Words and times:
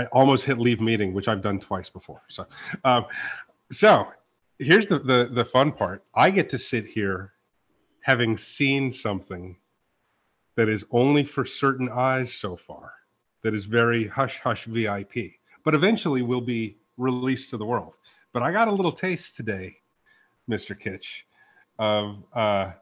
I 0.00 0.06
almost 0.06 0.44
hit 0.44 0.58
leave 0.58 0.80
meeting, 0.80 1.12
which 1.12 1.28
I've 1.28 1.42
done 1.42 1.60
twice 1.60 1.90
before. 1.90 2.22
So, 2.28 2.46
um, 2.84 3.04
so 3.70 4.06
here's 4.58 4.86
the, 4.86 4.98
the 4.98 5.30
the 5.30 5.44
fun 5.44 5.72
part. 5.72 6.02
I 6.14 6.30
get 6.30 6.48
to 6.50 6.58
sit 6.58 6.86
here, 6.86 7.34
having 8.00 8.38
seen 8.38 8.92
something 8.92 9.56
that 10.56 10.70
is 10.70 10.84
only 10.90 11.24
for 11.24 11.44
certain 11.44 11.90
eyes 11.92 12.32
so 12.32 12.56
far, 12.56 12.94
that 13.42 13.54
is 13.54 13.66
very 13.66 14.06
hush 14.06 14.38
hush 14.38 14.64
VIP, 14.64 15.32
but 15.64 15.74
eventually 15.74 16.22
will 16.22 16.40
be 16.40 16.78
released 16.96 17.50
to 17.50 17.58
the 17.58 17.66
world. 17.66 17.98
But 18.32 18.42
I 18.42 18.52
got 18.52 18.68
a 18.68 18.72
little 18.72 18.92
taste 18.92 19.36
today, 19.36 19.76
Mr. 20.48 20.78
Kitch, 20.78 21.26
of 21.78 22.24
uh, 22.32 22.72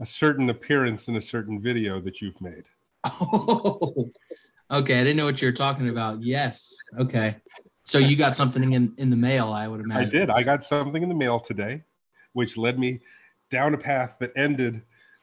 a 0.00 0.06
certain 0.06 0.50
appearance 0.50 1.08
in 1.08 1.16
a 1.16 1.22
certain 1.22 1.58
video 1.58 2.00
that 2.00 2.20
you've 2.20 2.40
made. 2.42 2.64
Oh, 3.06 4.12
okay. 4.70 5.00
I 5.00 5.04
didn't 5.04 5.16
know 5.16 5.26
what 5.26 5.40
you 5.40 5.48
were 5.48 5.52
talking 5.52 5.88
about. 5.88 6.22
Yes. 6.22 6.74
Okay. 6.98 7.36
So 7.84 7.98
you 7.98 8.16
got 8.16 8.34
something 8.34 8.72
in, 8.72 8.94
in 8.98 9.10
the 9.10 9.16
mail, 9.16 9.52
I 9.52 9.68
would 9.68 9.80
imagine. 9.80 10.08
I 10.08 10.10
did. 10.10 10.30
I 10.30 10.42
got 10.42 10.64
something 10.64 11.02
in 11.02 11.08
the 11.08 11.14
mail 11.14 11.38
today, 11.38 11.82
which 12.32 12.56
led 12.56 12.78
me 12.78 13.00
down 13.50 13.74
a 13.74 13.78
path 13.78 14.16
that 14.18 14.32
ended 14.36 14.82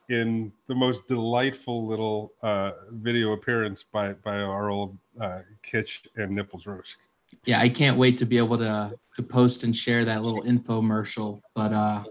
in 0.09 0.51
the 0.67 0.75
most 0.75 1.07
delightful 1.07 1.85
little 1.85 2.33
uh, 2.41 2.71
video 2.91 3.33
appearance 3.33 3.83
by 3.83 4.13
by 4.13 4.37
our 4.37 4.69
old 4.69 4.97
uh, 5.19 5.39
Kitch 5.61 6.03
and 6.15 6.31
Nipples 6.31 6.65
Roast. 6.65 6.97
Yeah, 7.45 7.59
I 7.59 7.69
can't 7.69 7.97
wait 7.97 8.17
to 8.19 8.25
be 8.25 8.37
able 8.37 8.57
to 8.59 8.93
to 9.15 9.23
post 9.23 9.63
and 9.63 9.75
share 9.75 10.05
that 10.05 10.23
little 10.23 10.43
infomercial. 10.43 11.41
But 11.55 11.73
uh, 11.73 12.03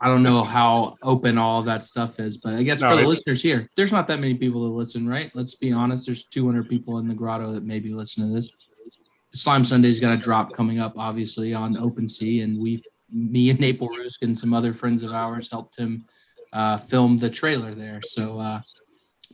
I 0.00 0.06
don't 0.06 0.22
know 0.22 0.44
how 0.44 0.96
open 1.02 1.38
all 1.38 1.62
that 1.64 1.82
stuff 1.82 2.20
is. 2.20 2.38
But 2.38 2.54
I 2.54 2.62
guess 2.62 2.80
No, 2.80 2.90
for 2.90 2.96
the 2.96 3.06
listeners 3.06 3.42
here, 3.42 3.68
there's 3.76 3.92
not 3.92 4.06
that 4.08 4.20
many 4.20 4.34
people 4.34 4.62
that 4.62 4.74
listen, 4.74 5.08
right? 5.08 5.30
Let's 5.34 5.56
be 5.56 5.72
honest. 5.72 6.06
There's 6.06 6.26
200 6.26 6.68
people 6.68 6.98
in 6.98 7.08
the 7.08 7.14
grotto 7.14 7.52
that 7.52 7.64
maybe 7.64 7.92
listen 7.92 8.26
to 8.26 8.32
this. 8.32 8.50
Slime 9.34 9.64
Sunday's 9.64 10.00
got 10.00 10.16
a 10.16 10.20
drop 10.20 10.52
coming 10.52 10.78
up, 10.78 10.94
obviously 10.96 11.52
on 11.52 11.74
OpenSea, 11.74 12.44
and 12.44 12.60
we, 12.62 12.82
me 13.12 13.50
and 13.50 13.58
Naple 13.58 13.88
Rusk 13.88 14.22
and 14.22 14.38
some 14.38 14.54
other 14.54 14.72
friends 14.72 15.02
of 15.02 15.12
ours 15.12 15.50
helped 15.50 15.78
him 15.78 16.04
uh, 16.52 16.76
film 16.76 17.18
the 17.18 17.28
trailer 17.28 17.74
there. 17.74 18.00
So 18.02 18.38
uh, 18.38 18.60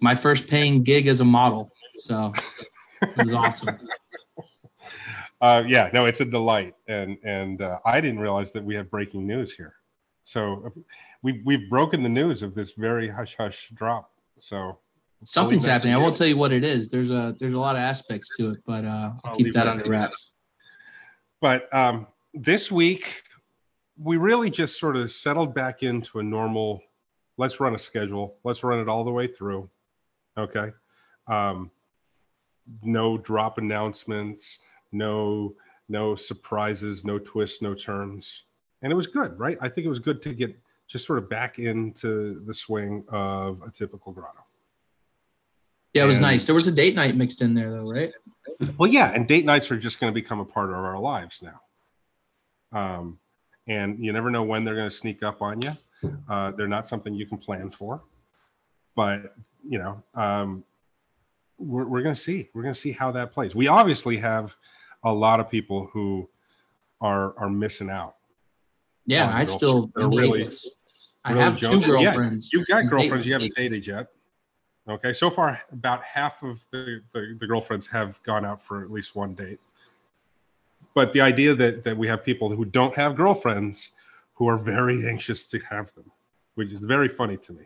my 0.01 0.15
first 0.15 0.49
paying 0.49 0.83
gig 0.83 1.07
as 1.07 1.21
a 1.21 1.25
model. 1.25 1.71
So 1.95 2.33
it 3.03 3.27
was 3.27 3.35
awesome. 3.35 3.79
Uh, 5.41 5.63
yeah, 5.67 5.91
no, 5.93 6.07
it's 6.07 6.23
a 6.23 6.25
delight, 6.25 6.73
and 6.89 7.19
and 7.23 7.61
uh, 7.61 7.79
I 7.85 8.01
didn't 8.01 8.21
realize 8.21 8.51
that 8.53 8.65
we 8.65 8.75
have 8.77 8.91
breaking 8.91 9.27
news 9.27 9.53
here. 9.53 9.75
So 10.25 10.65
uh, 10.67 10.71
we 11.23 11.43
we've 11.45 11.69
broken 11.71 12.03
the 12.03 12.09
news 12.09 12.43
of 12.43 12.55
this 12.55 12.73
very 12.73 13.09
hush 13.09 13.37
hush 13.37 13.71
drop. 13.75 14.11
So 14.39 14.79
Something's 15.27 15.65
happening. 15.65 15.95
I 15.95 15.97
won't 15.97 16.17
tell 16.17 16.27
you 16.27 16.37
what 16.37 16.53
it 16.53 16.65
is. 16.65 16.91
There's 16.91 17.11
a 17.11 17.35
there's 17.41 17.55
a 17.55 17.59
lot 17.59 17.77
of 17.77 17.81
aspects 17.81 18.31
to 18.37 18.51
it, 18.51 18.59
but 18.67 18.85
uh, 18.85 18.89
I'll 18.89 19.21
I'll 19.25 19.35
keep 19.37 19.55
that 19.55 19.65
that 19.65 19.67
under 19.69 19.89
wraps. 19.89 20.33
but 21.41 21.73
um, 21.75 22.07
this 22.35 22.71
week 22.71 23.23
we 23.97 24.17
really 24.17 24.51
just 24.51 24.79
sort 24.79 24.97
of 24.97 25.11
settled 25.11 25.55
back 25.55 25.83
into 25.83 26.19
a 26.19 26.23
normal 26.23 26.83
let's 27.39 27.61
run 27.61 27.75
a 27.75 27.79
schedule 27.79 28.37
let's 28.45 28.65
run 28.65 28.81
it 28.81 28.89
all 28.89 29.05
the 29.05 29.11
way 29.11 29.27
through 29.27 29.71
okay 30.37 30.71
um, 31.29 31.71
no 32.83 33.17
drop 33.19 33.59
announcements 33.59 34.59
no 34.93 35.55
no 35.89 36.15
surprises 36.17 37.05
no 37.05 37.19
twists 37.19 37.63
no 37.63 37.73
turns 37.73 38.43
and 38.85 38.93
it 38.93 38.95
was 38.95 39.09
good 39.09 39.37
right 39.39 39.59
i 39.61 39.69
think 39.69 39.85
it 39.85 39.89
was 39.91 39.99
good 39.99 40.23
to 40.23 40.33
get 40.33 40.57
just 40.87 41.05
sort 41.07 41.19
of 41.19 41.29
back 41.29 41.59
into 41.59 42.41
the 42.47 42.55
swing 42.55 43.03
of 43.09 43.61
a 43.67 43.71
typical 43.71 44.13
grotto 44.13 44.45
Yeah, 45.95 46.05
it 46.05 46.07
was 46.07 46.19
And- 46.19 46.27
nice. 46.27 46.45
There 46.47 46.55
was 46.55 46.67
a 46.69 46.73
date 46.73 46.95
night 46.95 47.15
mixed 47.17 47.41
in 47.41 47.55
there, 47.55 47.71
though, 47.73 47.87
right? 47.87 48.13
Well, 48.79 48.91
yeah, 48.91 49.13
and 49.15 49.27
date 49.29 49.45
nights 49.47 49.71
are 49.71 49.79
just 49.79 49.99
going 50.01 50.13
to 50.13 50.15
become 50.15 50.41
a 50.41 50.45
part 50.45 50.69
of 50.71 50.77
our 50.77 50.99
lives 50.99 51.41
now. 51.41 51.61
Um, 52.79 53.19
and 53.69 53.99
you 54.05 54.13
never 54.13 54.29
know 54.31 54.43
when 54.43 54.65
they're 54.65 54.75
going 54.75 54.91
to 54.91 54.95
sneak 54.95 55.23
up 55.23 55.41
on 55.41 55.63
you. 55.63 55.73
Uh, 56.29 56.51
they're 56.53 56.69
not 56.69 56.87
something 56.89 57.15
you 57.15 57.27
can 57.27 57.39
plan 57.39 57.71
for, 57.71 58.03
but 58.97 59.35
you 59.67 59.79
know, 59.79 60.03
um, 60.15 60.65
we're, 61.59 61.87
we're 61.87 62.03
going 62.03 62.15
to 62.15 62.21
see. 62.21 62.49
We're 62.53 62.63
going 62.63 62.75
to 62.75 62.81
see 62.81 62.93
how 62.93 63.11
that 63.13 63.33
plays. 63.33 63.55
We 63.55 63.69
obviously 63.69 64.17
have 64.19 64.55
a 65.05 65.13
lot 65.13 65.39
of 65.41 65.49
people 65.49 65.87
who 65.93 66.29
are 67.01 67.39
are 67.39 67.49
missing 67.49 67.89
out. 67.89 68.17
Yeah, 69.07 69.31
I 69.35 69.45
still 69.45 69.91
they're 69.95 70.09
really- 70.09 70.39
dateless. 70.39 70.71
I 71.27 71.33
really 71.33 71.43
have 71.45 71.59
two. 71.59 71.81
Yeah, 71.81 71.87
girlfriends. 71.87 72.53
You've 72.53 72.67
got 72.67 72.89
girlfriends 72.89 73.27
you 73.27 73.33
haven't 73.33 73.55
dated 73.55 73.87
yet. 73.87 74.09
Okay, 74.87 75.15
so 75.15 75.31
far 75.31 75.59
about 75.73 76.03
half 76.03 76.43
of 76.43 76.61
the, 76.71 77.01
the, 77.13 77.39
the 77.41 77.47
girlfriends 77.47 77.87
have 77.87 78.23
gone 78.23 78.45
out 78.45 78.61
for 78.61 78.83
at 78.83 78.91
least 78.91 79.17
one 79.17 79.35
date. 79.35 79.59
But 80.95 81.15
the 81.15 81.23
idea 81.23 81.55
that, 81.55 81.85
that 81.85 81.97
we 81.97 82.07
have 82.07 82.23
people 82.23 82.55
who 82.55 82.67
don't 82.67 82.95
have 82.95 83.17
girlfriends 83.17 83.93
who 84.35 84.47
are 84.47 84.59
very 84.59 85.09
anxious 85.09 85.47
to 85.47 85.59
have 85.61 85.95
them, 85.95 86.11
which 86.57 86.71
is 86.73 86.85
very 86.85 87.09
funny 87.09 87.39
to 87.39 87.55
me. 87.55 87.65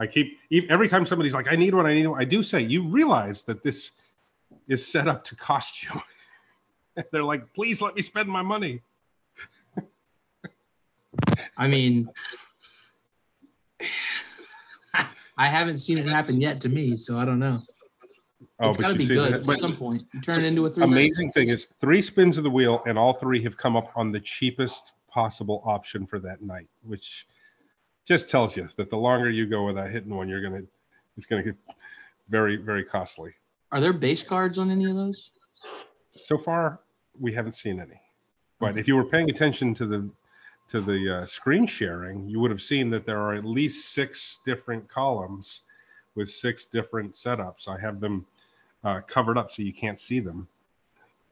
I 0.00 0.06
keep 0.06 0.38
every 0.70 0.88
time 0.88 1.04
somebody's 1.06 1.34
like, 1.34 1.52
I 1.52 1.56
need 1.56 1.74
one, 1.74 1.86
I 1.86 1.94
need 1.94 2.06
one, 2.06 2.20
I 2.20 2.24
do 2.24 2.42
say, 2.42 2.60
you 2.60 2.82
realize 2.88 3.44
that 3.44 3.62
this 3.62 3.90
is 4.66 4.84
set 4.84 5.06
up 5.06 5.22
to 5.24 5.36
cost 5.36 5.82
you. 5.82 5.90
They're 7.12 7.22
like, 7.22 7.52
please 7.52 7.80
let 7.82 7.94
me 7.94 8.02
spend 8.02 8.28
my 8.28 8.42
money. 8.42 8.80
I 11.56 11.68
mean, 11.68 12.08
I 15.36 15.48
haven't 15.48 15.78
seen 15.78 15.98
it 15.98 16.06
happen 16.06 16.40
yet 16.40 16.60
to 16.62 16.68
me, 16.68 16.96
so 16.96 17.18
I 17.18 17.24
don't 17.24 17.38
know. 17.40 17.56
Oh, 18.60 18.68
it's 18.68 18.78
got 18.78 18.88
to 18.92 18.94
be 18.94 19.06
good 19.06 19.32
it. 19.32 19.48
at 19.48 19.58
some 19.58 19.76
point. 19.76 20.02
You 20.12 20.20
turn 20.20 20.44
it 20.44 20.46
into 20.46 20.64
a 20.66 20.70
three. 20.70 20.84
amazing 20.84 21.32
thing 21.32 21.48
is 21.48 21.66
three 21.80 22.00
spins 22.00 22.38
of 22.38 22.44
the 22.44 22.50
wheel 22.50 22.82
and 22.86 22.96
all 22.96 23.12
three 23.14 23.42
have 23.42 23.56
come 23.56 23.76
up 23.76 23.90
on 23.96 24.12
the 24.12 24.20
cheapest 24.20 24.92
possible 25.10 25.60
option 25.64 26.06
for 26.06 26.18
that 26.20 26.40
night 26.42 26.68
which 26.82 27.26
just 28.04 28.28
tells 28.30 28.56
you 28.56 28.68
that 28.76 28.90
the 28.90 28.96
longer 28.96 29.30
you 29.30 29.46
go 29.46 29.64
without 29.66 29.88
hitting 29.90 30.14
one 30.14 30.28
you're 30.28 30.42
gonna 30.42 30.62
it's 31.16 31.24
gonna 31.26 31.42
get 31.42 31.54
very 32.28 32.56
very 32.56 32.84
costly 32.84 33.32
Are 33.72 33.80
there 33.80 33.92
base 33.92 34.22
cards 34.24 34.58
on 34.58 34.70
any 34.70 34.84
of 34.90 34.94
those? 34.96 35.30
so 36.12 36.36
far 36.38 36.80
we 37.18 37.32
haven't 37.32 37.54
seen 37.54 37.80
any 37.80 38.00
but 38.60 38.76
if 38.78 38.86
you 38.88 38.94
were 38.96 39.04
paying 39.04 39.30
attention 39.30 39.72
to 39.74 39.86
the 39.86 40.08
to 40.68 40.80
the 40.80 41.18
uh, 41.18 41.26
screen 41.26 41.66
sharing 41.66 42.26
you 42.28 42.40
would 42.40 42.50
have 42.50 42.62
seen 42.62 42.90
that 42.90 43.06
there 43.06 43.20
are 43.20 43.34
at 43.34 43.44
least 43.44 43.92
six 43.92 44.38
different 44.44 44.88
columns 44.88 45.60
with 46.14 46.28
six 46.28 46.64
different 46.64 47.12
setups. 47.12 47.68
I 47.68 47.78
have 47.78 48.00
them 48.00 48.24
uh, 48.84 49.00
covered 49.06 49.36
up 49.36 49.50
so 49.50 49.62
you 49.62 49.72
can't 49.72 49.98
see 49.98 50.20
them. 50.20 50.46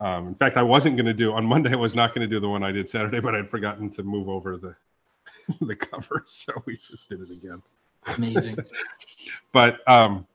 Um, 0.01 0.27
in 0.29 0.35
fact 0.35 0.57
i 0.57 0.63
wasn't 0.63 0.97
going 0.97 1.07
to 1.07 1.15
do 1.15 1.33
on 1.33 1.47
monday 1.47 1.71
i 1.71 1.77
was 1.77 1.95
not 1.95 2.13
going 2.13 2.29
to 2.29 2.35
do 2.35 2.41
the 2.41 2.49
one 2.49 2.65
i 2.65 2.73
did 2.73 2.89
saturday 2.89 3.21
but 3.21 3.37
i'd 3.37 3.49
forgotten 3.49 3.89
to 3.91 4.03
move 4.03 4.29
over 4.29 4.57
the 4.57 4.75
the 5.61 5.77
cover 5.77 6.25
so 6.27 6.53
we 6.67 6.77
just 6.77 7.09
did 7.09 7.21
it 7.21 7.31
again. 7.31 7.63
Amazing. 8.17 8.59
but 9.53 9.87
um 9.89 10.27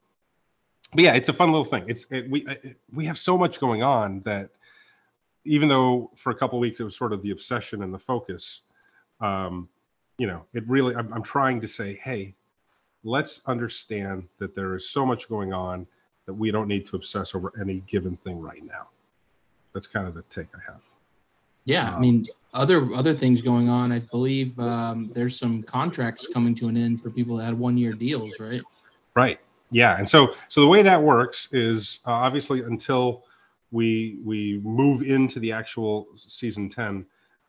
but 0.93 1.03
yeah 1.03 1.13
it's 1.13 1.29
a 1.29 1.33
fun 1.33 1.51
little 1.51 1.65
thing. 1.65 1.83
It's 1.87 2.05
it, 2.09 2.29
we 2.29 2.45
it, 2.47 2.77
we 2.93 3.05
have 3.05 3.17
so 3.17 3.37
much 3.37 3.59
going 3.59 3.83
on 3.83 4.21
that 4.21 4.49
even 5.45 5.69
though 5.69 6.11
for 6.15 6.31
a 6.31 6.35
couple 6.35 6.57
of 6.57 6.61
weeks 6.61 6.79
it 6.79 6.83
was 6.83 6.95
sort 6.95 7.13
of 7.13 7.21
the 7.21 7.31
obsession 7.31 7.83
and 7.83 7.93
the 7.93 7.99
focus 7.99 8.61
um 9.21 9.67
you 10.17 10.27
know 10.27 10.43
it 10.53 10.67
really 10.67 10.95
I'm, 10.95 11.11
I'm 11.13 11.23
trying 11.23 11.61
to 11.61 11.67
say 11.67 11.93
hey 12.03 12.33
let's 13.03 13.41
understand 13.45 14.27
that 14.39 14.55
there 14.55 14.75
is 14.75 14.89
so 14.89 15.05
much 15.05 15.29
going 15.29 15.53
on 15.53 15.87
that 16.25 16.33
we 16.33 16.51
don't 16.51 16.67
need 16.67 16.85
to 16.87 16.95
obsess 16.95 17.35
over 17.35 17.53
any 17.59 17.81
given 17.87 18.17
thing 18.17 18.39
right 18.39 18.63
now 18.63 18.87
that's 19.73 19.87
kind 19.87 20.07
of 20.07 20.13
the 20.13 20.23
take 20.23 20.47
i 20.55 20.71
have 20.71 20.81
Yeah, 21.65 21.93
I 21.93 21.99
mean, 21.99 22.25
other 22.53 22.89
other 22.93 23.13
things 23.13 23.41
going 23.41 23.67
on. 23.67 23.91
I 23.91 23.99
believe 23.99 24.57
um, 24.57 25.11
there's 25.13 25.37
some 25.37 25.61
contracts 25.63 26.25
coming 26.25 26.55
to 26.55 26.69
an 26.69 26.77
end 26.77 27.01
for 27.01 27.09
people 27.09 27.35
that 27.37 27.45
had 27.45 27.59
one 27.59 27.77
year 27.77 27.91
deals, 27.91 28.39
right? 28.39 28.61
Right. 29.15 29.39
Yeah. 29.71 29.97
And 29.97 30.07
so 30.07 30.33
so 30.47 30.61
the 30.61 30.67
way 30.67 30.81
that 30.81 31.01
works 31.01 31.49
is 31.51 31.99
uh, 32.07 32.11
obviously 32.11 32.61
until 32.61 33.23
we 33.71 34.19
we 34.23 34.61
move 34.63 35.01
into 35.01 35.39
the 35.41 35.51
actual 35.51 36.07
season 36.15 36.69
10 36.69 37.05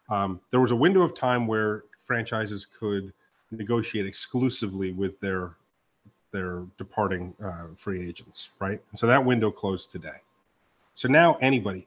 um, 0.08 0.40
there 0.50 0.60
was 0.60 0.70
a 0.70 0.76
window 0.76 1.02
of 1.02 1.14
time 1.14 1.46
where 1.46 1.84
franchises 2.06 2.66
could 2.78 3.12
negotiate 3.50 4.06
exclusively 4.06 4.92
with 4.92 5.18
their 5.20 5.52
their 6.30 6.64
departing 6.76 7.34
uh, 7.42 7.66
free 7.76 8.06
agents 8.06 8.50
right? 8.58 8.80
So 8.96 9.06
that 9.06 9.24
window 9.24 9.50
closed 9.50 9.90
today. 9.90 10.20
So 10.94 11.08
now 11.08 11.38
anybody 11.40 11.86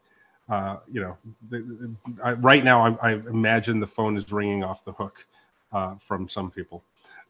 uh, 0.50 0.78
you 0.92 1.02
know 1.02 1.18
the, 1.50 1.60
the, 1.60 1.96
I, 2.24 2.34
right 2.34 2.64
now 2.64 2.86
I, 2.86 3.12
I 3.12 3.14
imagine 3.14 3.80
the 3.80 3.88
phone 3.88 4.18
is 4.18 4.32
ringing 4.32 4.64
off 4.64 4.84
the 4.86 4.94
hook 4.94 5.26
uh, 5.72 5.96
from 6.08 6.28
some 6.30 6.52
people. 6.52 6.84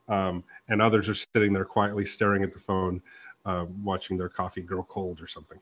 Um, 0.08 0.44
and 0.68 0.82
others 0.82 1.08
are 1.10 1.16
sitting 1.16 1.54
there 1.54 1.66
quietly 1.66 2.06
staring 2.06 2.44
at 2.44 2.54
the 2.54 2.60
phone, 2.60 3.02
uh, 3.46 3.66
watching 3.84 4.18
their 4.18 4.30
coffee 4.30 4.62
grow 4.62 4.84
cold 4.84 5.22
or 5.22 5.28
something. 5.28 5.60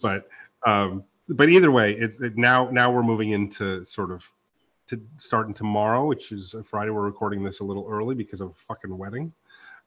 But 0.00 0.28
um, 0.66 1.04
but 1.28 1.48
either 1.48 1.70
way, 1.70 1.92
it, 1.92 2.12
it 2.20 2.36
now 2.36 2.70
now 2.70 2.90
we're 2.90 3.02
moving 3.02 3.30
into 3.30 3.84
sort 3.84 4.10
of 4.10 4.22
to 4.90 5.00
starting 5.18 5.54
tomorrow, 5.54 6.04
which 6.04 6.32
is 6.32 6.54
Friday. 6.64 6.90
We're 6.90 7.02
recording 7.02 7.42
this 7.42 7.60
a 7.60 7.64
little 7.64 7.86
early 7.88 8.14
because 8.14 8.40
of 8.40 8.50
a 8.50 8.54
fucking 8.68 8.96
wedding. 8.96 9.32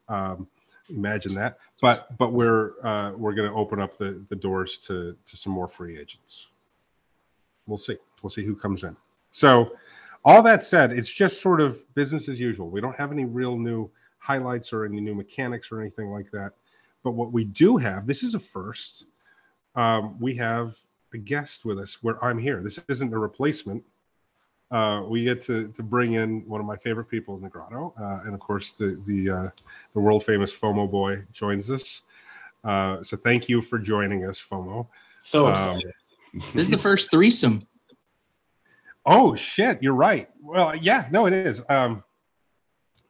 Um, 0.08 0.48
imagine 0.90 1.34
that. 1.36 1.60
But 1.82 2.18
but 2.18 2.34
we're 2.34 2.74
uh, 2.84 3.12
we're 3.12 3.34
going 3.34 3.50
to 3.50 3.56
open 3.56 3.80
up 3.80 3.98
the 3.98 4.24
the 4.30 4.36
doors 4.36 4.78
to 4.80 5.16
to 5.28 5.38
some 5.38 5.54
more 5.54 5.68
free 5.68 6.00
agents. 6.00 6.48
we'll 7.68 7.78
see. 7.78 7.98
We'll 8.22 8.30
see 8.30 8.44
who 8.44 8.56
comes 8.56 8.84
in. 8.84 8.96
So, 9.32 9.74
all 10.24 10.42
that 10.44 10.64
said, 10.64 10.92
it's 10.94 11.10
just 11.10 11.42
sort 11.42 11.60
of 11.60 11.82
business 11.96 12.30
as 12.30 12.40
usual. 12.40 12.70
We 12.70 12.82
don't 12.82 12.96
have 12.96 13.12
any 13.12 13.26
real 13.26 13.58
new 13.58 13.90
highlights 14.20 14.72
or 14.72 14.86
any 14.86 15.02
new 15.02 15.14
mechanics 15.14 15.72
or 15.72 15.82
anything 15.82 16.10
like 16.10 16.32
that. 16.32 16.54
But 17.04 17.12
what 17.12 17.34
we 17.34 17.44
do 17.44 17.76
have, 17.78 18.08
this 18.08 18.24
is 18.24 18.36
a 18.36 18.40
first. 18.40 19.06
Um, 19.76 20.18
we 20.20 20.36
have 20.36 20.76
a 21.14 21.18
guest 21.18 21.66
with 21.66 21.78
us 21.78 21.98
where 22.02 22.24
I'm 22.24 22.38
here. 22.38 22.62
This 22.62 22.80
isn't 22.88 23.14
a 23.14 23.20
replacement. 23.20 23.84
Uh, 24.72 25.04
we 25.08 25.24
get 25.24 25.42
to, 25.44 25.68
to 25.70 25.84
bring 25.84 26.14
in 26.14 26.48
one 26.48 26.60
of 26.60 26.66
my 26.66 26.78
favorite 26.78 27.06
people 27.06 27.36
in 27.36 27.42
the 27.44 27.50
grotto, 27.50 27.94
uh, 28.00 28.22
and 28.26 28.34
of 28.34 28.40
course 28.40 28.74
the 28.74 29.02
the 29.06 29.30
uh, 29.30 29.50
the 29.94 30.00
world 30.00 30.26
famous 30.26 30.54
FOMO 30.54 30.90
boy 30.90 31.24
joins 31.32 31.70
us. 31.70 32.02
Uh, 32.64 33.04
so 33.04 33.18
thank 33.18 33.48
you 33.48 33.62
for 33.62 33.78
joining 33.78 34.26
us, 34.26 34.42
FOMO. 34.42 34.88
So 35.22 35.50
excited. 35.50 35.94
Um, 36.34 36.42
this 36.54 36.64
is 36.64 36.70
the 36.70 36.78
first 36.78 37.12
threesome. 37.12 37.68
Oh 39.06 39.36
shit, 39.36 39.84
you're 39.84 39.94
right. 39.94 40.30
Well, 40.42 40.76
yeah, 40.76 41.08
no, 41.12 41.26
it 41.26 41.34
is. 41.34 41.62
Um, 41.70 42.04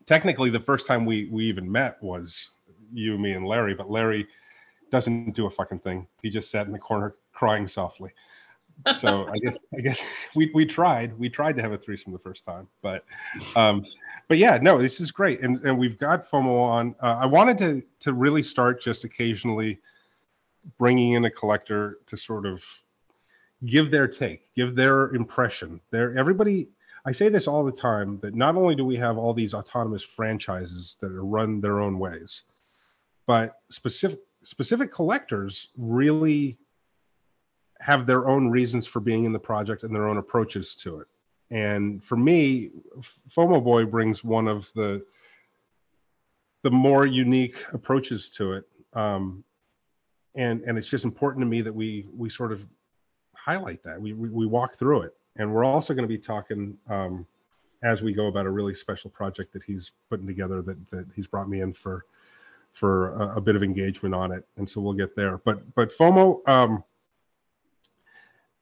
technically, 0.05 0.49
the 0.49 0.59
first 0.59 0.87
time 0.87 1.05
we 1.05 1.29
we 1.31 1.45
even 1.45 1.71
met 1.71 2.01
was 2.01 2.49
you, 2.91 3.17
me, 3.17 3.33
and 3.33 3.45
Larry. 3.45 3.73
But 3.73 3.89
Larry 3.89 4.27
doesn't 4.91 5.31
do 5.31 5.45
a 5.45 5.49
fucking 5.49 5.79
thing. 5.79 6.07
He 6.21 6.29
just 6.29 6.51
sat 6.51 6.65
in 6.65 6.73
the 6.73 6.79
corner 6.79 7.15
crying 7.31 7.67
softly. 7.67 8.11
So 8.99 9.27
I 9.27 9.37
guess 9.37 9.57
I 9.77 9.81
guess 9.81 10.01
we 10.35 10.51
we 10.53 10.65
tried 10.65 11.17
we 11.17 11.29
tried 11.29 11.55
to 11.55 11.61
have 11.61 11.71
a 11.71 11.77
threesome 11.77 12.11
the 12.11 12.19
first 12.19 12.45
time, 12.45 12.67
but 12.81 13.05
um, 13.55 13.85
but 14.27 14.37
yeah, 14.37 14.57
no, 14.61 14.81
this 14.81 14.99
is 14.99 15.11
great, 15.11 15.41
and 15.41 15.59
and 15.59 15.77
we've 15.77 15.97
got 15.97 16.29
FOMO 16.29 16.59
on. 16.61 16.95
Uh, 17.01 17.17
I 17.21 17.25
wanted 17.25 17.57
to 17.59 17.83
to 18.01 18.13
really 18.13 18.43
start 18.43 18.81
just 18.81 19.03
occasionally 19.03 19.79
bringing 20.77 21.13
in 21.13 21.25
a 21.25 21.31
collector 21.31 21.99
to 22.07 22.17
sort 22.17 22.45
of 22.45 22.63
give 23.65 23.91
their 23.91 24.07
take, 24.07 24.53
give 24.55 24.75
their 24.75 25.13
impression. 25.13 25.79
There, 25.91 26.17
everybody. 26.17 26.69
I 27.05 27.11
say 27.11 27.27
this 27.27 27.49
all 27.49 27.65
the 27.65 27.71
time 27.71 28.17
that 28.21 28.33
not 28.33 28.55
only 28.55 28.75
do 28.75 28.85
we 28.85 28.95
have 28.95 29.17
all 29.17 29.33
these 29.33 29.53
autonomous 29.53 30.03
franchises 30.03 30.95
that 31.01 31.11
are 31.11 31.25
run 31.25 31.59
their 31.59 31.81
own 31.81 31.99
ways, 31.99 32.43
but 33.25 33.59
specific 33.69 34.19
specific 34.43 34.91
collectors 34.91 35.69
really 35.77 36.57
have 37.83 38.05
their 38.05 38.27
own 38.27 38.49
reasons 38.49 38.87
for 38.87 38.99
being 38.99 39.25
in 39.25 39.33
the 39.33 39.39
project 39.39 39.83
and 39.83 39.93
their 39.93 40.07
own 40.07 40.17
approaches 40.17 40.75
to 40.75 40.99
it. 40.99 41.07
And 41.51 42.03
for 42.03 42.15
me, 42.15 42.71
FOMO 43.29 43.63
Boy 43.63 43.85
brings 43.85 44.23
one 44.23 44.47
of 44.47 44.71
the 44.73 45.05
the 46.63 46.71
more 46.71 47.05
unique 47.05 47.57
approaches 47.73 48.29
to 48.29 48.53
it. 48.53 48.63
Um, 48.93 49.43
and 50.35 50.61
and 50.61 50.77
it's 50.77 50.87
just 50.87 51.03
important 51.03 51.41
to 51.41 51.45
me 51.45 51.61
that 51.61 51.73
we 51.73 52.07
we 52.15 52.29
sort 52.29 52.51
of 52.51 52.65
highlight 53.35 53.83
that 53.83 54.01
we 54.01 54.13
we, 54.13 54.29
we 54.29 54.45
walk 54.45 54.75
through 54.75 55.01
it 55.01 55.13
and 55.35 55.53
we're 55.53 55.63
also 55.63 55.93
going 55.93 56.03
to 56.03 56.07
be 56.07 56.17
talking 56.17 56.77
um, 56.89 57.25
as 57.83 58.01
we 58.01 58.13
go 58.13 58.27
about 58.27 58.45
a 58.45 58.49
really 58.49 58.73
special 58.73 59.09
project 59.09 59.51
that 59.53 59.63
he's 59.63 59.91
putting 60.09 60.25
together 60.25 60.61
that 60.61 60.77
that 60.89 61.05
he's 61.15 61.27
brought 61.27 61.49
me 61.49 61.61
in 61.61 61.73
for 61.73 62.05
for 62.71 63.13
a, 63.13 63.35
a 63.37 63.41
bit 63.41 63.55
of 63.55 63.63
engagement 63.63 64.15
on 64.15 64.31
it 64.31 64.45
and 64.57 64.67
so 64.67 64.81
we'll 64.81 64.93
get 64.93 65.15
there 65.15 65.37
but 65.39 65.61
but 65.75 65.91
fomo 65.95 66.47
um, 66.47 66.83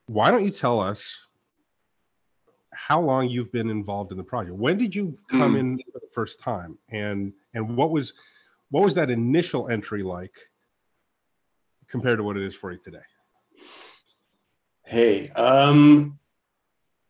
why 0.06 0.30
don't 0.30 0.44
you 0.44 0.50
tell 0.50 0.80
us 0.80 1.14
how 2.72 3.00
long 3.00 3.28
you've 3.28 3.52
been 3.52 3.70
involved 3.70 4.12
in 4.12 4.18
the 4.18 4.24
project 4.24 4.56
when 4.56 4.76
did 4.78 4.94
you 4.94 5.16
come 5.30 5.54
mm. 5.54 5.60
in 5.60 5.78
for 5.92 6.00
the 6.00 6.08
first 6.12 6.40
time 6.40 6.78
and 6.90 7.32
and 7.54 7.76
what 7.76 7.90
was 7.90 8.14
what 8.70 8.82
was 8.82 8.94
that 8.94 9.10
initial 9.10 9.68
entry 9.68 10.02
like 10.02 10.34
compared 11.88 12.18
to 12.18 12.24
what 12.24 12.36
it 12.36 12.42
is 12.42 12.54
for 12.54 12.72
you 12.72 12.78
today 12.78 13.02
Hey, 14.92 15.30
um, 15.30 16.18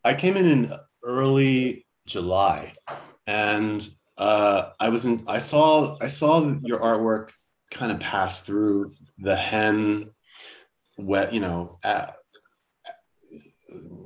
I 0.04 0.14
came 0.14 0.36
in 0.36 0.46
in 0.46 0.72
early 1.02 1.84
July, 2.06 2.74
and 3.26 3.88
uh, 4.16 4.70
I 4.78 4.88
was 4.88 5.04
in. 5.04 5.24
I 5.26 5.38
saw 5.38 5.96
I 6.00 6.06
saw 6.06 6.54
your 6.60 6.78
artwork 6.78 7.30
kind 7.72 7.90
of 7.90 7.98
pass 7.98 8.42
through 8.42 8.92
the 9.18 9.34
hen, 9.34 10.10
wet. 10.96 11.32
You 11.32 11.40
know, 11.40 11.78
uh, 11.82 12.08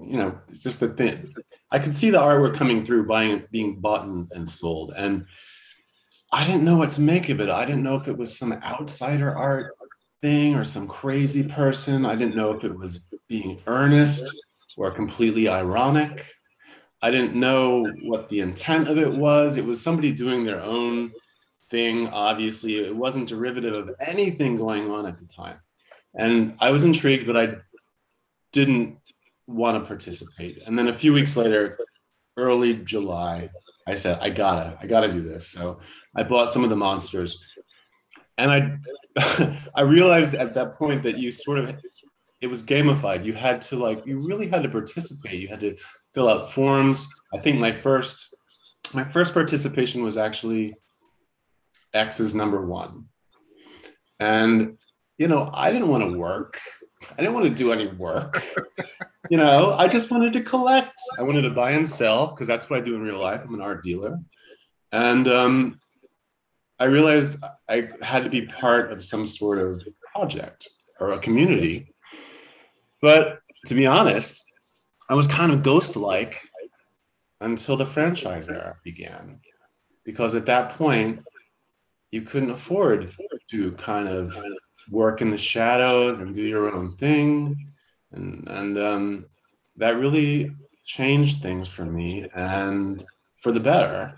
you 0.07 0.19
know, 0.19 0.39
it's 0.49 0.63
just 0.63 0.81
the 0.81 0.89
thing. 0.89 1.29
I 1.71 1.79
could 1.79 1.97
see 1.97 2.11
the 2.11 2.19
artwork 2.19 2.57
coming 2.57 2.87
through, 2.87 3.07
buying, 3.07 3.45
being 3.51 3.81
bought 3.81 4.07
and, 4.07 4.31
and 4.33 4.49
sold, 4.49 4.93
and 4.97 5.27
I 6.33 6.47
didn't 6.47 6.65
know 6.65 6.77
what 6.77 6.91
to 6.91 7.01
make 7.01 7.29
of 7.29 7.41
it. 7.41 7.49
I 7.49 7.65
didn't 7.65 7.83
know 7.83 7.97
if 7.97 8.09
it 8.09 8.17
was 8.17 8.37
some 8.37 8.53
outsider 8.53 9.33
art 9.35 9.75
thing 10.23 10.57
or 10.57 10.65
some 10.65 10.89
crazy 10.89 11.43
person. 11.43 12.05
I 12.05 12.17
didn't 12.17 12.37
know 12.37 12.53
if 12.53 12.65
it 12.65 12.77
was 12.77 13.07
being 13.29 13.61
earnest 13.67 14.25
or 14.77 14.91
completely 14.91 15.49
ironic. 15.49 16.27
I 17.03 17.11
didn't 17.11 17.35
know 17.35 17.87
what 18.03 18.29
the 18.29 18.41
intent 18.41 18.89
of 18.89 18.99
it 18.99 19.13
was. 19.13 19.57
It 19.57 19.65
was 19.65 19.81
somebody 19.81 20.13
doing 20.13 20.45
their 20.45 20.61
own 20.61 21.13
thing, 21.71 22.09
obviously. 22.09 22.79
It 22.79 22.95
wasn't 22.95 23.29
derivative 23.29 23.75
of 23.75 23.95
anything 24.01 24.57
going 24.57 24.91
on 24.91 25.07
at 25.07 25.19
the 25.19 25.27
time. 25.27 25.59
And 26.15 26.57
I 26.61 26.71
was 26.71 26.85
intrigued, 26.85 27.27
but 27.27 27.37
I 27.37 27.57
didn't 28.53 28.99
want 29.47 29.83
to 29.83 29.87
participate. 29.87 30.67
And 30.67 30.79
then 30.79 30.89
a 30.89 30.95
few 30.95 31.13
weeks 31.13 31.37
later, 31.37 31.79
early 32.37 32.75
July, 32.75 33.51
I 33.87 33.95
said, 33.95 34.19
I 34.21 34.31
gotta, 34.31 34.77
I 34.81 34.87
gotta 34.87 35.13
do 35.13 35.23
this. 35.23 35.49
So 35.49 35.81
I 36.17 36.23
bought 36.23 36.51
some 36.51 36.65
of 36.65 36.71
the 36.71 36.77
monsters. 36.77 37.55
And 38.39 38.51
I 38.51 38.79
I 39.75 39.81
realized 39.83 40.35
at 40.35 40.53
that 40.55 40.77
point 40.77 41.03
that 41.05 41.19
you 41.19 41.31
sort 41.31 41.59
of 41.59 41.75
it 42.41 42.47
was 42.49 42.63
gamified. 42.63 43.25
You 43.25 43.33
had 43.33 43.61
to 43.63 43.77
like 43.77 44.07
you 44.07 44.19
really 44.27 44.47
had 44.47 44.63
to 44.63 44.69
participate. 44.69 45.41
You 45.41 45.49
had 45.49 45.61
to 45.61 45.77
fill 46.13 46.29
out 46.29 46.53
forms. 46.53 47.09
I 47.33 47.39
think 47.39 47.61
my 47.61 47.73
first 47.73 48.35
my 48.95 49.05
first 49.05 49.33
participation 49.33 50.03
was 50.03 50.17
actually 50.17 50.77
X's 51.95 52.35
number 52.35 52.65
one. 52.65 53.07
And 54.21 54.77
you 55.19 55.29
know, 55.29 55.49
I 55.53 55.73
didn't 55.73 55.89
want 55.89 56.11
to 56.11 56.19
work. 56.19 56.61
I 57.13 57.17
didn't 57.17 57.35
want 57.35 57.47
to 57.47 57.55
do 57.55 57.73
any 57.73 57.87
work. 57.87 58.43
you 59.31 59.37
know, 59.37 59.73
I 59.73 59.89
just 59.89 60.11
wanted 60.11 60.33
to 60.35 60.41
collect. 60.41 60.99
I 61.19 61.23
wanted 61.23 61.43
to 61.43 61.51
buy 61.51 61.73
and 61.73 61.89
sell 61.89 62.29
because 62.29 62.47
that's 62.47 62.71
what 62.71 62.79
I 62.79 62.83
do 62.83 62.95
in 62.95 63.03
real 63.03 63.19
life. 63.19 63.43
I'm 63.45 63.55
an 63.55 63.61
art 63.61 63.83
dealer. 63.83 64.19
And 64.93 65.29
um, 65.29 65.81
I 66.79 66.85
realized 66.85 67.43
I 67.69 67.91
had 68.03 68.25
to 68.25 68.31
be 68.31 68.47
part 68.47 68.93
of 68.93 69.05
some 69.05 69.27
sort 69.27 69.59
of 69.59 69.83
project 70.15 70.69
or 70.99 71.13
a 71.13 71.19
community 71.19 71.95
but 73.01 73.41
to 73.67 73.75
be 73.75 73.87
honest, 73.87 74.45
I 75.09 75.15
was 75.15 75.27
kind 75.27 75.53
of 75.53 75.63
ghost 75.63 75.97
like 75.97 76.41
until 77.41 77.77
the 77.77 77.87
franchise 77.87 78.49
era 78.49 78.77
began. 78.83 79.41
Because 80.05 80.35
at 80.35 80.47
that 80.47 80.71
point, 80.71 81.21
you 82.11 82.23
couldn't 82.23 82.51
afford 82.51 83.13
to 83.51 83.73
kind 83.73 84.09
of 84.09 84.37
work 84.91 85.21
in 85.21 85.31
the 85.31 85.39
shadows 85.39 86.21
and 86.21 86.35
do 86.35 86.43
your 86.43 86.75
own 86.75 86.97
thing. 86.97 87.73
And, 88.13 88.47
and 88.49 88.79
um, 88.79 89.27
that 89.77 89.99
really 89.99 90.51
changed 90.85 91.43
things 91.43 91.69
for 91.69 91.85
me 91.85 92.29
and 92.35 93.05
for 93.43 93.53
the 93.53 93.61
better. 93.61 94.15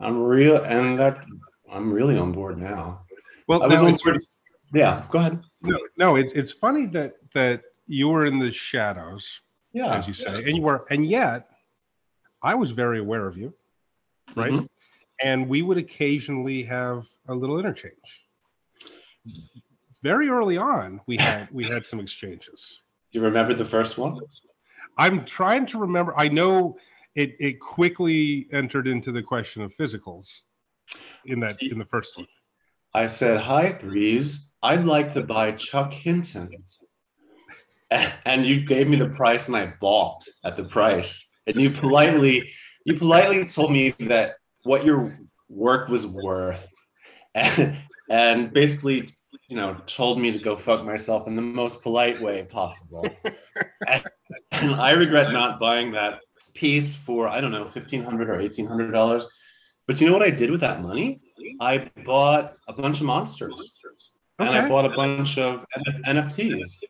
I'm 0.00 0.22
real, 0.22 0.62
and 0.64 0.98
that 0.98 1.24
I'm 1.70 1.92
really 1.92 2.18
on 2.18 2.32
board 2.32 2.58
now. 2.58 3.02
Well, 3.46 3.62
I 3.62 3.66
was 3.66 3.82
on 3.82 3.96
board. 3.96 4.22
Yeah, 4.72 5.04
go 5.10 5.18
ahead. 5.18 5.42
No, 5.62 5.78
no, 5.96 6.16
it's 6.16 6.32
it's 6.34 6.52
funny 6.52 6.86
that 6.86 7.14
that 7.34 7.62
you 7.86 8.08
were 8.08 8.26
in 8.26 8.38
the 8.38 8.52
shadows, 8.52 9.26
yeah, 9.72 9.94
as 9.94 10.06
you 10.06 10.14
say, 10.14 10.30
yeah. 10.30 10.46
and 10.46 10.56
you 10.56 10.62
were, 10.62 10.86
and 10.90 11.06
yet 11.06 11.48
I 12.42 12.54
was 12.54 12.70
very 12.70 12.98
aware 13.00 13.26
of 13.26 13.36
you, 13.36 13.54
right? 14.36 14.52
Mm-hmm. 14.52 14.66
And 15.22 15.48
we 15.48 15.62
would 15.62 15.78
occasionally 15.78 16.62
have 16.64 17.06
a 17.26 17.34
little 17.34 17.58
interchange. 17.58 18.22
Very 20.02 20.28
early 20.28 20.56
on, 20.56 21.00
we 21.06 21.16
had 21.20 21.48
we 21.50 21.64
had 21.64 21.84
some 21.84 22.00
exchanges. 22.00 22.80
Do 23.12 23.18
you 23.18 23.24
remember 23.24 23.54
the 23.54 23.64
first 23.64 23.98
one? 23.98 24.18
I'm 24.96 25.24
trying 25.24 25.66
to 25.66 25.78
remember. 25.78 26.12
I 26.16 26.28
know 26.28 26.76
it 27.14 27.36
it 27.40 27.60
quickly 27.60 28.48
entered 28.52 28.86
into 28.86 29.12
the 29.12 29.22
question 29.22 29.62
of 29.62 29.72
physicals 29.78 30.28
in 31.24 31.40
that 31.40 31.62
in 31.62 31.78
the 31.78 31.86
first 31.86 32.16
one. 32.16 32.26
I 32.94 33.06
said, 33.06 33.40
"Hi, 33.40 33.72
Breeze. 33.72 34.50
I'd 34.62 34.84
like 34.84 35.08
to 35.10 35.22
buy 35.22 35.52
Chuck 35.52 35.92
Hinton." 35.92 36.50
and 38.26 38.46
you 38.46 38.60
gave 38.60 38.88
me 38.88 38.96
the 38.96 39.08
price 39.08 39.48
and 39.48 39.56
I 39.56 39.72
bought 39.80 40.24
at 40.44 40.56
the 40.56 40.64
price. 40.64 41.30
And 41.46 41.56
you 41.56 41.70
politely, 41.70 42.50
you 42.84 42.94
politely 42.94 43.44
told 43.46 43.72
me 43.72 43.94
that 44.00 44.34
what 44.64 44.84
your 44.84 45.18
work 45.48 45.88
was 45.88 46.06
worth. 46.06 46.70
And, 47.34 47.78
and 48.10 48.52
basically, 48.52 49.08
you 49.48 49.56
know, 49.56 49.80
told 49.86 50.20
me 50.20 50.30
to 50.30 50.38
go 50.38 50.54
fuck 50.54 50.84
myself 50.84 51.26
in 51.26 51.34
the 51.34 51.42
most 51.42 51.82
polite 51.82 52.20
way 52.20 52.44
possible. 52.44 53.04
and, 53.88 54.04
and 54.52 54.74
I 54.74 54.92
regret 54.92 55.32
not 55.32 55.58
buying 55.58 55.92
that 55.92 56.20
piece 56.54 56.94
for, 56.94 57.28
I 57.28 57.40
don't 57.40 57.52
know, 57.52 57.62
1,500 57.62 58.28
or 58.28 58.36
$1,800. 58.38 59.24
But 59.86 60.00
you 60.00 60.06
know 60.06 60.12
what 60.12 60.22
I 60.22 60.30
did 60.30 60.50
with 60.50 60.60
that 60.60 60.82
money? 60.82 61.22
I 61.60 61.90
bought 62.04 62.56
a 62.68 62.74
bunch 62.74 63.00
of 63.00 63.06
monsters. 63.06 63.78
Okay. 64.38 64.48
And 64.48 64.58
I 64.58 64.68
bought 64.68 64.84
a 64.84 64.90
bunch 64.90 65.38
of 65.38 65.64
NFTs. 66.06 66.80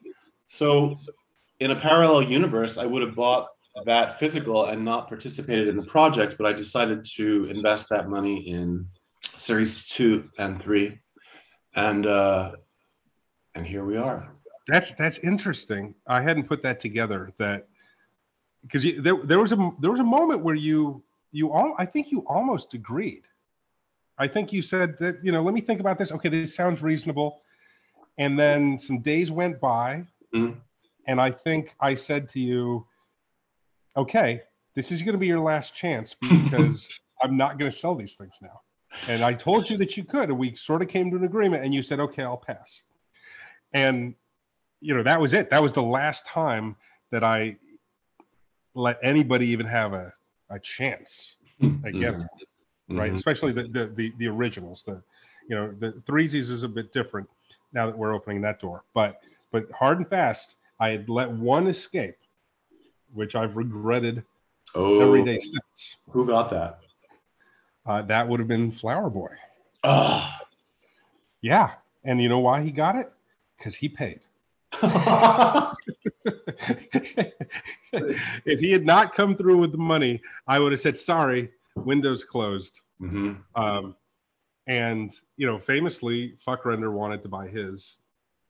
So 0.46 0.94
in 1.60 1.70
a 1.70 1.76
parallel 1.76 2.22
universe, 2.22 2.76
I 2.76 2.86
would 2.86 3.02
have 3.02 3.14
bought 3.14 3.48
that 3.84 4.18
physical 4.18 4.66
and 4.66 4.84
not 4.84 5.08
participated 5.08 5.68
in 5.68 5.76
the 5.76 5.86
project, 5.86 6.34
but 6.38 6.46
I 6.46 6.52
decided 6.52 7.04
to 7.16 7.44
invest 7.50 7.88
that 7.90 8.08
money 8.08 8.48
in 8.48 8.88
series 9.22 9.86
two 9.88 10.24
and 10.38 10.60
three, 10.60 10.98
and 11.78 12.06
uh, 12.06 12.52
and 13.54 13.66
here 13.66 13.84
we 13.84 13.96
are. 13.96 14.32
That's 14.66 14.94
that's 14.94 15.18
interesting. 15.18 15.94
I 16.06 16.20
hadn't 16.20 16.44
put 16.48 16.62
that 16.62 16.80
together. 16.80 17.32
That 17.38 17.68
because 18.62 18.84
there 18.98 19.16
there 19.24 19.38
was 19.38 19.52
a 19.52 19.70
there 19.80 19.90
was 19.90 20.00
a 20.00 20.10
moment 20.18 20.42
where 20.42 20.54
you 20.56 21.02
you 21.32 21.52
all 21.52 21.74
I 21.78 21.86
think 21.86 22.10
you 22.10 22.20
almost 22.26 22.74
agreed. 22.74 23.22
I 24.18 24.26
think 24.26 24.52
you 24.52 24.62
said 24.62 24.98
that 24.98 25.24
you 25.24 25.32
know 25.32 25.42
let 25.42 25.54
me 25.54 25.60
think 25.60 25.80
about 25.80 25.98
this. 25.98 26.12
Okay, 26.12 26.28
this 26.28 26.54
sounds 26.54 26.82
reasonable. 26.82 27.42
And 28.18 28.36
then 28.36 28.80
some 28.80 28.98
days 29.00 29.30
went 29.30 29.60
by, 29.60 30.04
Mhm. 30.34 30.60
and 31.06 31.20
I 31.20 31.30
think 31.30 31.76
I 31.78 31.94
said 31.94 32.28
to 32.30 32.40
you, 32.40 32.84
"Okay, 33.96 34.42
this 34.74 34.90
is 34.90 35.02
going 35.02 35.12
to 35.12 35.18
be 35.18 35.28
your 35.28 35.38
last 35.52 35.72
chance 35.72 36.14
because 36.28 36.88
I'm 37.22 37.36
not 37.36 37.58
going 37.58 37.70
to 37.70 37.76
sell 37.76 37.94
these 37.94 38.16
things 38.16 38.36
now." 38.42 38.60
And 39.08 39.22
I 39.22 39.32
told 39.32 39.70
you 39.70 39.76
that 39.78 39.96
you 39.96 40.04
could, 40.04 40.28
and 40.30 40.38
we 40.38 40.54
sort 40.54 40.82
of 40.82 40.88
came 40.88 41.10
to 41.10 41.16
an 41.16 41.24
agreement. 41.24 41.64
And 41.64 41.74
you 41.74 41.82
said, 41.82 42.00
"Okay, 42.00 42.22
I'll 42.22 42.36
pass." 42.36 42.80
And 43.72 44.14
you 44.80 44.94
know 44.94 45.02
that 45.02 45.20
was 45.20 45.32
it. 45.32 45.50
That 45.50 45.62
was 45.62 45.72
the 45.72 45.82
last 45.82 46.26
time 46.26 46.76
that 47.10 47.24
I 47.24 47.56
let 48.74 48.98
anybody 49.02 49.46
even 49.48 49.66
have 49.66 49.92
a 49.92 50.12
a 50.50 50.58
chance 50.58 51.36
again 51.84 52.26
right? 52.88 53.12
Mhm. 53.12 53.16
Especially 53.16 53.52
the, 53.52 53.64
the 53.64 53.86
the 53.94 54.12
the 54.18 54.28
originals. 54.28 54.82
The 54.82 55.02
you 55.48 55.56
know 55.56 55.72
the 55.78 55.92
threesies 56.06 56.50
is 56.50 56.62
a 56.62 56.68
bit 56.68 56.92
different 56.92 57.28
now 57.72 57.86
that 57.86 57.96
we're 57.96 58.14
opening 58.14 58.40
that 58.42 58.60
door. 58.60 58.84
But 58.94 59.20
but 59.50 59.70
hard 59.72 59.98
and 59.98 60.08
fast, 60.08 60.56
I 60.80 60.90
had 60.90 61.08
let 61.08 61.30
one 61.30 61.68
escape, 61.68 62.16
which 63.12 63.34
I've 63.34 63.56
regretted 63.56 64.24
Oh, 64.74 65.00
every 65.00 65.24
day 65.24 65.38
since. 65.38 65.96
who 66.10 66.26
got 66.26 66.50
that? 66.50 66.80
Uh, 67.88 68.02
that 68.02 68.28
would 68.28 68.38
have 68.38 68.48
been 68.48 68.70
Flower 68.70 69.08
Boy. 69.08 69.30
Ah. 69.82 70.38
Yeah, 71.40 71.70
and 72.04 72.20
you 72.22 72.28
know 72.28 72.40
why 72.40 72.60
he 72.62 72.70
got 72.70 72.96
it? 72.96 73.10
Because 73.56 73.74
he 73.74 73.88
paid. 73.88 74.20
if 78.44 78.60
he 78.60 78.70
had 78.70 78.84
not 78.84 79.14
come 79.14 79.34
through 79.34 79.56
with 79.56 79.72
the 79.72 79.78
money, 79.78 80.20
I 80.46 80.58
would 80.58 80.72
have 80.72 80.82
said 80.82 80.98
sorry. 80.98 81.50
Windows 81.76 82.24
closed. 82.24 82.80
Mhm. 83.00 83.38
Um, 83.54 83.96
and 84.66 85.18
you 85.38 85.46
know, 85.46 85.58
famously, 85.58 86.36
Fvckrender 86.46 86.92
wanted 86.92 87.22
to 87.22 87.28
buy 87.28 87.48
his, 87.48 87.96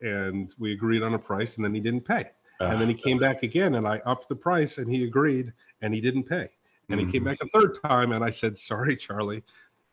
and 0.00 0.52
we 0.58 0.72
agreed 0.72 1.02
on 1.04 1.14
a 1.14 1.18
price, 1.18 1.54
and 1.56 1.64
then 1.64 1.74
he 1.74 1.80
didn't 1.80 2.00
pay. 2.00 2.28
And 2.60 2.80
then 2.80 2.88
he 2.88 2.94
came 2.94 3.18
back 3.18 3.44
again, 3.44 3.76
and 3.76 3.86
I 3.86 4.00
upped 4.04 4.28
the 4.28 4.34
price, 4.34 4.78
and 4.78 4.90
he 4.90 5.04
agreed, 5.04 5.52
and 5.80 5.94
he 5.94 6.00
didn't 6.00 6.24
pay. 6.24 6.48
And 6.90 6.98
he 7.00 7.06
came 7.06 7.22
Mhm. 7.22 7.26
back 7.26 7.38
a 7.42 7.48
third 7.48 7.78
time, 7.82 8.12
and 8.12 8.24
I 8.24 8.30
said, 8.30 8.56
"Sorry, 8.56 8.96
Charlie, 8.96 9.42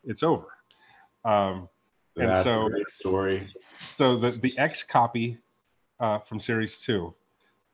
it's 0.03 0.23
over." 0.23 0.47
Um, 1.25 1.67
and 2.17 2.29
That's 2.29 2.43
so- 2.43 2.67
a 2.67 2.69
great 2.69 2.87
story. 2.87 3.53
so 3.61 4.15
the 4.17 4.31
the 4.31 4.51
XCOPY 4.57 5.37
uh, 5.99 6.19
from 6.19 6.39
Series 6.39 6.79
Two 6.79 7.13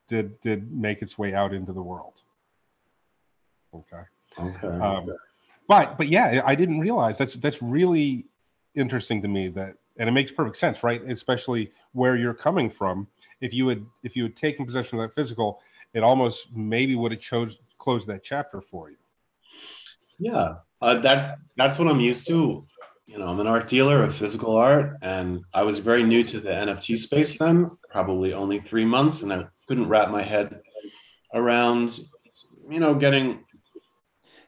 did 0.07 0.39
did 0.41 0.71
make 0.71 1.01
its 1.01 1.17
way 1.17 1.33
out 1.35 1.53
into 1.53 1.71
the 1.73 1.81
world. 1.83 2.23
Okay. 3.73 4.01
Okay. 4.39 4.67
Um, 4.67 5.11
but 5.67 5.97
but 5.97 6.07
yeah, 6.07 6.41
I 6.43 6.55
didn't 6.55 6.79
realize 6.79 7.17
that's 7.17 7.35
that's 7.35 7.61
really 7.61 8.25
interesting 8.73 9.21
to 9.21 9.27
me 9.27 9.49
that, 9.49 9.75
and 9.97 10.09
it 10.09 10.13
makes 10.13 10.31
perfect 10.31 10.57
sense, 10.57 10.81
right? 10.83 11.01
Especially 11.03 11.71
where 11.91 12.15
you're 12.15 12.33
coming 12.33 12.71
from. 12.71 13.07
If 13.41 13.53
you 13.53 13.67
had 13.67 13.85
if 14.01 14.15
you 14.15 14.23
had 14.23 14.35
taken 14.35 14.65
possession 14.65 14.97
of 14.99 15.07
that 15.07 15.13
physical, 15.13 15.61
it 15.93 16.01
almost 16.01 16.51
maybe 16.55 16.95
would 16.95 17.11
have 17.11 17.21
chose 17.21 17.59
closed 17.77 18.07
that 18.07 18.23
chapter 18.23 18.61
for 18.61 18.89
you. 18.89 18.97
Yeah, 20.21 20.53
uh, 20.81 20.99
that's 20.99 21.25
that's 21.57 21.79
what 21.79 21.87
I'm 21.87 21.99
used 21.99 22.27
to. 22.27 22.61
You 23.07 23.17
know, 23.17 23.27
I'm 23.27 23.39
an 23.39 23.47
art 23.47 23.67
dealer 23.67 24.03
of 24.03 24.13
physical 24.13 24.55
art, 24.55 24.97
and 25.01 25.43
I 25.53 25.63
was 25.63 25.79
very 25.79 26.03
new 26.03 26.23
to 26.23 26.39
the 26.39 26.49
NFT 26.49 26.97
space 26.97 27.37
then, 27.37 27.69
probably 27.89 28.31
only 28.31 28.59
three 28.59 28.85
months, 28.85 29.23
and 29.23 29.33
I 29.33 29.47
couldn't 29.67 29.89
wrap 29.89 30.11
my 30.11 30.21
head 30.21 30.61
around, 31.33 31.99
you 32.69 32.79
know, 32.79 32.93
getting 32.93 33.43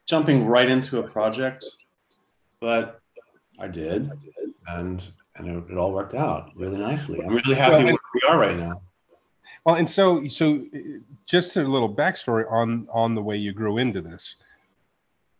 jumping 0.06 0.46
right 0.46 0.68
into 0.68 1.00
a 1.00 1.02
project. 1.02 1.64
But 2.60 3.00
I 3.58 3.66
did, 3.66 4.10
and 4.68 5.04
and 5.36 5.48
it, 5.48 5.72
it 5.72 5.76
all 5.76 5.92
worked 5.92 6.14
out 6.14 6.52
really 6.56 6.78
nicely. 6.78 7.20
I'm 7.20 7.34
really 7.34 7.56
happy 7.56 7.84
Well, 7.84 7.94
where 7.94 7.98
we 8.14 8.28
are 8.28 8.38
right 8.38 8.56
now. 8.56 8.80
Well, 9.66 9.74
and 9.74 9.90
so 9.90 10.24
so 10.28 10.64
just 11.26 11.56
a 11.56 11.64
little 11.64 11.92
backstory 11.92 12.50
on 12.50 12.86
on 12.92 13.16
the 13.16 13.22
way 13.22 13.36
you 13.36 13.52
grew 13.52 13.78
into 13.78 14.00
this. 14.00 14.36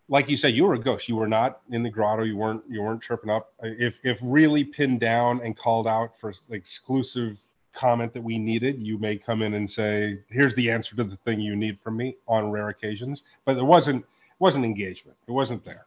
Like 0.09 0.29
you 0.29 0.37
said, 0.37 0.55
you 0.55 0.65
were 0.65 0.75
a 0.75 0.79
ghost. 0.79 1.09
You 1.09 1.17
were 1.17 1.29
not 1.29 1.61
in 1.71 1.83
the 1.83 1.91
grotto. 1.91 2.25
You 2.25 2.37
weren't 2.37 2.63
you 2.69 2.83
weren't 2.83 3.03
chirping 3.03 3.31
up. 3.31 3.53
If 3.63 3.99
if 4.05 4.19
really 4.23 4.65
pinned 4.65 5.01
down 5.01 5.41
and 5.43 5.57
called 5.57 5.89
out 5.89 6.19
for 6.19 6.35
exclusive 6.51 7.39
comment 7.73 8.13
that 8.13 8.23
we 8.23 8.39
needed, 8.39 8.83
you 8.83 8.99
may 8.99 9.17
come 9.17 9.43
in 9.43 9.55
and 9.55 9.69
say, 9.69 10.19
"Here's 10.29 10.55
the 10.55 10.71
answer 10.71 10.95
to 10.97 11.05
the 11.05 11.17
thing 11.17 11.41
you 11.41 11.57
need 11.57 11.81
from 11.81 11.97
me." 11.97 12.17
On 12.29 12.51
rare 12.51 12.69
occasions, 12.69 13.23
but 13.45 13.55
there 13.55 13.65
wasn't 13.65 14.05
wasn't 14.39 14.65
engagement. 14.65 15.17
It 15.27 15.33
wasn't 15.33 15.65
there. 15.65 15.87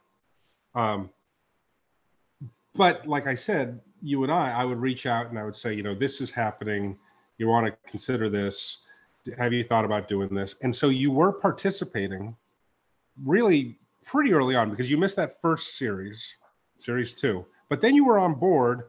Um, 0.74 1.10
but 2.74 3.06
like 3.06 3.26
I 3.26 3.34
said, 3.34 3.80
you 4.02 4.22
and 4.24 4.32
I, 4.32 4.52
I 4.52 4.64
would 4.64 4.78
reach 4.78 5.06
out 5.06 5.28
and 5.28 5.38
I 5.38 5.44
would 5.44 5.56
say, 5.56 5.74
you 5.74 5.82
know, 5.82 5.94
this 5.94 6.20
is 6.20 6.30
happening 6.30 6.96
you 7.38 7.46
want 7.46 7.66
to 7.66 7.90
consider 7.90 8.28
this 8.28 8.78
have 9.36 9.52
you 9.52 9.64
thought 9.64 9.84
about 9.84 10.08
doing 10.08 10.34
this 10.34 10.56
and 10.62 10.74
so 10.74 10.88
you 10.88 11.10
were 11.10 11.32
participating 11.32 12.36
really 13.24 13.77
pretty 14.08 14.32
early 14.32 14.56
on 14.56 14.70
because 14.70 14.90
you 14.90 14.96
missed 14.96 15.16
that 15.16 15.40
first 15.42 15.76
series 15.76 16.34
series 16.78 17.12
two 17.12 17.44
but 17.68 17.80
then 17.82 17.94
you 17.94 18.04
were 18.04 18.18
on 18.18 18.34
board 18.34 18.84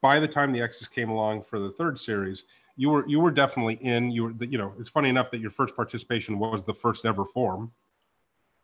by 0.00 0.18
the 0.18 0.26
time 0.26 0.52
the 0.52 0.60
x's 0.60 0.88
came 0.88 1.10
along 1.10 1.42
for 1.42 1.58
the 1.58 1.70
third 1.72 2.00
series 2.00 2.44
you 2.76 2.88
were 2.88 3.06
you 3.06 3.20
were 3.20 3.30
definitely 3.30 3.74
in 3.82 4.10
you 4.10 4.24
were 4.24 4.44
you 4.44 4.56
know 4.56 4.72
it's 4.78 4.88
funny 4.88 5.10
enough 5.10 5.30
that 5.30 5.40
your 5.40 5.50
first 5.50 5.76
participation 5.76 6.38
was 6.38 6.62
the 6.62 6.72
first 6.72 7.04
ever 7.04 7.26
form 7.26 7.70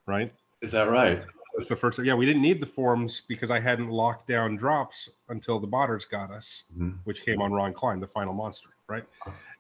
right 0.07 0.33
Is 0.63 0.71
that 0.71 0.89
right? 0.89 1.23
was 1.55 1.69
the 1.69 1.77
first 1.77 1.99
yeah 2.03 2.15
we 2.15 2.25
didn't 2.25 2.43
need 2.43 2.61
the 2.61 2.67
forms 2.67 3.23
because 3.29 3.51
i 3.51 3.61
hadn't 3.61 3.91
locked 3.91 4.27
down 4.27 4.57
drops 4.57 5.11
until 5.29 5.61
the 5.61 5.69
botters 5.69 6.09
got 6.09 6.31
us 6.31 6.63
Mhm. 6.77 6.99
which 7.05 7.23
came 7.25 7.43
on 7.43 7.53
Ron 7.53 7.75
Klein, 7.75 8.01
the 8.01 8.07
final 8.09 8.33
monster, 8.33 8.71
right? 8.89 9.05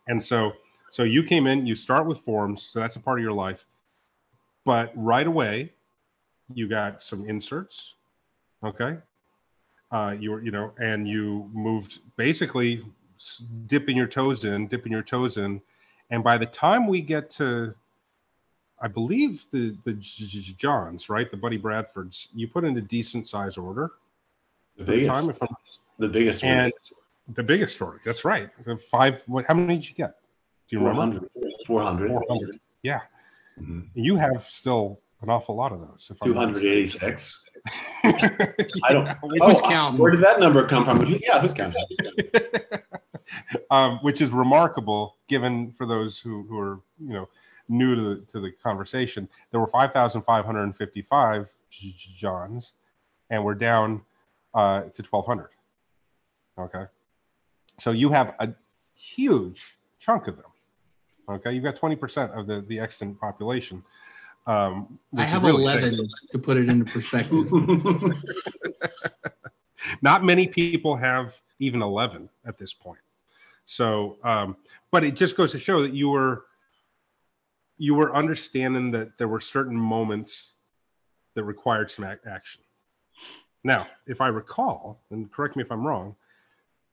And 0.08 0.24
so, 0.24 0.52
so 0.90 1.02
you 1.02 1.22
came 1.22 1.46
in, 1.46 1.66
you 1.66 1.76
start 1.76 2.06
with 2.06 2.18
forms, 2.20 2.62
so 2.62 2.80
that's 2.80 2.96
a 2.96 3.00
part 3.00 3.18
of 3.18 3.22
your 3.22 3.34
life. 3.34 3.66
But 4.64 4.92
right 4.96 5.26
away, 5.26 5.74
you 6.52 6.68
got 6.68 7.02
some 7.02 7.28
inserts, 7.28 7.94
okay? 8.62 8.98
Uh, 9.90 10.14
you 10.18 10.32
were, 10.32 10.42
you 10.42 10.50
know, 10.50 10.72
and 10.78 11.08
you 11.08 11.48
moved 11.52 12.00
basically 12.16 12.84
dipping 13.66 13.96
your 13.96 14.06
toes 14.06 14.44
in, 14.44 14.66
dipping 14.66 14.92
your 14.92 15.02
toes 15.02 15.36
in, 15.36 15.60
and 16.10 16.22
by 16.22 16.36
the 16.36 16.46
time 16.46 16.86
we 16.86 17.00
get 17.00 17.30
to, 17.30 17.74
I 18.80 18.88
believe 18.88 19.46
the 19.52 19.76
the 19.84 19.94
Johns, 19.94 21.08
right, 21.08 21.30
the 21.30 21.36
Buddy 21.36 21.58
Bradfords, 21.58 22.26
you 22.34 22.48
put 22.48 22.64
in 22.64 22.76
a 22.76 22.80
decent 22.80 23.28
size 23.28 23.56
order. 23.56 23.92
The 24.76 24.84
biggest, 24.84 25.10
time, 25.14 25.50
the 25.98 26.08
biggest 26.08 26.42
one. 26.42 26.52
and 26.58 26.72
the 27.36 27.42
biggest 27.42 27.76
story. 27.76 28.00
That's 28.04 28.24
right. 28.24 28.50
The 28.66 28.76
five. 28.90 29.22
What? 29.26 29.46
How 29.46 29.54
many 29.54 29.76
did 29.76 29.88
you 29.88 29.94
get? 29.94 30.16
Do 30.68 30.76
you 30.76 30.86
remember? 30.86 31.28
400. 31.66 32.08
400. 32.08 32.08
400. 32.10 32.60
Yeah. 32.82 33.00
Mhm. 33.58 33.88
You 33.94 34.16
have 34.16 34.46
still 34.48 35.00
an 35.24 35.30
awful 35.30 35.56
lot 35.56 35.72
of 35.72 35.80
those. 35.80 36.10
If 36.10 36.18
I'm 36.22 36.32
286. 36.32 37.44
I 38.04 38.92
don't. 38.92 39.06
Who's 39.08 39.60
Oh, 39.60 39.68
counting? 39.68 40.00
Where 40.00 40.10
did 40.10 40.20
that 40.20 40.38
number 40.38 40.66
come 40.66 40.84
from? 40.84 41.04
Yeah, 41.06 41.40
who's 41.40 41.54
counting? 41.54 41.82
um, 43.70 43.98
which 44.02 44.20
is 44.20 44.28
remarkable, 44.30 45.16
given 45.28 45.72
for 45.72 45.86
those 45.86 46.18
who, 46.18 46.44
who 46.44 46.58
are 46.58 46.80
you 47.00 47.14
know 47.14 47.28
new 47.68 47.94
to 47.94 48.00
the 48.02 48.20
to 48.32 48.40
the 48.40 48.52
conversation. 48.62 49.28
There 49.50 49.60
were 49.60 49.66
five 49.66 49.92
thousand 49.92 50.22
five 50.22 50.44
hundred 50.44 50.64
and 50.64 50.76
fifty-five 50.76 51.48
Johns, 52.16 52.74
and 53.30 53.42
we're 53.42 53.54
down 53.54 54.02
uh, 54.52 54.82
to 54.82 55.02
twelve 55.02 55.24
hundred. 55.24 55.48
Okay, 56.58 56.84
so 57.80 57.92
you 57.92 58.10
have 58.10 58.34
a 58.40 58.52
huge 58.94 59.76
chunk 59.98 60.28
of 60.28 60.36
them. 60.36 60.44
Okay, 61.30 61.52
you've 61.54 61.64
got 61.64 61.76
twenty 61.76 61.96
percent 61.96 62.30
of 62.32 62.46
the 62.46 62.60
the 62.60 62.78
extant 62.78 63.18
population. 63.18 63.82
Um, 64.46 64.98
I 65.16 65.24
have 65.24 65.42
really 65.44 65.62
11 65.62 65.94
sick. 65.94 66.06
to 66.32 66.38
put 66.38 66.56
it 66.58 66.68
into 66.68 66.84
perspective. 66.84 67.50
not 70.02 70.24
many 70.24 70.46
people 70.46 70.96
have 70.96 71.34
even 71.60 71.82
11 71.82 72.28
at 72.46 72.58
this 72.58 72.72
point 72.72 73.00
so 73.66 74.16
um, 74.24 74.56
but 74.90 75.04
it 75.04 75.16
just 75.16 75.36
goes 75.36 75.50
to 75.52 75.58
show 75.58 75.82
that 75.82 75.92
you 75.92 76.08
were 76.08 76.44
you 77.78 77.94
were 77.94 78.14
understanding 78.14 78.90
that 78.90 79.16
there 79.18 79.28
were 79.28 79.40
certain 79.40 79.76
moments 79.76 80.52
that 81.34 81.44
required 81.44 81.90
some 81.90 82.04
ac- 82.04 82.20
action 82.26 82.62
now 83.62 83.86
if 84.06 84.20
i 84.20 84.28
recall 84.28 85.00
and 85.10 85.30
correct 85.32 85.56
me 85.56 85.62
if 85.62 85.70
i'm 85.72 85.86
wrong 85.86 86.14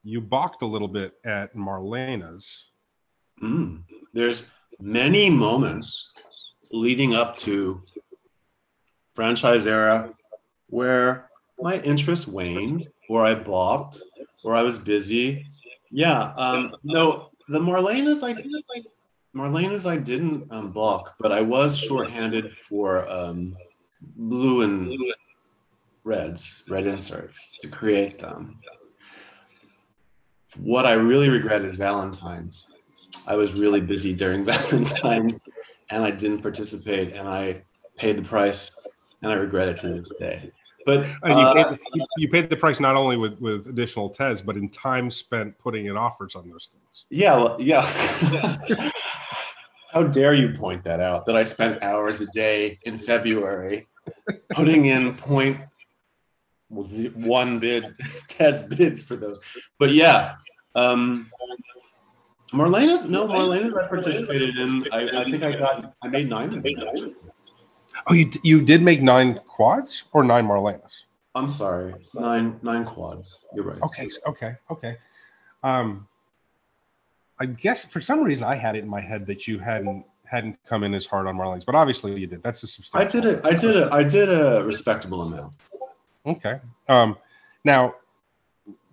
you 0.03 0.19
balked 0.19 0.61
a 0.63 0.65
little 0.65 0.87
bit 0.87 1.13
at 1.25 1.55
marlena's 1.55 2.65
Mm. 3.41 3.83
There's 4.13 4.47
many 4.79 5.29
moments 5.29 6.11
leading 6.71 7.13
up 7.13 7.35
to 7.35 7.81
franchise 9.13 9.65
era 9.65 10.13
where 10.67 11.29
my 11.59 11.79
interest 11.81 12.27
waned 12.27 12.87
or 13.09 13.25
I 13.25 13.35
balked 13.35 14.01
or 14.43 14.55
I 14.55 14.61
was 14.61 14.77
busy. 14.77 15.45
Yeah. 15.91 16.33
Um, 16.37 16.73
no, 16.83 17.29
the 17.49 17.59
Marlenas 17.59 18.23
I 18.23 18.41
Marlenas 19.35 19.89
I 19.89 19.97
didn't 19.97 20.47
um, 20.51 20.71
balk, 20.71 21.15
but 21.19 21.31
I 21.31 21.41
was 21.41 21.77
shorthanded 21.77 22.57
for 22.57 23.09
um, 23.09 23.55
blue 24.17 24.61
and 24.61 24.97
reds, 26.03 26.63
red 26.67 26.85
inserts 26.85 27.57
to 27.61 27.67
create 27.69 28.19
them. 28.19 28.59
What 30.57 30.85
I 30.85 30.93
really 30.93 31.29
regret 31.29 31.63
is 31.63 31.75
Valentine's. 31.75 32.67
I 33.25 33.35
was 33.35 33.59
really 33.59 33.79
busy 33.79 34.13
during 34.13 34.43
Valentine's 34.45 35.39
and 35.91 36.03
I 36.03 36.11
didn't 36.11 36.41
participate 36.41 37.15
and 37.15 37.27
I 37.27 37.61
paid 37.97 38.17
the 38.17 38.23
price 38.23 38.75
and 39.21 39.31
I 39.31 39.35
regret 39.35 39.67
it 39.67 39.77
to 39.77 39.89
this 39.89 40.11
day. 40.19 40.51
But 40.85 41.01
And 41.01 41.33
you, 41.39 41.45
uh, 41.45 41.69
paid, 41.69 41.79
you, 41.93 42.05
you 42.17 42.29
paid 42.29 42.49
the 42.49 42.55
price 42.55 42.79
not 42.79 42.95
only 42.95 43.17
with, 43.17 43.39
with 43.39 43.67
additional 43.67 44.09
TES, 44.09 44.41
but 44.41 44.55
in 44.55 44.69
time 44.69 45.11
spent 45.11 45.55
putting 45.59 45.85
in 45.85 45.95
offers 45.95 46.33
on 46.33 46.49
those 46.49 46.71
things. 46.73 47.05
yeah, 47.09 47.35
well, 47.35 47.55
yeah. 47.59 47.81
How 49.91 50.03
dare 50.03 50.33
you 50.33 50.53
point 50.53 50.83
that 50.85 51.01
out? 51.01 51.25
That 51.25 51.35
I 51.35 51.43
spent 51.43 51.83
hours 51.83 52.21
a 52.21 52.27
day 52.27 52.77
in 52.85 52.97
February 52.97 53.87
putting 54.51 54.85
in 54.85 55.15
point 55.15 55.59
one 56.69 57.59
bid 57.59 57.93
test 58.29 58.69
bids 58.69 59.03
for 59.03 59.17
those. 59.17 59.41
But 59.77 59.91
yeah, 59.91 60.35
um, 60.75 61.29
Marlena's 62.53 63.05
no 63.05 63.27
Marlena's 63.27 63.75
I 63.75 63.87
participated 63.87 64.59
in. 64.59 64.85
I, 64.91 65.21
I 65.21 65.23
think 65.31 65.43
I 65.43 65.55
got 65.57 65.95
I 66.03 66.07
made 66.07 66.29
nine 66.29 66.49
of 66.49 66.63
them. 66.63 66.73
actually. 66.87 67.15
Oh, 68.07 68.13
you, 68.13 68.31
you 68.43 68.61
did 68.61 68.81
make 68.81 69.01
nine 69.01 69.39
quads 69.47 70.03
or 70.13 70.23
nine 70.23 70.47
Marlenas? 70.47 71.03
I'm 71.35 71.47
sorry, 71.47 71.93
nine 72.15 72.59
nine 72.61 72.85
quads. 72.85 73.39
You're 73.55 73.65
right. 73.65 73.81
Okay, 73.83 74.09
okay, 74.27 74.55
okay. 74.69 74.97
Um, 75.63 76.07
I 77.39 77.45
guess 77.45 77.85
for 77.85 78.01
some 78.01 78.21
reason 78.21 78.43
I 78.43 78.55
had 78.55 78.75
it 78.75 78.79
in 78.79 78.89
my 78.89 79.01
head 79.01 79.25
that 79.27 79.47
you 79.47 79.57
hadn't 79.57 80.05
hadn't 80.25 80.57
come 80.65 80.83
in 80.83 80.93
as 80.93 81.05
hard 81.05 81.27
on 81.27 81.37
Marlins, 81.37 81.65
but 81.65 81.75
obviously 81.75 82.19
you 82.19 82.27
did. 82.27 82.43
That's 82.43 82.63
a 82.63 82.67
I 82.67 82.69
substantial. 82.69 83.19
I 83.19 83.21
did 83.21 83.25
it. 83.25 83.45
I 83.45 83.53
did 83.53 83.75
a 83.77 83.93
I 83.93 84.03
did 84.03 84.29
a 84.29 84.63
respectable 84.65 85.21
amount. 85.21 85.53
Okay. 86.25 86.59
Um, 86.89 87.17
now, 87.63 87.95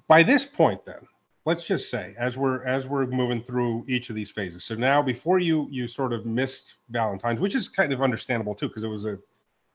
by 0.07 0.23
this 0.23 0.45
point, 0.45 0.85
then 0.85 1.00
let's 1.49 1.64
just 1.64 1.88
say 1.88 2.14
as 2.19 2.37
we're 2.37 2.62
as 2.64 2.87
we're 2.87 3.07
moving 3.07 3.43
through 3.43 3.83
each 3.88 4.11
of 4.11 4.14
these 4.14 4.31
phases. 4.31 4.62
So 4.64 4.75
now, 4.75 5.00
before 5.00 5.38
you 5.38 5.67
you 5.71 5.88
sort 5.88 6.12
of 6.12 6.26
missed 6.26 6.75
Valentine's, 6.90 7.40
which 7.40 7.55
is 7.55 7.71
kind 7.71 7.90
of 7.90 8.02
understandable 8.02 8.55
too, 8.55 8.69
because 8.69 8.85
it 8.85 8.88
was 8.88 9.07
a 9.07 9.19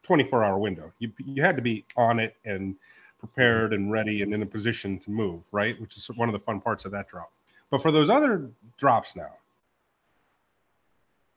24 0.03 0.43
hour 0.43 0.59
window. 0.59 0.93
You 0.99 1.11
you 1.25 1.41
had 1.41 1.55
to 1.55 1.63
be 1.63 1.83
on 1.97 2.19
it 2.19 2.35
and 2.45 2.75
prepared 3.17 3.73
and 3.73 3.91
ready 3.91 4.21
and 4.21 4.31
in 4.35 4.43
a 4.43 4.45
position 4.45 4.99
to 4.99 5.09
move, 5.09 5.41
right? 5.51 5.79
Which 5.81 5.97
is 5.97 6.07
one 6.15 6.29
of 6.29 6.33
the 6.33 6.39
fun 6.39 6.61
parts 6.61 6.85
of 6.85 6.91
that 6.91 7.07
drop. 7.07 7.31
But 7.71 7.81
for 7.81 7.91
those 7.91 8.11
other 8.11 8.51
drops 8.77 9.15
now, 9.15 9.33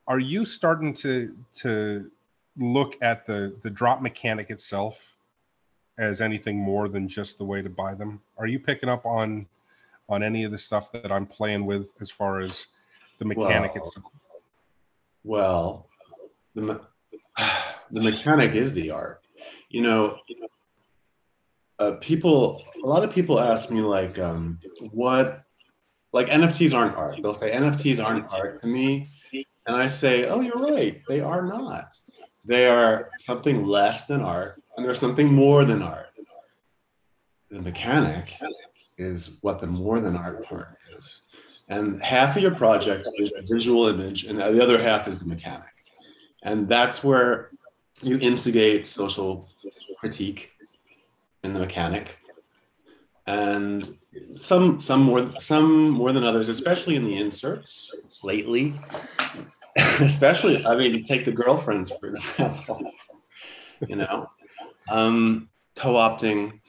are 0.06 0.20
you 0.20 0.44
starting 0.44 0.92
to 1.04 1.34
to 1.62 2.10
look 2.58 2.96
at 3.00 3.26
the 3.26 3.56
the 3.62 3.70
drop 3.70 4.02
mechanic 4.02 4.50
itself 4.50 5.00
as 5.96 6.20
anything 6.20 6.58
more 6.58 6.90
than 6.90 7.08
just 7.08 7.38
the 7.38 7.44
way 7.44 7.62
to 7.62 7.70
buy 7.70 7.94
them? 7.94 8.20
Are 8.36 8.46
you 8.46 8.58
picking 8.58 8.90
up 8.90 9.06
on 9.06 9.46
on 10.08 10.22
any 10.22 10.44
of 10.44 10.50
the 10.50 10.58
stuff 10.58 10.92
that 10.92 11.10
I'm 11.10 11.26
playing 11.26 11.66
with 11.66 11.90
as 12.00 12.10
far 12.10 12.40
as 12.40 12.66
the 13.18 13.24
mechanic 13.24 13.74
Well, 13.74 13.86
itself? 13.86 14.04
Well, 15.24 15.88
the 16.54 16.62
me- 16.62 17.36
the 17.90 18.00
mechanic 18.00 18.54
is 18.54 18.72
the 18.74 18.90
art. 18.90 19.22
You 19.68 19.82
know, 19.82 20.18
uh, 21.78 21.96
people. 22.00 22.62
A 22.82 22.86
lot 22.86 23.04
of 23.04 23.12
people 23.12 23.40
ask 23.40 23.70
me 23.70 23.80
like, 23.80 24.18
um, 24.18 24.58
what? 24.92 25.42
Like 26.12 26.28
NFTs 26.28 26.74
aren't 26.74 26.96
art. 26.96 27.18
They'll 27.20 27.34
say 27.34 27.50
NFTs 27.50 28.02
aren't 28.02 28.32
art 28.32 28.56
to 28.58 28.66
me, 28.66 29.08
and 29.32 29.76
I 29.76 29.86
say, 29.86 30.26
oh, 30.26 30.40
you're 30.40 30.54
right. 30.54 31.02
They 31.08 31.20
are 31.20 31.44
not. 31.44 31.92
They 32.46 32.68
are 32.68 33.10
something 33.18 33.64
less 33.64 34.06
than 34.06 34.22
art, 34.22 34.62
and 34.76 34.86
they're 34.86 34.94
something 34.94 35.32
more 35.32 35.64
than 35.64 35.82
art. 35.82 36.06
The 37.50 37.60
mechanic 37.60 38.34
is 38.98 39.38
what 39.42 39.60
the 39.60 39.66
more 39.66 40.00
than 40.00 40.16
art 40.16 40.44
part 40.44 40.78
is. 40.96 41.22
And 41.68 42.00
half 42.00 42.36
of 42.36 42.42
your 42.42 42.54
project 42.54 43.08
is 43.16 43.32
a 43.36 43.42
visual 43.42 43.88
image, 43.88 44.24
and 44.24 44.38
the 44.38 44.62
other 44.62 44.80
half 44.80 45.08
is 45.08 45.18
the 45.18 45.26
mechanic. 45.26 45.64
And 46.42 46.68
that's 46.68 47.02
where 47.02 47.50
you 48.02 48.18
instigate 48.20 48.86
social 48.86 49.48
critique 49.98 50.52
in 51.42 51.52
the 51.52 51.60
mechanic. 51.60 52.18
And 53.26 53.98
some 54.36 54.78
some 54.78 55.02
more 55.02 55.26
some 55.40 55.90
more 55.90 56.12
than 56.12 56.22
others, 56.22 56.48
especially 56.48 56.94
in 56.94 57.04
the 57.04 57.18
inserts 57.18 57.94
lately. 58.22 58.74
especially, 60.00 60.64
I 60.64 60.76
mean, 60.76 61.02
take 61.02 61.24
the 61.24 61.32
girlfriends 61.32 61.90
for 61.90 62.08
example. 62.08 62.92
You 63.86 63.96
know, 63.96 64.30
um, 64.88 65.50
co-opting 65.74 66.60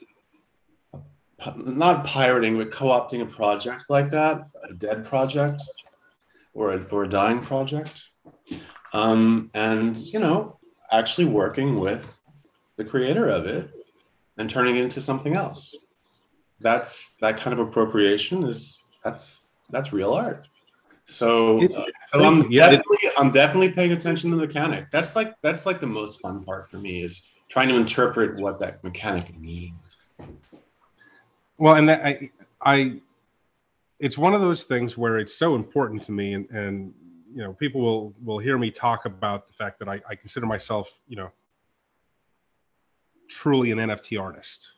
not 1.56 2.04
pirating, 2.04 2.58
but 2.58 2.70
co-opting 2.70 3.22
a 3.22 3.26
project 3.26 3.84
like 3.88 4.10
that, 4.10 4.42
a 4.68 4.74
dead 4.74 5.04
project 5.04 5.62
or 6.54 6.72
a, 6.72 6.82
or 6.90 7.04
a 7.04 7.08
dying 7.08 7.40
project. 7.40 8.10
Um, 8.92 9.50
and, 9.54 9.96
you 9.96 10.18
know, 10.18 10.58
actually 10.90 11.26
working 11.26 11.78
with 11.78 12.20
the 12.76 12.84
creator 12.84 13.28
of 13.28 13.46
it 13.46 13.70
and 14.38 14.48
turning 14.48 14.76
it 14.76 14.82
into 14.82 15.00
something 15.00 15.34
else. 15.34 15.76
That's 16.60 17.14
that 17.20 17.36
kind 17.36 17.58
of 17.58 17.66
appropriation 17.66 18.44
is 18.44 18.82
that's 19.04 19.38
that's 19.70 19.92
real 19.92 20.12
art. 20.12 20.48
So, 21.04 21.62
uh, 21.62 21.84
so 22.08 22.24
I'm 22.24 22.50
yeah, 22.50 22.68
definitely 22.68 22.98
I'm 23.16 23.30
definitely 23.30 23.72
paying 23.72 23.92
attention 23.92 24.30
to 24.30 24.36
the 24.36 24.46
mechanic. 24.46 24.90
That's 24.90 25.14
like 25.14 25.34
that's 25.40 25.66
like 25.66 25.80
the 25.80 25.86
most 25.86 26.20
fun 26.20 26.44
part 26.44 26.68
for 26.68 26.78
me 26.78 27.02
is 27.02 27.28
trying 27.48 27.68
to 27.68 27.76
interpret 27.76 28.40
what 28.40 28.58
that 28.60 28.82
mechanic 28.82 29.38
means. 29.38 29.96
Well, 31.58 31.74
and 31.74 31.88
that, 31.88 32.04
I, 32.06 32.30
I, 32.62 33.00
it's 33.98 34.16
one 34.16 34.32
of 34.32 34.40
those 34.40 34.62
things 34.62 34.96
where 34.96 35.18
it's 35.18 35.34
so 35.34 35.56
important 35.56 36.04
to 36.04 36.12
me, 36.12 36.34
and 36.34 36.48
and 36.50 36.94
you 37.34 37.42
know, 37.42 37.52
people 37.52 37.80
will 37.80 38.14
will 38.24 38.38
hear 38.38 38.56
me 38.56 38.70
talk 38.70 39.04
about 39.04 39.48
the 39.48 39.52
fact 39.52 39.80
that 39.80 39.88
I, 39.88 40.00
I 40.08 40.14
consider 40.14 40.46
myself, 40.46 40.88
you 41.08 41.16
know, 41.16 41.30
truly 43.28 43.72
an 43.72 43.78
NFT 43.78 44.20
artist, 44.20 44.68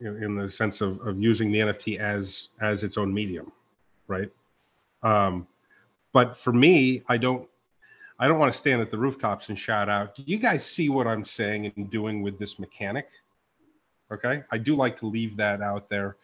in, 0.00 0.22
in 0.22 0.36
the 0.36 0.48
sense 0.48 0.82
of 0.82 1.00
of 1.00 1.18
using 1.18 1.50
the 1.50 1.60
NFT 1.60 1.98
as 1.98 2.48
as 2.60 2.84
its 2.84 2.98
own 2.98 3.12
medium, 3.12 3.50
right? 4.06 4.30
Um, 5.02 5.46
but 6.12 6.36
for 6.36 6.52
me, 6.52 7.02
I 7.08 7.16
don't. 7.16 7.48
I 8.18 8.28
don't 8.28 8.38
want 8.38 8.50
to 8.50 8.58
stand 8.58 8.80
at 8.80 8.90
the 8.90 8.96
rooftops 8.96 9.48
and 9.48 9.58
shout 9.58 9.88
out, 9.88 10.14
"Do 10.14 10.22
you 10.26 10.38
guys 10.38 10.64
see 10.64 10.90
what 10.90 11.06
I'm 11.06 11.24
saying 11.24 11.72
and 11.76 11.90
doing 11.90 12.22
with 12.22 12.38
this 12.38 12.58
mechanic?" 12.58 13.08
Okay, 14.12 14.42
I 14.50 14.58
do 14.58 14.76
like 14.76 14.98
to 15.00 15.06
leave 15.06 15.36
that 15.38 15.62
out 15.62 15.88
there 15.88 16.16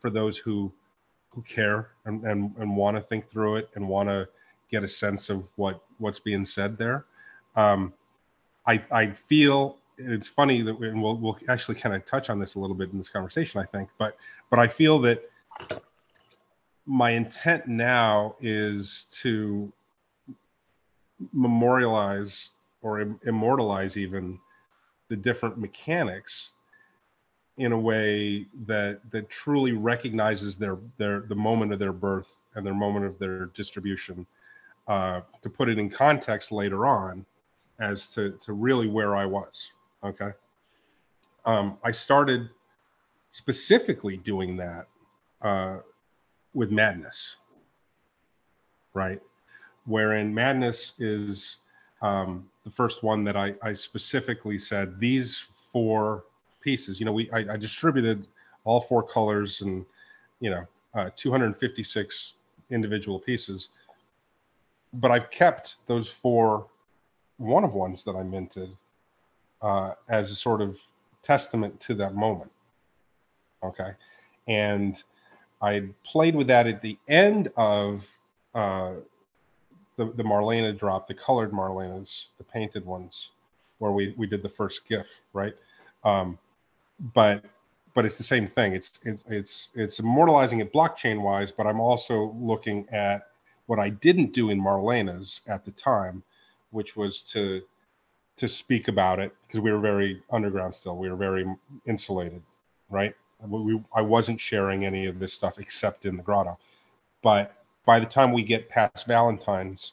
for 0.00 0.10
those 0.10 0.36
who 0.38 0.72
who 1.30 1.42
care 1.42 1.90
and 2.04 2.24
and, 2.24 2.54
and 2.58 2.76
want 2.76 2.96
to 2.96 3.02
think 3.02 3.28
through 3.28 3.56
it 3.56 3.68
and 3.74 3.88
want 3.88 4.08
to 4.08 4.28
get 4.70 4.84
a 4.84 4.88
sense 4.88 5.30
of 5.30 5.44
what 5.56 5.82
what's 5.98 6.20
being 6.20 6.44
said 6.44 6.78
there. 6.78 7.04
Um, 7.56 7.92
I 8.66 8.82
I 8.90 9.10
feel 9.10 9.78
it's 9.96 10.28
funny 10.28 10.62
that 10.62 10.78
and 10.78 11.02
we'll 11.02 11.16
we'll 11.16 11.38
actually 11.48 11.74
kind 11.74 11.94
of 11.94 12.04
touch 12.06 12.30
on 12.30 12.38
this 12.38 12.54
a 12.54 12.60
little 12.60 12.76
bit 12.76 12.90
in 12.92 12.98
this 12.98 13.08
conversation, 13.08 13.60
I 13.60 13.64
think, 13.64 13.88
but 13.98 14.16
but 14.50 14.58
I 14.58 14.68
feel 14.68 14.98
that 15.00 15.28
my 16.86 17.10
intent 17.10 17.66
now 17.66 18.34
is 18.40 19.06
to 19.10 19.70
memorialize 21.32 22.50
or 22.80 23.00
im- 23.00 23.20
immortalize 23.26 23.96
even 23.96 24.38
the 25.08 25.16
different 25.16 25.58
mechanics 25.58 26.50
in 27.58 27.72
a 27.72 27.78
way 27.78 28.46
that 28.66 29.00
that 29.10 29.28
truly 29.28 29.72
recognizes 29.72 30.56
their 30.56 30.78
their 30.96 31.20
the 31.20 31.34
moment 31.34 31.72
of 31.72 31.78
their 31.78 31.92
birth 31.92 32.44
and 32.54 32.66
their 32.66 32.74
moment 32.74 33.04
of 33.04 33.18
their 33.18 33.46
distribution 33.46 34.26
uh, 34.86 35.20
to 35.42 35.50
put 35.50 35.68
it 35.68 35.78
in 35.78 35.90
context 35.90 36.50
later 36.50 36.86
on 36.86 37.24
as 37.80 38.12
to 38.14 38.32
to 38.44 38.52
really 38.52 38.88
where 38.88 39.14
I 39.16 39.26
was 39.26 39.70
okay? 40.04 40.30
Um, 41.44 41.78
I 41.84 41.90
started 41.90 42.50
specifically 43.30 44.16
doing 44.16 44.56
that 44.56 44.86
uh, 45.42 45.78
with 46.54 46.70
madness 46.70 47.36
right? 48.98 49.20
Wherein 49.86 50.34
madness 50.34 50.92
is 50.98 51.56
um, 52.02 52.48
the 52.64 52.70
first 52.70 53.02
one 53.02 53.24
that 53.24 53.36
I, 53.36 53.54
I 53.62 53.72
specifically 53.72 54.58
said 54.58 54.98
these 54.98 55.46
four 55.72 56.24
pieces. 56.68 57.00
You 57.00 57.06
know, 57.06 57.12
we 57.12 57.30
I, 57.30 57.40
I 57.54 57.56
distributed 57.56 58.26
all 58.64 58.80
four 58.82 59.02
colors 59.02 59.62
and 59.62 59.86
you 60.40 60.50
know 60.50 60.64
uh, 60.94 61.08
256 61.16 62.34
individual 62.70 63.18
pieces. 63.18 63.68
but 64.92 65.10
I've 65.10 65.30
kept 65.30 65.76
those 65.86 66.08
four 66.22 66.66
one 67.38 67.64
of 67.64 67.72
ones 67.72 68.02
that 68.04 68.16
I 68.16 68.22
minted 68.22 68.70
uh, 69.62 69.92
as 70.08 70.30
a 70.30 70.34
sort 70.34 70.60
of 70.60 70.78
testament 71.22 71.80
to 71.86 71.94
that 71.94 72.14
moment. 72.14 72.52
Okay. 73.62 73.92
And 74.46 75.02
I 75.62 75.72
played 76.04 76.34
with 76.34 76.48
that 76.48 76.66
at 76.66 76.82
the 76.82 76.96
end 77.08 77.50
of 77.56 78.06
uh, 78.54 78.94
the, 79.96 80.06
the 80.20 80.22
Marlena 80.32 80.72
drop, 80.82 81.06
the 81.08 81.14
colored 81.14 81.52
Marlenas, 81.52 82.12
the 82.38 82.44
painted 82.44 82.84
ones, 82.84 83.30
where 83.78 83.92
we, 83.92 84.14
we 84.16 84.26
did 84.26 84.42
the 84.42 84.54
first 84.60 84.88
GIF, 84.88 85.06
right? 85.32 85.54
Um, 86.04 86.38
but 87.14 87.44
but 87.94 88.04
it's 88.04 88.18
the 88.18 88.24
same 88.24 88.46
thing. 88.46 88.74
It's 88.74 88.98
it's 89.04 89.24
it's 89.28 89.68
it's 89.74 89.98
immortalizing 89.98 90.60
it 90.60 90.72
blockchain 90.72 91.20
wise, 91.20 91.50
but 91.50 91.66
I'm 91.66 91.80
also 91.80 92.32
looking 92.38 92.86
at 92.90 93.28
what 93.66 93.78
I 93.78 93.90
didn't 93.90 94.32
do 94.32 94.50
in 94.50 94.60
Marlena's 94.60 95.40
at 95.46 95.64
the 95.64 95.72
time, 95.72 96.22
which 96.70 96.96
was 96.96 97.22
to 97.22 97.62
to 98.36 98.48
speak 98.48 98.88
about 98.88 99.18
it 99.18 99.34
because 99.46 99.60
we 99.60 99.72
were 99.72 99.80
very 99.80 100.22
underground 100.30 100.74
still. 100.74 100.96
We 100.96 101.10
were 101.10 101.16
very 101.16 101.44
insulated, 101.86 102.42
right? 102.88 103.14
We, 103.44 103.82
I 103.94 104.00
wasn't 104.00 104.40
sharing 104.40 104.84
any 104.84 105.06
of 105.06 105.18
this 105.18 105.32
stuff 105.32 105.58
except 105.58 106.06
in 106.06 106.16
the 106.16 106.22
grotto. 106.22 106.58
But 107.22 107.54
by 107.84 107.98
the 107.98 108.06
time 108.06 108.32
we 108.32 108.42
get 108.42 108.68
past 108.68 109.06
Valentine's, 109.06 109.92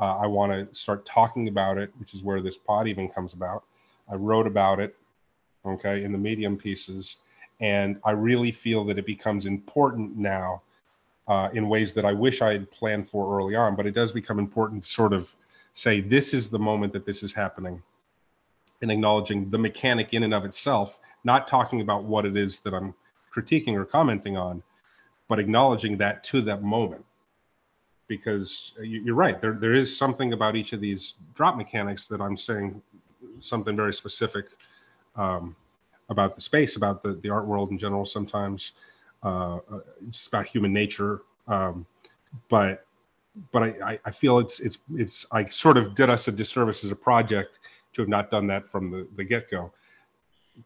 uh, 0.00 0.16
I 0.16 0.26
want 0.26 0.52
to 0.52 0.74
start 0.74 1.04
talking 1.04 1.48
about 1.48 1.76
it, 1.76 1.92
which 1.98 2.14
is 2.14 2.22
where 2.22 2.40
this 2.40 2.56
pod 2.56 2.88
even 2.88 3.08
comes 3.08 3.34
about. 3.34 3.64
I 4.10 4.14
wrote 4.14 4.46
about 4.46 4.80
it, 4.80 4.96
okay, 5.64 6.04
in 6.04 6.12
the 6.12 6.18
medium 6.18 6.56
pieces, 6.56 7.16
and 7.60 8.00
I 8.04 8.12
really 8.12 8.52
feel 8.52 8.84
that 8.86 8.98
it 8.98 9.06
becomes 9.06 9.46
important 9.46 10.16
now 10.16 10.62
uh, 11.28 11.50
in 11.52 11.68
ways 11.68 11.94
that 11.94 12.04
I 12.04 12.12
wish 12.12 12.42
I 12.42 12.52
had 12.52 12.70
planned 12.70 13.08
for 13.08 13.38
early 13.38 13.54
on. 13.54 13.76
But 13.76 13.86
it 13.86 13.92
does 13.92 14.12
become 14.12 14.38
important 14.38 14.84
to 14.84 14.90
sort 14.90 15.12
of 15.12 15.34
say 15.72 16.00
this 16.00 16.34
is 16.34 16.48
the 16.48 16.58
moment 16.58 16.92
that 16.92 17.06
this 17.06 17.22
is 17.22 17.32
happening, 17.32 17.82
and 18.82 18.90
acknowledging 18.90 19.50
the 19.50 19.58
mechanic 19.58 20.12
in 20.12 20.24
and 20.24 20.34
of 20.34 20.44
itself, 20.44 20.98
not 21.24 21.46
talking 21.46 21.80
about 21.80 22.04
what 22.04 22.26
it 22.26 22.36
is 22.36 22.58
that 22.60 22.74
I'm 22.74 22.94
critiquing 23.34 23.74
or 23.74 23.84
commenting 23.84 24.36
on, 24.36 24.62
but 25.28 25.38
acknowledging 25.38 25.96
that 25.98 26.24
to 26.24 26.40
that 26.42 26.62
moment. 26.62 27.04
Because 28.08 28.74
you're 28.82 29.14
right, 29.14 29.40
there, 29.40 29.54
there 29.54 29.72
is 29.72 29.96
something 29.96 30.34
about 30.34 30.56
each 30.56 30.74
of 30.74 30.80
these 30.80 31.14
drop 31.34 31.56
mechanics 31.56 32.08
that 32.08 32.20
I'm 32.20 32.36
saying 32.36 32.82
something 33.40 33.74
very 33.74 33.94
specific 33.94 34.46
um, 35.16 35.56
about 36.08 36.34
the 36.34 36.40
space, 36.40 36.76
about 36.76 37.02
the, 37.02 37.14
the 37.22 37.30
art 37.30 37.46
world 37.46 37.70
in 37.70 37.78
general 37.78 38.04
sometimes, 38.04 38.72
uh, 39.22 39.56
uh 39.56 39.80
just 40.10 40.28
about 40.28 40.46
human 40.46 40.72
nature. 40.72 41.22
Um, 41.48 41.86
but 42.48 42.86
but 43.50 43.62
I, 43.62 43.98
I 44.04 44.10
feel 44.10 44.38
it's 44.38 44.60
it's 44.60 44.78
it's 44.94 45.26
I 45.32 45.46
sort 45.46 45.76
of 45.76 45.94
did 45.94 46.10
us 46.10 46.28
a 46.28 46.32
disservice 46.32 46.84
as 46.84 46.90
a 46.90 46.96
project 46.96 47.58
to 47.94 48.02
have 48.02 48.08
not 48.08 48.30
done 48.30 48.46
that 48.46 48.68
from 48.68 48.90
the, 48.90 49.06
the 49.16 49.24
get-go. 49.24 49.72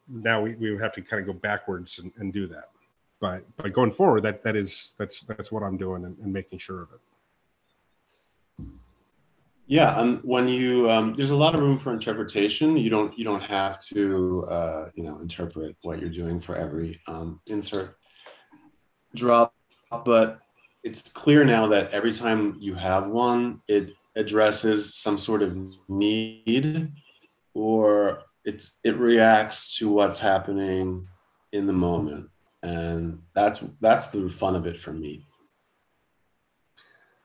Now 0.08 0.42
we, 0.42 0.54
we 0.54 0.70
would 0.70 0.80
have 0.80 0.92
to 0.94 1.02
kind 1.02 1.20
of 1.20 1.26
go 1.26 1.32
backwards 1.32 1.98
and, 1.98 2.12
and 2.18 2.32
do 2.32 2.46
that. 2.48 2.70
But 3.20 3.44
but 3.56 3.72
going 3.72 3.92
forward, 3.92 4.22
that 4.22 4.42
that 4.42 4.56
is 4.56 4.94
that's 4.98 5.20
that's 5.20 5.50
what 5.50 5.62
I'm 5.62 5.76
doing 5.76 6.04
and, 6.04 6.18
and 6.18 6.32
making 6.32 6.58
sure 6.58 6.82
of 6.82 6.88
it. 6.92 7.00
Yeah, 9.68 10.00
and 10.00 10.20
when 10.22 10.46
you 10.46 10.88
um, 10.90 11.14
there's 11.16 11.32
a 11.32 11.36
lot 11.36 11.54
of 11.54 11.60
room 11.60 11.76
for 11.78 11.92
interpretation. 11.92 12.76
You 12.76 12.88
don't 12.88 13.18
you 13.18 13.24
don't 13.24 13.42
have 13.42 13.80
to 13.86 14.44
uh, 14.48 14.90
you 14.94 15.02
know 15.02 15.18
interpret 15.18 15.76
what 15.82 16.00
you're 16.00 16.08
doing 16.08 16.40
for 16.40 16.54
every 16.54 17.00
um, 17.08 17.40
insert 17.46 17.96
drop, 19.14 19.54
but 20.04 20.38
it's 20.84 21.10
clear 21.10 21.44
now 21.44 21.66
that 21.66 21.90
every 21.90 22.12
time 22.12 22.56
you 22.60 22.74
have 22.74 23.08
one, 23.08 23.60
it 23.66 23.90
addresses 24.16 24.94
some 24.94 25.18
sort 25.18 25.42
of 25.42 25.56
need 25.88 26.92
or 27.54 28.22
it's 28.44 28.78
it 28.84 28.96
reacts 28.96 29.76
to 29.78 29.90
what's 29.90 30.18
happening 30.18 31.06
in 31.52 31.66
the 31.66 31.72
moment 31.72 32.28
and 32.62 33.20
that's 33.34 33.62
that's 33.80 34.08
the 34.08 34.28
fun 34.28 34.56
of 34.56 34.66
it 34.66 34.80
for 34.80 34.92
me 34.92 35.24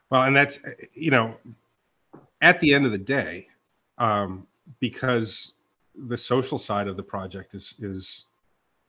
well 0.10 0.24
and 0.24 0.36
that's 0.36 0.60
you 0.94 1.12
know 1.12 1.34
at 2.42 2.60
the 2.60 2.74
end 2.74 2.86
of 2.86 2.92
the 2.92 2.98
day 2.98 3.48
um, 3.98 4.48
because 4.80 5.54
the 6.08 6.18
social 6.18 6.58
side 6.58 6.88
of 6.88 6.96
the 6.98 7.04
project 7.04 7.54
is 7.54 7.74
is 7.80 8.26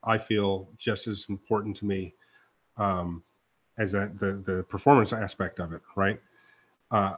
i 0.05 0.17
feel 0.17 0.69
just 0.79 1.07
as 1.07 1.27
important 1.29 1.77
to 1.77 1.85
me 1.85 2.15
um, 2.77 3.23
as 3.79 3.93
that 3.93 4.19
the 4.19 4.43
the 4.45 4.63
performance 4.65 5.13
aspect 5.13 5.61
of 5.61 5.73
it, 5.73 5.83
right? 5.97 6.21
Uh, 6.91 7.15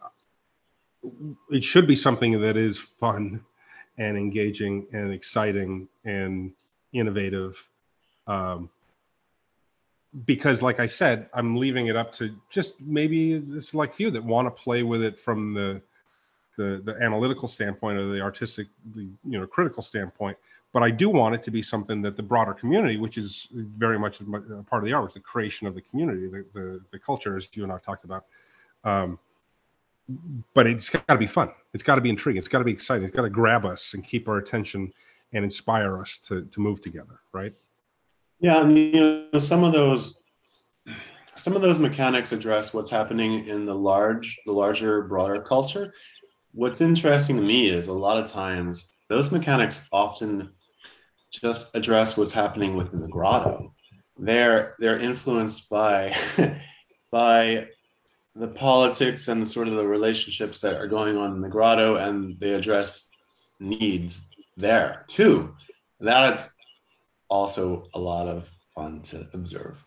it 1.51 1.63
should 1.63 1.87
be 1.87 1.97
something 1.97 2.41
that 2.41 2.57
is 2.57 2.79
fun 2.79 3.45
and 3.99 4.17
engaging 4.17 4.87
and 4.93 5.13
exciting 5.13 5.89
and 6.05 6.53
innovative. 6.93 7.57
Um, 8.27 8.71
because, 10.27 10.63
like 10.63 10.79
I 10.79 10.87
said, 10.87 11.29
I'm 11.35 11.57
leaving 11.57 11.89
it 11.89 11.97
up 11.97 12.13
to 12.15 12.35
just 12.49 12.81
maybe 12.81 13.39
the 13.39 13.61
select 13.61 13.97
few 13.97 14.13
that 14.13 14.25
want 14.25 14.47
to 14.47 14.63
play 14.63 14.85
with 14.85 15.03
it 15.03 15.19
from 15.19 15.55
the 15.55 15.83
the, 16.57 16.83
the 16.85 16.97
analytical 17.01 17.49
standpoint 17.49 17.99
or 17.99 18.13
the 18.13 18.21
artistic, 18.21 18.69
the, 18.93 19.03
you 19.25 19.39
know, 19.39 19.47
critical 19.47 19.83
standpoint 19.83 20.37
but 20.75 20.83
I 20.83 20.91
do 20.91 21.09
want 21.09 21.37
it 21.37 21.43
to 21.45 21.53
be 21.53 21.63
something 21.63 22.03
that 22.03 22.17
the 22.17 22.23
broader 22.23 22.53
community, 22.53 22.97
which 22.97 23.17
is 23.17 23.47
very 23.53 23.97
much 23.97 24.21
a 24.21 24.25
part 24.25 24.83
of 24.83 24.85
the 24.85 24.93
art, 24.93 25.15
the 25.15 25.21
creation 25.21 25.69
of 25.69 25.75
the 25.77 25.81
community, 25.81 26.27
the, 26.27 26.45
the, 26.53 26.81
the 26.91 26.99
culture, 26.99 27.37
as 27.37 27.47
you 27.53 27.63
and 27.63 27.73
I've 27.73 27.85
talked 27.85 28.03
about. 28.03 28.25
Um, 28.83 29.21
but 30.53 30.67
it's 30.67 30.89
got 30.89 31.07
to 31.07 31.17
be 31.17 31.29
fun. 31.29 31.51
It's 31.75 31.85
got 31.85 31.95
to 31.95 32.01
be 32.01 32.11
intriguing. 32.11 32.39
It's 32.39 32.49
got 32.49 32.59
to 32.59 32.65
be 32.65 32.73
exciting. 32.73 33.05
It's 33.05 33.15
got 33.15 33.23
to 33.23 33.31
grab 33.31 33.65
us 33.65 33.95
and 33.95 34.05
keep 34.05 34.29
our 34.29 34.39
attention 34.39 34.93
and 35.33 35.45
inspire 35.45 36.01
us 36.01 36.19
to, 36.27 36.45
to 36.47 36.61
move 36.61 36.83
together, 36.83 37.21
right? 37.33 37.55
Yeah, 38.41 38.65
mean, 38.65 38.93
you 38.93 39.29
know, 39.33 39.39
some 39.39 39.63
of 39.63 39.73
those 39.73 40.25
some 41.37 41.57
of 41.57 41.63
those 41.63 41.79
mechanics 41.79 42.33
address 42.33 42.73
what's 42.73 42.91
happening 42.91 43.47
in 43.49 43.67
the 43.67 43.75
large, 43.75 44.39
the 44.47 44.53
larger, 44.53 45.03
broader 45.03 45.41
culture. 45.41 45.93
What's 46.55 46.81
interesting 46.81 47.37
to 47.37 47.43
me 47.43 47.69
is 47.69 47.89
a 47.89 47.93
lot 47.93 48.23
of 48.23 48.31
times 48.31 48.95
those 49.09 49.33
mechanics 49.33 49.89
often 49.93 50.51
just 51.31 51.75
address 51.75 52.17
what's 52.17 52.33
happening 52.33 52.77
within 52.77 53.03
the 53.03 53.09
grotto. 53.09 53.75
They're 54.17 54.75
they're 54.79 54.99
influenced 54.99 55.69
by 55.69 56.15
by 57.11 57.67
the 58.37 58.49
politics 58.49 59.29
and 59.29 59.43
the 59.43 59.47
sort 59.47 59.69
of 59.69 59.75
the 59.75 59.87
relationships 59.87 60.61
that 60.61 60.81
are 60.81 60.87
going 60.87 61.17
on 61.17 61.33
in 61.33 61.41
the 61.41 61.49
grotto, 61.49 61.97
and 61.97 62.39
they 62.39 62.53
address 62.53 63.09
needs 63.59 64.29
there 64.57 65.05
too. 65.09 65.55
That's 66.01 66.55
also 67.29 67.89
a 67.95 67.99
lot 67.99 68.29
of 68.29 68.49
fun 68.75 69.03
to 69.03 69.27
observe. 69.33 69.83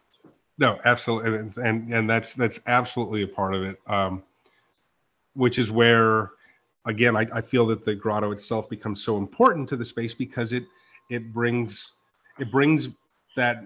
No, 0.58 0.80
absolutely, 0.84 1.39
and 1.39 1.58
and, 1.58 1.93
and 1.93 2.10
that's 2.10 2.34
that's 2.34 2.60
absolutely 2.67 3.21
a 3.21 3.27
part 3.27 3.56
of 3.56 3.63
it. 3.63 3.80
Um, 3.88 4.23
which 5.38 5.60
is 5.60 5.71
where, 5.71 6.32
again, 6.88 7.15
I, 7.15 7.28
I 7.34 7.41
feel 7.41 7.65
that 7.67 7.86
the 7.86 7.93
grotto 7.93 8.32
itself 8.32 8.69
becomes 8.69 9.04
so 9.04 9.17
important 9.17 9.69
to 9.69 9.76
the 9.76 9.86
space 9.86 10.13
because 10.13 10.54
it 10.54 10.65
it 11.10 11.32
brings 11.34 11.93
it 12.39 12.52
brings 12.52 12.89
that 13.36 13.63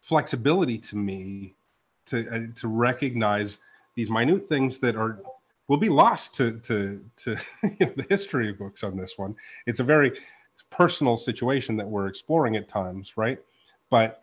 flexibility 0.00 0.78
to 0.78 0.96
me 0.96 1.54
to 2.06 2.28
uh, 2.28 2.40
to 2.56 2.68
recognize 2.68 3.58
these 3.94 4.10
minute 4.10 4.48
things 4.48 4.78
that 4.78 4.96
are 4.96 5.20
will 5.68 5.76
be 5.76 5.88
lost 5.88 6.34
to 6.36 6.58
to 6.60 7.04
to 7.16 7.36
the 7.62 8.06
history 8.08 8.52
books 8.52 8.82
on 8.82 8.96
this 8.96 9.16
one. 9.16 9.36
It's 9.66 9.80
a 9.80 9.84
very 9.84 10.18
personal 10.70 11.16
situation 11.16 11.76
that 11.76 11.86
we're 11.86 12.08
exploring 12.08 12.56
at 12.56 12.68
times, 12.68 13.16
right? 13.16 13.38
But 13.90 14.22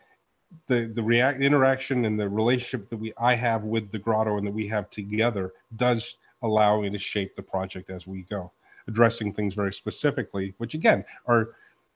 the 0.68 0.92
the 0.94 1.04
react 1.04 1.42
interaction 1.42 2.06
and 2.06 2.20
the 2.20 2.28
relationship 2.28 2.90
that 2.90 2.98
we 2.98 3.14
I 3.18 3.36
have 3.36 3.64
with 3.64 3.92
the 3.92 4.00
grotto 4.00 4.38
and 4.38 4.48
that 4.48 4.54
we 4.54 4.68
have 4.68 4.90
together 4.90 5.54
does 5.76 6.16
allow 6.42 6.82
me 6.82 6.90
to 6.90 7.00
shape 7.00 7.36
the 7.36 7.42
project 7.42 7.90
as 7.90 8.08
we 8.08 8.24
go, 8.24 8.52
addressing 8.88 9.34
things 9.34 9.54
very 9.54 9.74
specifically, 9.74 10.54
which 10.58 10.74
again 10.74 11.04
are 11.28 11.50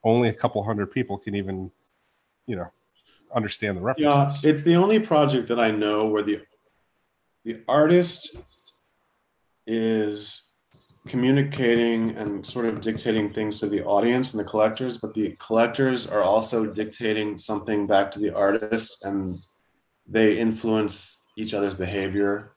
only 0.03 0.29
a 0.29 0.33
couple 0.33 0.63
hundred 0.63 0.87
people 0.87 1.17
can 1.17 1.35
even, 1.35 1.71
you 2.45 2.55
know, 2.55 2.67
understand 3.33 3.77
the 3.77 3.81
references. 3.81 4.43
Yeah, 4.43 4.49
it's 4.49 4.63
the 4.63 4.75
only 4.75 4.99
project 4.99 5.47
that 5.47 5.59
I 5.59 5.71
know 5.71 6.05
where 6.07 6.23
the 6.23 6.41
the 7.43 7.61
artist 7.67 8.37
is 9.67 10.47
communicating 11.07 12.11
and 12.11 12.45
sort 12.45 12.65
of 12.65 12.79
dictating 12.79 13.33
things 13.33 13.59
to 13.59 13.67
the 13.67 13.83
audience 13.83 14.31
and 14.31 14.39
the 14.39 14.49
collectors, 14.49 14.97
but 14.97 15.13
the 15.13 15.35
collectors 15.39 16.07
are 16.07 16.21
also 16.21 16.65
dictating 16.65 17.37
something 17.37 17.85
back 17.85 18.11
to 18.11 18.19
the 18.19 18.33
artist 18.33 19.03
and 19.03 19.35
they 20.07 20.37
influence 20.37 21.23
each 21.37 21.53
other's 21.53 21.73
behavior. 21.73 22.52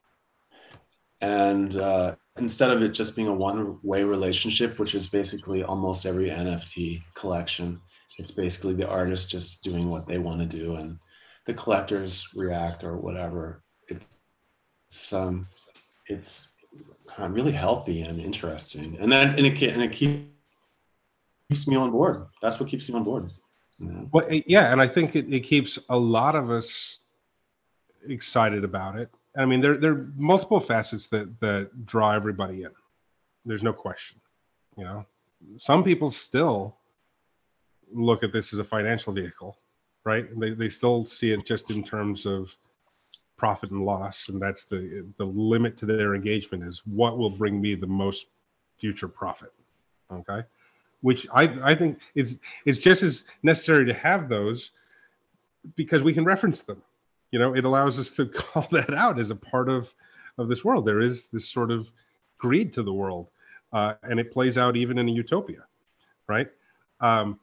And 1.20 1.76
uh, 1.76 2.16
instead 2.38 2.70
of 2.70 2.82
it 2.82 2.90
just 2.90 3.16
being 3.16 3.28
a 3.28 3.34
one 3.34 3.78
way 3.82 4.04
relationship, 4.04 4.78
which 4.78 4.94
is 4.94 5.08
basically 5.08 5.62
almost 5.62 6.06
every 6.06 6.30
NFT 6.30 7.02
collection, 7.14 7.80
it's 8.18 8.30
basically 8.30 8.74
the 8.74 8.88
artist 8.88 9.30
just 9.30 9.62
doing 9.62 9.88
what 9.88 10.06
they 10.06 10.18
want 10.18 10.40
to 10.40 10.46
do 10.46 10.76
and 10.76 10.98
the 11.46 11.54
collectors 11.54 12.28
react 12.34 12.84
or 12.84 12.96
whatever. 12.96 13.62
It's 13.88 15.12
um, 15.12 15.46
it's 16.06 16.52
uh, 17.18 17.28
really 17.28 17.52
healthy 17.52 18.02
and 18.02 18.20
interesting, 18.20 18.96
and 19.00 19.10
then 19.10 19.30
and 19.30 19.46
it 19.46 19.62
and 19.62 19.82
it 19.82 19.92
keeps 19.92 21.66
me 21.66 21.76
on 21.76 21.90
board. 21.90 22.26
That's 22.42 22.60
what 22.60 22.68
keeps 22.68 22.88
me 22.88 22.96
on 22.96 23.04
board. 23.04 23.32
Well, 23.78 24.26
yeah, 24.46 24.72
and 24.72 24.80
I 24.80 24.86
think 24.88 25.16
it, 25.16 25.32
it 25.32 25.40
keeps 25.40 25.78
a 25.88 25.98
lot 25.98 26.34
of 26.34 26.50
us 26.50 26.98
excited 28.08 28.64
about 28.64 28.98
it. 28.98 29.10
I 29.36 29.44
mean, 29.44 29.60
there 29.60 29.76
there 29.76 29.92
are 29.92 30.06
multiple 30.16 30.60
facets 30.60 31.08
that 31.08 31.38
that 31.40 31.86
draw 31.86 32.12
everybody 32.12 32.62
in. 32.62 32.70
There's 33.44 33.62
no 33.62 33.72
question. 33.72 34.18
You 34.76 34.84
know, 34.84 35.06
some 35.58 35.84
people 35.84 36.10
still 36.10 36.76
look 37.92 38.22
at 38.22 38.32
this 38.32 38.52
as 38.52 38.58
a 38.58 38.64
financial 38.64 39.12
vehicle, 39.12 39.58
right? 40.04 40.26
They 40.38 40.50
they 40.50 40.68
still 40.68 41.04
see 41.04 41.32
it 41.32 41.44
just 41.44 41.70
in 41.70 41.82
terms 41.82 42.26
of 42.26 42.54
profit 43.36 43.70
and 43.70 43.84
loss, 43.84 44.28
and 44.28 44.40
that's 44.40 44.64
the 44.64 45.06
the 45.18 45.24
limit 45.24 45.76
to 45.78 45.86
their 45.86 46.14
engagement 46.14 46.64
is 46.64 46.82
what 46.86 47.18
will 47.18 47.30
bring 47.30 47.60
me 47.60 47.74
the 47.74 47.86
most 47.86 48.26
future 48.78 49.08
profit. 49.08 49.52
Okay, 50.10 50.42
which 51.02 51.26
I 51.32 51.44
I 51.62 51.74
think 51.74 51.98
is 52.14 52.38
is 52.64 52.78
just 52.78 53.02
as 53.02 53.24
necessary 53.42 53.84
to 53.86 53.94
have 53.94 54.28
those 54.28 54.70
because 55.74 56.02
we 56.02 56.14
can 56.14 56.24
reference 56.24 56.62
them 56.62 56.80
you 57.30 57.38
know 57.38 57.54
it 57.54 57.64
allows 57.64 57.98
us 57.98 58.10
to 58.16 58.26
call 58.40 58.66
that 58.70 58.94
out 58.94 59.18
as 59.18 59.30
a 59.30 59.36
part 59.36 59.68
of 59.68 59.92
of 60.38 60.48
this 60.48 60.64
world. 60.64 60.86
There 60.86 61.00
is 61.00 61.28
this 61.28 61.48
sort 61.48 61.70
of 61.70 61.88
greed 62.38 62.72
to 62.74 62.82
the 62.82 62.92
world 62.92 63.28
uh, 63.72 63.94
and 64.02 64.20
it 64.20 64.30
plays 64.30 64.58
out 64.58 64.76
even 64.76 64.98
in 64.98 65.08
a 65.08 65.12
utopia 65.12 65.64
right? 66.28 66.48
Um, 67.00 67.38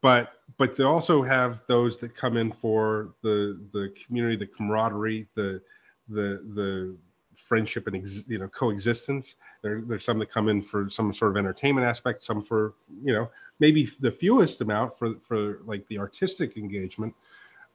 but 0.00 0.34
but 0.58 0.76
they 0.76 0.84
also 0.84 1.22
have 1.22 1.62
those 1.66 1.98
that 1.98 2.16
come 2.16 2.36
in 2.36 2.52
for 2.52 3.14
the 3.22 3.60
the 3.72 3.92
community 4.04 4.36
the 4.36 4.46
camaraderie 4.46 5.26
the 5.34 5.60
the 6.08 6.42
the 6.54 6.96
friendship 7.36 7.86
and 7.86 7.96
ex, 7.96 8.22
you 8.28 8.38
know 8.38 8.48
coexistence. 8.48 9.34
There, 9.62 9.82
there's 9.84 10.04
some 10.04 10.18
that 10.20 10.30
come 10.30 10.48
in 10.48 10.62
for 10.62 10.88
some 10.88 11.12
sort 11.12 11.32
of 11.32 11.36
entertainment 11.36 11.86
aspect 11.86 12.24
some 12.24 12.44
for 12.44 12.74
you 13.02 13.12
know 13.12 13.30
maybe 13.58 13.90
the 14.00 14.12
fewest 14.12 14.60
amount 14.60 14.98
for 14.98 15.14
for 15.26 15.60
like 15.64 15.86
the 15.88 15.98
artistic 15.98 16.56
engagement. 16.56 17.14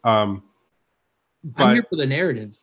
Um, 0.03 0.43
but, 1.55 1.63
I'm 1.63 1.73
here 1.75 1.85
for 1.89 1.95
the 1.95 2.05
narrative. 2.05 2.53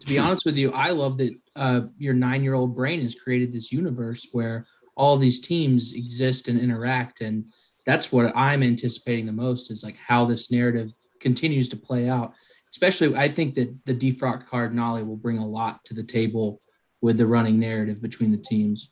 To 0.00 0.06
be 0.06 0.18
honest 0.18 0.44
with 0.44 0.56
you, 0.56 0.70
I 0.72 0.90
love 0.90 1.18
that 1.18 1.34
uh, 1.54 1.82
your 1.98 2.14
nine 2.14 2.42
year 2.42 2.54
old 2.54 2.74
brain 2.74 3.00
has 3.02 3.14
created 3.14 3.52
this 3.52 3.72
universe 3.72 4.28
where 4.32 4.66
all 4.96 5.16
these 5.16 5.40
teams 5.40 5.94
exist 5.94 6.48
and 6.48 6.58
interact. 6.58 7.20
And 7.20 7.46
that's 7.86 8.12
what 8.12 8.34
I'm 8.36 8.62
anticipating 8.62 9.26
the 9.26 9.32
most 9.32 9.70
is 9.70 9.84
like 9.84 9.96
how 9.96 10.24
this 10.24 10.50
narrative 10.50 10.90
continues 11.20 11.68
to 11.70 11.76
play 11.76 12.08
out. 12.08 12.34
Especially, 12.70 13.16
I 13.16 13.28
think 13.28 13.54
that 13.54 13.74
the 13.86 13.94
defrocked 13.94 14.48
Cardinali 14.48 15.06
will 15.06 15.16
bring 15.16 15.38
a 15.38 15.46
lot 15.46 15.82
to 15.86 15.94
the 15.94 16.02
table 16.02 16.60
with 17.00 17.16
the 17.16 17.26
running 17.26 17.58
narrative 17.58 18.02
between 18.02 18.32
the 18.32 18.36
teams. 18.38 18.90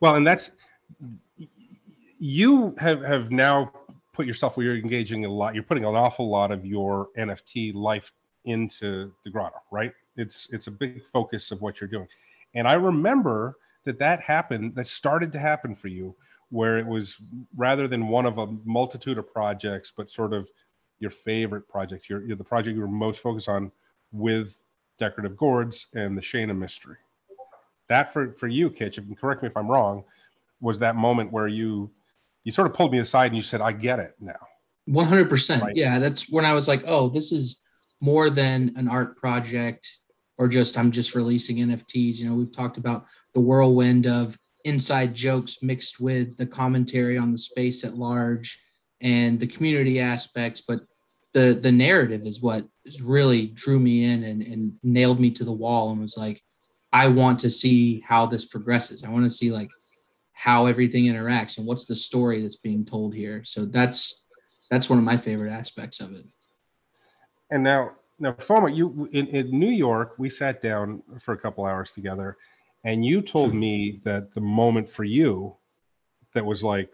Well, 0.00 0.16
and 0.16 0.26
that's 0.26 0.50
you 2.18 2.74
have 2.78 3.02
have 3.02 3.30
now 3.30 3.72
put 4.20 4.26
yourself 4.26 4.54
where 4.54 4.66
you're 4.66 4.76
engaging 4.76 5.24
a 5.24 5.28
lot 5.28 5.54
you're 5.54 5.62
putting 5.62 5.86
an 5.86 5.94
awful 5.94 6.28
lot 6.28 6.50
of 6.50 6.66
your 6.66 7.08
nft 7.16 7.72
life 7.72 8.12
into 8.44 9.10
the 9.24 9.30
grotto 9.30 9.56
right? 9.70 9.94
It's 10.16 10.46
it's 10.52 10.66
a 10.66 10.70
big 10.70 11.02
focus 11.02 11.50
of 11.52 11.62
what 11.62 11.80
you're 11.80 11.88
doing. 11.88 12.06
And 12.54 12.68
i 12.68 12.74
remember 12.74 13.56
that 13.84 13.98
that 13.98 14.20
happened 14.20 14.74
that 14.74 14.86
started 14.86 15.32
to 15.32 15.38
happen 15.38 15.74
for 15.74 15.88
you 15.88 16.14
where 16.50 16.76
it 16.76 16.86
was 16.86 17.16
rather 17.56 17.88
than 17.88 18.08
one 18.08 18.26
of 18.26 18.36
a 18.36 18.46
multitude 18.66 19.16
of 19.16 19.32
projects 19.32 19.90
but 19.96 20.10
sort 20.10 20.34
of 20.34 20.50
your 20.98 21.10
favorite 21.10 21.66
project 21.66 22.10
your, 22.10 22.22
your 22.26 22.36
the 22.36 22.44
project 22.44 22.74
you 22.74 22.82
were 22.82 22.88
most 22.88 23.22
focused 23.22 23.48
on 23.48 23.72
with 24.12 24.60
decorative 24.98 25.34
gourds 25.34 25.86
and 25.94 26.14
the 26.14 26.20
shayna 26.20 26.54
mystery. 26.54 26.96
That 27.88 28.12
for 28.12 28.34
for 28.34 28.48
you 28.48 28.68
kitch 28.68 28.98
if 28.98 29.04
correct 29.18 29.40
me 29.40 29.48
if 29.48 29.56
i'm 29.56 29.70
wrong 29.70 30.04
was 30.60 30.78
that 30.80 30.94
moment 30.94 31.32
where 31.32 31.48
you 31.48 31.90
you 32.44 32.52
sort 32.52 32.68
of 32.68 32.74
pulled 32.74 32.92
me 32.92 32.98
aside 32.98 33.26
and 33.26 33.36
you 33.36 33.42
said, 33.42 33.60
I 33.60 33.72
get 33.72 33.98
it 33.98 34.14
now. 34.20 34.32
100%. 34.88 35.60
Right. 35.60 35.76
Yeah. 35.76 35.98
That's 35.98 36.30
when 36.30 36.44
I 36.44 36.52
was 36.52 36.66
like, 36.66 36.82
oh, 36.86 37.08
this 37.08 37.32
is 37.32 37.60
more 38.00 38.30
than 38.30 38.72
an 38.76 38.88
art 38.88 39.16
project 39.16 39.88
or 40.38 40.48
just 40.48 40.78
I'm 40.78 40.90
just 40.90 41.14
releasing 41.14 41.58
NFTs. 41.58 42.16
You 42.16 42.28
know, 42.28 42.34
we've 42.34 42.52
talked 42.52 42.78
about 42.78 43.04
the 43.34 43.40
whirlwind 43.40 44.06
of 44.06 44.36
inside 44.64 45.14
jokes 45.14 45.58
mixed 45.62 46.00
with 46.00 46.36
the 46.38 46.46
commentary 46.46 47.18
on 47.18 47.30
the 47.30 47.38
space 47.38 47.84
at 47.84 47.94
large 47.94 48.60
and 49.00 49.38
the 49.38 49.46
community 49.46 50.00
aspects, 50.00 50.62
but 50.66 50.80
the 51.32 51.58
the 51.62 51.70
narrative 51.70 52.22
is 52.22 52.40
what 52.40 52.64
really 53.02 53.48
drew 53.48 53.78
me 53.78 54.04
in 54.04 54.24
and, 54.24 54.42
and 54.42 54.72
nailed 54.82 55.20
me 55.20 55.30
to 55.30 55.44
the 55.44 55.52
wall 55.52 55.90
and 55.90 56.00
was 56.00 56.16
like, 56.16 56.42
I 56.92 57.06
want 57.06 57.38
to 57.40 57.50
see 57.50 58.00
how 58.00 58.26
this 58.26 58.46
progresses. 58.46 59.04
I 59.04 59.10
want 59.10 59.24
to 59.24 59.30
see 59.30 59.52
like 59.52 59.68
how 60.40 60.64
everything 60.64 61.04
interacts 61.04 61.58
and 61.58 61.66
what's 61.66 61.84
the 61.84 61.94
story 61.94 62.40
that's 62.40 62.56
being 62.56 62.82
told 62.82 63.14
here. 63.14 63.42
So 63.44 63.66
that's 63.66 64.22
that's 64.70 64.88
one 64.88 64.98
of 64.98 65.04
my 65.04 65.18
favorite 65.18 65.52
aspects 65.52 66.00
of 66.00 66.12
it. 66.12 66.24
And 67.50 67.62
now, 67.62 67.90
now, 68.18 68.32
Foma, 68.32 68.70
you 68.74 69.06
in, 69.12 69.26
in 69.26 69.50
New 69.50 69.68
York, 69.68 70.14
we 70.16 70.30
sat 70.30 70.62
down 70.62 71.02
for 71.18 71.34
a 71.34 71.36
couple 71.36 71.66
hours 71.66 71.92
together, 71.92 72.38
and 72.84 73.04
you 73.04 73.20
told 73.20 73.54
me 73.54 74.00
that 74.04 74.32
the 74.32 74.40
moment 74.40 74.88
for 74.88 75.04
you 75.04 75.54
that 76.32 76.46
was 76.46 76.62
like, 76.62 76.88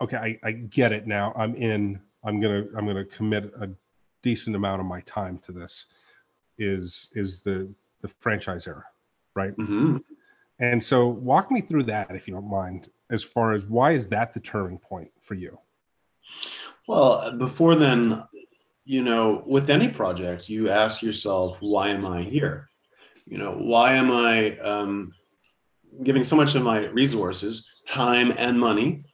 okay, 0.00 0.16
I, 0.16 0.38
I 0.42 0.52
get 0.52 0.90
it 0.92 1.06
now. 1.06 1.34
I'm 1.36 1.54
in. 1.54 2.00
I'm 2.24 2.40
gonna 2.40 2.64
I'm 2.74 2.86
gonna 2.86 3.04
commit 3.04 3.52
a 3.60 3.68
decent 4.22 4.56
amount 4.56 4.80
of 4.80 4.86
my 4.86 5.02
time 5.02 5.36
to 5.44 5.52
this. 5.52 5.84
Is 6.56 7.10
is 7.12 7.42
the 7.42 7.68
the 8.00 8.08
franchise 8.20 8.66
era, 8.66 8.84
right? 9.34 9.54
Mm-hmm. 9.58 9.98
And 10.58 10.82
so, 10.82 11.08
walk 11.08 11.50
me 11.50 11.60
through 11.60 11.84
that, 11.84 12.14
if 12.14 12.28
you 12.28 12.34
don't 12.34 12.50
mind, 12.50 12.88
as 13.10 13.24
far 13.24 13.52
as 13.52 13.64
why 13.64 13.92
is 13.92 14.06
that 14.08 14.32
the 14.32 14.40
turning 14.40 14.78
point 14.78 15.10
for 15.20 15.34
you? 15.34 15.58
Well, 16.86 17.36
before 17.38 17.74
then, 17.74 18.22
you 18.84 19.02
know, 19.02 19.44
with 19.46 19.70
any 19.70 19.88
project, 19.88 20.48
you 20.48 20.68
ask 20.68 21.02
yourself, 21.02 21.58
why 21.60 21.88
am 21.88 22.04
I 22.04 22.22
here? 22.22 22.68
You 23.26 23.38
know, 23.38 23.52
why 23.52 23.94
am 23.94 24.10
I 24.10 24.58
um, 24.58 25.12
giving 26.02 26.24
so 26.24 26.36
much 26.36 26.54
of 26.54 26.62
my 26.62 26.86
resources, 26.88 27.68
time, 27.86 28.32
and 28.36 28.58
money 28.58 29.04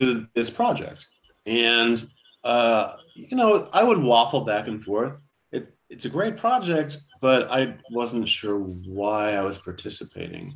to 0.00 0.28
this 0.34 0.50
project? 0.50 1.08
And, 1.46 2.04
uh, 2.44 2.96
you 3.14 3.36
know, 3.36 3.68
I 3.72 3.82
would 3.82 3.98
waffle 3.98 4.42
back 4.42 4.68
and 4.68 4.82
forth. 4.82 5.20
It, 5.50 5.74
it's 5.90 6.04
a 6.04 6.10
great 6.10 6.36
project, 6.36 6.98
but 7.24 7.50
I 7.50 7.78
wasn't 7.90 8.28
sure 8.28 8.58
why 8.58 9.32
I 9.32 9.40
was 9.40 9.56
participating. 9.56 10.52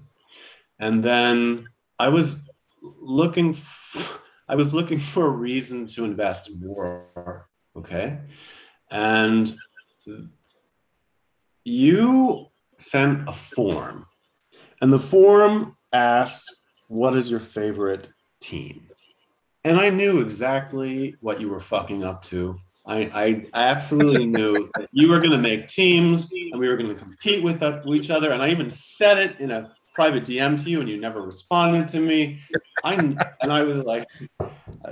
And 0.78 1.02
then 1.02 1.66
I 1.98 2.10
was 2.10 2.46
looking, 2.82 3.52
f- 3.52 4.20
I 4.46 4.54
was 4.54 4.74
looking 4.74 4.98
for 4.98 5.28
a 5.28 5.30
reason 5.30 5.86
to 5.86 6.04
invest 6.04 6.50
more. 6.60 7.48
Okay, 7.74 8.20
and 8.90 9.56
you 11.64 12.48
sent 12.76 13.26
a 13.26 13.32
form, 13.32 14.06
and 14.82 14.92
the 14.92 14.98
form 14.98 15.74
asked, 15.94 16.54
"What 16.88 17.16
is 17.16 17.30
your 17.30 17.40
favorite 17.40 18.10
team?" 18.40 18.90
And 19.64 19.78
I 19.78 19.88
knew 19.88 20.20
exactly 20.20 21.16
what 21.20 21.40
you 21.40 21.48
were 21.48 21.60
fucking 21.60 22.04
up 22.04 22.20
to 22.24 22.58
I, 22.88 23.10
I 23.12 23.46
absolutely 23.52 24.26
knew 24.26 24.70
that 24.74 24.88
you 24.92 25.10
were 25.10 25.18
going 25.18 25.32
to 25.32 25.38
make 25.38 25.66
teams 25.66 26.32
and 26.32 26.58
we 26.58 26.68
were 26.68 26.76
going 26.76 26.88
to 26.88 26.94
compete 26.94 27.44
with 27.44 27.62
each 27.86 28.08
other. 28.08 28.30
And 28.30 28.42
I 28.42 28.48
even 28.48 28.70
said 28.70 29.18
it 29.18 29.40
in 29.40 29.50
a 29.50 29.70
private 29.98 30.22
DM 30.22 30.62
to 30.62 30.70
you, 30.70 30.80
and 30.80 30.88
you 30.88 30.96
never 30.96 31.20
responded 31.20 31.88
to 31.88 31.98
me. 31.98 32.40
I 32.84 32.94
and 32.94 33.52
I 33.52 33.62
was 33.62 33.78
like, 33.78 34.08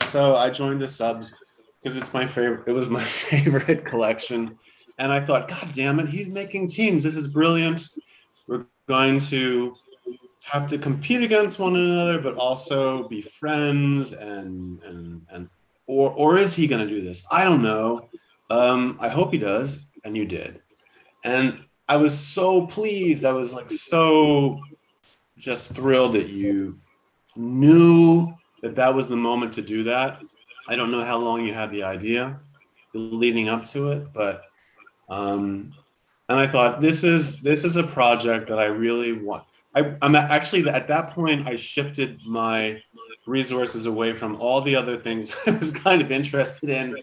so 0.09 0.35
I 0.35 0.51
joined 0.51 0.81
the 0.81 0.89
subs 0.89 1.33
because 1.81 1.97
it's 1.97 2.13
my 2.13 2.27
favorite. 2.27 2.67
It 2.67 2.73
was 2.73 2.89
my 2.89 3.05
favorite 3.31 3.85
collection, 3.85 4.59
and 4.99 5.13
I 5.13 5.21
thought, 5.21 5.47
God 5.47 5.71
damn 5.73 6.01
it, 6.01 6.09
he's 6.09 6.29
making 6.29 6.67
teams. 6.67 7.05
This 7.05 7.15
is 7.15 7.29
brilliant. 7.29 7.89
We're 8.49 8.67
going 8.89 9.21
to 9.31 9.75
have 10.41 10.67
to 10.69 10.77
compete 10.77 11.23
against 11.23 11.61
one 11.61 11.77
another, 11.77 12.21
but 12.21 12.35
also 12.35 13.07
be 13.07 13.23
friends 13.23 14.13
and 14.13 14.83
and 14.83 15.25
and 15.31 15.49
or 15.87 16.11
or 16.13 16.37
is 16.37 16.55
he 16.55 16.67
going 16.67 16.87
to 16.87 16.93
do 16.93 17.03
this? 17.03 17.27
I 17.31 17.45
don't 17.45 17.63
know. 17.63 18.09
Um, 18.51 18.97
I 19.01 19.09
hope 19.09 19.33
he 19.33 19.39
does, 19.39 19.87
and 20.05 20.17
you 20.17 20.25
did. 20.25 20.61
And 21.25 21.65
I 21.89 21.97
was 21.97 22.17
so 22.17 22.67
pleased. 22.67 23.25
I 23.25 23.33
was 23.33 23.55
like 23.55 23.71
so 23.71 24.61
just 25.37 25.69
thrilled 25.69 26.15
that 26.15 26.29
you 26.29 26.79
knew 27.37 28.33
that 28.63 28.75
that 28.75 28.95
was 28.95 29.09
the 29.09 29.17
moment 29.17 29.53
to 29.55 29.63
do 29.63 29.85
that. 29.85 30.21
I 30.69 30.77
don't 30.77 30.91
know 30.91 31.05
how 31.05 31.19
long 31.19 31.45
you 31.45 31.55
had 31.55 31.71
the 31.71 31.83
idea 31.83 32.41
leading 32.95 33.49
up 33.49 33.65
to 33.67 33.91
it, 33.91 34.13
but 34.13 34.43
um, 35.09 35.73
and 36.29 36.39
I 36.39 36.47
thought 36.47 36.81
this 36.81 37.05
is 37.05 37.41
this 37.41 37.65
is 37.65 37.77
a 37.77 37.83
project 37.83 38.49
that 38.49 38.59
I 38.59 38.65
really 38.65 39.13
want. 39.13 39.45
I, 39.75 39.95
I'm 40.03 40.15
actually 40.15 40.69
at 40.69 40.89
that 40.89 41.13
point 41.13 41.47
I 41.47 41.55
shifted 41.57 42.21
my 42.27 42.83
resources 43.27 43.87
away 43.87 44.13
from 44.13 44.37
all 44.37 44.61
the 44.61 44.75
other 44.75 44.97
things 44.97 45.35
I 45.47 45.51
was 45.51 45.71
kind 45.71 46.01
of 46.01 46.11
interested 46.11 46.71
in 46.71 46.97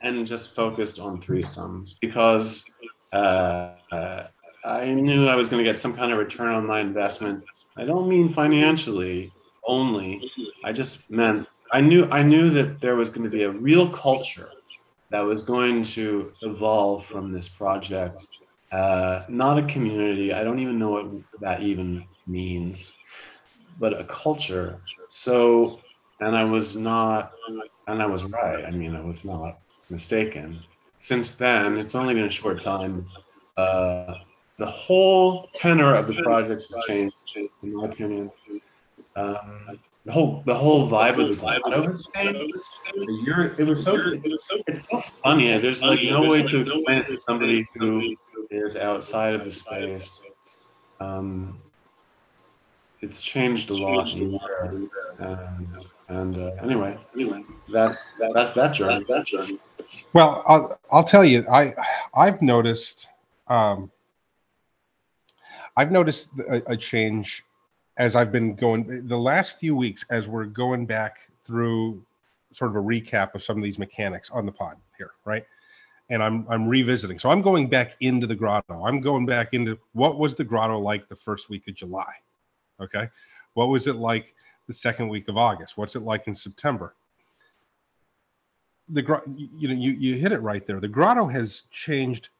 and 0.00 0.26
just 0.26 0.54
focused 0.54 1.00
on 1.00 1.20
threesomes 1.20 1.94
because 2.00 2.64
uh, 3.12 3.72
uh, 3.90 4.26
I 4.64 4.92
knew 4.92 5.28
I 5.28 5.34
was 5.34 5.48
going 5.48 5.64
to 5.64 5.68
get 5.68 5.78
some 5.78 5.94
kind 5.94 6.12
of 6.12 6.18
return 6.18 6.52
on 6.52 6.66
my 6.66 6.80
investment. 6.80 7.44
I 7.76 7.84
don't 7.84 8.08
mean 8.08 8.32
financially 8.32 9.32
only. 9.64 10.30
I 10.64 10.72
just 10.72 11.10
meant 11.10 11.46
I 11.72 11.80
knew 11.80 12.08
I 12.10 12.22
knew 12.22 12.50
that 12.50 12.80
there 12.80 12.96
was 12.96 13.10
going 13.10 13.24
to 13.24 13.30
be 13.30 13.44
a 13.44 13.50
real 13.50 13.88
culture 13.90 14.50
that 15.10 15.20
was 15.20 15.42
going 15.42 15.82
to 15.82 16.32
evolve 16.42 17.04
from 17.04 17.32
this 17.32 17.48
project. 17.48 18.26
Uh, 18.72 19.22
not 19.28 19.58
a 19.58 19.62
community. 19.62 20.32
I 20.32 20.44
don't 20.44 20.58
even 20.58 20.78
know 20.78 20.90
what 20.90 21.06
that 21.40 21.62
even 21.62 22.04
means, 22.26 22.96
but 23.78 23.98
a 23.98 24.04
culture. 24.04 24.80
So, 25.08 25.80
and 26.20 26.36
I 26.36 26.44
was 26.44 26.76
not, 26.76 27.32
and 27.86 28.02
I 28.02 28.06
was 28.06 28.24
right. 28.24 28.64
I 28.64 28.70
mean, 28.70 28.94
I 28.94 29.00
was 29.00 29.24
not 29.24 29.58
mistaken. 29.90 30.54
Since 30.98 31.32
then, 31.32 31.76
it's 31.76 31.94
only 31.94 32.14
been 32.14 32.24
a 32.24 32.30
short 32.30 32.62
time. 32.62 33.06
Uh, 33.56 34.14
the 34.58 34.66
whole 34.66 35.48
tenor 35.54 35.94
of 35.94 36.08
the 36.08 36.14
project 36.22 36.62
has 36.62 36.84
changed, 36.86 37.16
in 37.36 37.74
my 37.74 37.86
opinion. 37.86 38.30
Um, 39.14 39.78
the 40.04 40.12
whole 40.12 40.42
the 40.46 40.54
whole 40.54 40.88
vibe 40.88 41.20
of 41.20 41.28
the 41.28 41.34
vibe 41.34 41.86
has 41.86 42.08
changed. 42.14 42.64
You're, 43.24 43.54
it 43.60 43.66
was 43.66 43.82
so 43.82 43.94
it 43.94 44.22
was 44.22 44.44
so 44.44 44.56
it's 44.66 44.88
so 44.88 45.00
funny. 45.22 45.56
There's 45.58 45.82
like 45.82 46.02
no 46.02 46.22
way 46.22 46.42
to 46.42 46.60
explain 46.60 46.98
it 46.98 47.06
to 47.06 47.20
somebody 47.20 47.68
who 47.74 48.16
is 48.50 48.76
outside 48.76 49.34
of 49.34 49.44
the 49.44 49.50
space. 49.50 50.22
Um, 50.98 51.60
it's 53.00 53.22
changed 53.22 53.70
a 53.70 53.74
lot, 53.74 54.12
and, 54.14 54.40
and 56.08 56.38
uh, 56.38 56.50
anyway, 56.62 56.98
anyway, 57.14 57.44
that's 57.68 58.12
that's 58.34 58.54
that 58.54 58.72
journey. 58.72 59.04
That 59.08 59.26
journey. 59.26 59.58
Well, 60.12 60.42
I'll 60.46 60.80
I'll 60.90 61.04
tell 61.04 61.24
you, 61.24 61.46
I 61.50 61.74
I've 62.14 62.42
noticed. 62.42 63.08
Um, 63.46 63.90
I've 65.76 65.92
noticed 65.92 66.30
a, 66.40 66.72
a 66.72 66.76
change 66.76 67.44
as 67.98 68.16
I've 68.16 68.32
been 68.32 68.54
going 68.56 69.06
the 69.06 69.16
last 69.16 69.60
few 69.60 69.76
weeks 69.76 70.04
as 70.10 70.26
we're 70.26 70.44
going 70.44 70.86
back 70.86 71.18
through 71.44 72.02
sort 72.52 72.70
of 72.70 72.76
a 72.76 72.80
recap 72.80 73.34
of 73.34 73.42
some 73.44 73.58
of 73.58 73.62
these 73.62 73.78
mechanics 73.78 74.30
on 74.30 74.44
the 74.44 74.52
pod 74.52 74.76
here, 74.96 75.12
right? 75.24 75.44
And 76.10 76.22
I'm 76.22 76.46
I'm 76.48 76.66
revisiting. 76.66 77.18
So 77.18 77.30
I'm 77.30 77.42
going 77.42 77.68
back 77.68 77.96
into 78.00 78.26
the 78.26 78.34
grotto. 78.34 78.84
I'm 78.84 79.00
going 79.00 79.24
back 79.24 79.54
into 79.54 79.78
what 79.92 80.18
was 80.18 80.34
the 80.34 80.44
grotto 80.44 80.78
like 80.78 81.08
the 81.08 81.16
first 81.16 81.48
week 81.48 81.68
of 81.68 81.74
July? 81.74 82.12
Okay. 82.80 83.08
What 83.54 83.68
was 83.68 83.86
it 83.86 83.96
like 83.96 84.34
the 84.66 84.72
second 84.72 85.08
week 85.08 85.28
of 85.28 85.36
August? 85.36 85.76
What's 85.76 85.96
it 85.96 86.02
like 86.02 86.26
in 86.28 86.34
September? 86.34 86.94
The 88.90 89.02
you 89.36 89.68
know 89.68 89.74
you 89.74 89.92
you 89.92 90.14
hit 90.14 90.32
it 90.32 90.40
right 90.40 90.66
there. 90.66 90.80
The 90.80 90.88
grotto 90.88 91.26
has 91.26 91.62
changed 91.70 92.30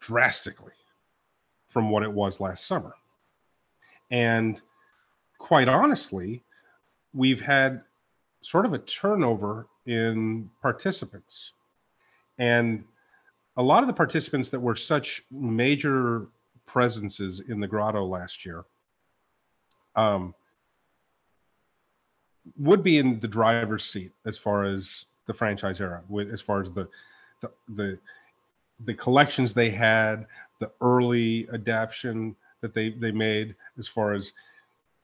drastically 0.00 0.72
from 1.68 1.90
what 1.90 2.02
it 2.02 2.10
was 2.12 2.40
last 2.40 2.66
summer. 2.66 2.94
And 4.10 4.60
quite 5.38 5.68
honestly, 5.68 6.42
we've 7.14 7.40
had 7.40 7.82
sort 8.40 8.64
of 8.64 8.72
a 8.72 8.78
turnover 8.78 9.66
in 9.86 10.50
participants. 10.62 11.52
And 12.38 12.84
a 13.56 13.62
lot 13.62 13.82
of 13.82 13.86
the 13.86 13.92
participants 13.92 14.48
that 14.50 14.60
were 14.60 14.76
such 14.76 15.24
major 15.30 16.26
presences 16.66 17.40
in 17.48 17.60
the 17.60 17.66
grotto 17.66 18.04
last 18.04 18.44
year 18.44 18.64
um, 19.98 20.32
would 22.56 22.82
be 22.82 22.98
in 22.98 23.18
the 23.20 23.28
driver's 23.28 23.84
seat 23.84 24.12
as 24.24 24.38
far 24.38 24.64
as 24.64 25.04
the 25.26 25.34
franchise 25.34 25.80
era, 25.80 26.02
with 26.08 26.32
as 26.32 26.40
far 26.40 26.62
as 26.62 26.72
the 26.72 26.88
the 27.40 27.50
the, 27.74 27.98
the 28.86 28.94
collections 28.94 29.52
they 29.52 29.70
had, 29.70 30.26
the 30.60 30.70
early 30.80 31.48
adaptation 31.52 32.36
that 32.60 32.72
they 32.74 32.90
they 32.90 33.10
made 33.10 33.56
as 33.78 33.88
far 33.88 34.14
as 34.14 34.32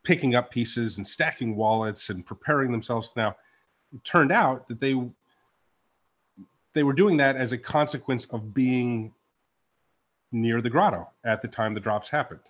picking 0.05 0.35
up 0.35 0.51
pieces 0.51 0.99
and 0.99 1.07
stacking 1.07 1.57
wallets 1.57 2.11
and 2.11 2.25
preparing 2.25 2.71
themselves. 2.71 3.11
Now 3.17 3.37
it 3.93 4.05
turned 4.05 4.33
out 4.33 4.69
that 4.69 4.81
they 4.81 4.95
they 6.73 6.85
were 6.85 6.93
doing 6.93 7.17
that 7.17 7.37
as 7.37 7.53
a 7.53 7.59
consequence 7.59 8.27
of 8.27 8.55
being 8.55 9.13
near 10.31 10.61
the 10.61 10.71
grotto 10.71 11.09
at 11.25 11.43
the 11.43 11.49
time 11.49 11.75
the 11.75 11.81
drops 11.81 12.09
happened. 12.09 12.41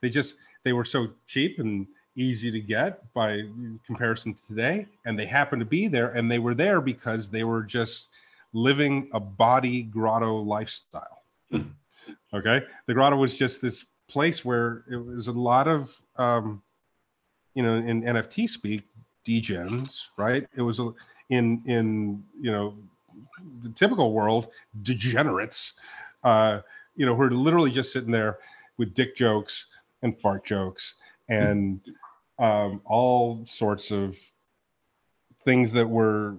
They 0.00 0.08
just 0.08 0.34
they 0.66 0.72
were 0.72 0.84
so 0.84 1.08
cheap 1.26 1.58
and 1.60 1.86
easy 2.16 2.50
to 2.50 2.60
get 2.60 3.12
by 3.14 3.42
comparison 3.86 4.34
to 4.34 4.46
today 4.46 4.86
and 5.04 5.18
they 5.18 5.26
happened 5.26 5.60
to 5.60 5.66
be 5.66 5.86
there 5.86 6.08
and 6.08 6.30
they 6.30 6.38
were 6.38 6.54
there 6.54 6.80
because 6.80 7.30
they 7.30 7.44
were 7.44 7.62
just 7.62 8.08
living 8.52 9.08
a 9.12 9.20
body 9.20 9.82
grotto 9.82 10.36
lifestyle 10.36 11.22
hmm. 11.50 11.62
Okay, 12.34 12.62
the 12.86 12.94
grotto 12.94 13.16
was 13.16 13.34
just 13.34 13.62
this 13.62 13.86
place 14.08 14.44
where 14.44 14.84
it 14.90 14.96
was 14.96 15.28
a 15.28 15.32
lot 15.32 15.68
of, 15.68 15.98
um, 16.16 16.62
you 17.54 17.62
know, 17.62 17.76
in 17.76 18.02
NFT 18.02 18.48
speak, 18.48 18.82
degens, 19.26 20.06
right? 20.16 20.46
It 20.56 20.62
was 20.62 20.78
a, 20.78 20.92
in 21.30 21.62
in 21.66 22.24
you 22.40 22.50
know 22.50 22.76
the 23.62 23.70
typical 23.70 24.12
world, 24.12 24.48
degenerates, 24.82 25.74
uh, 26.24 26.60
you 26.96 27.06
know, 27.06 27.14
who 27.14 27.22
are 27.22 27.30
literally 27.30 27.70
just 27.70 27.92
sitting 27.92 28.10
there 28.10 28.38
with 28.76 28.94
dick 28.94 29.16
jokes 29.16 29.66
and 30.02 30.18
fart 30.20 30.44
jokes 30.44 30.94
and 31.28 31.80
um, 32.38 32.80
all 32.84 33.44
sorts 33.46 33.90
of 33.90 34.16
things 35.44 35.72
that 35.72 35.88
were 35.88 36.36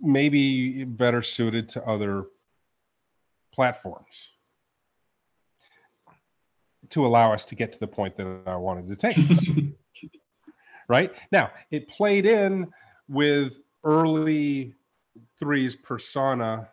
maybe 0.00 0.84
better 0.84 1.22
suited 1.22 1.68
to 1.68 1.84
other 1.86 2.26
platforms 3.52 4.28
to 6.90 7.06
allow 7.06 7.32
us 7.32 7.44
to 7.46 7.54
get 7.54 7.72
to 7.72 7.78
the 7.78 7.86
point 7.86 8.16
that 8.16 8.42
I 8.46 8.56
wanted 8.56 8.88
to 8.88 8.96
take. 8.96 9.16
right 10.88 11.12
now, 11.30 11.50
it 11.70 11.88
played 11.88 12.26
in 12.26 12.70
with 13.08 13.60
early 13.84 14.74
threes 15.38 15.76
persona, 15.76 16.68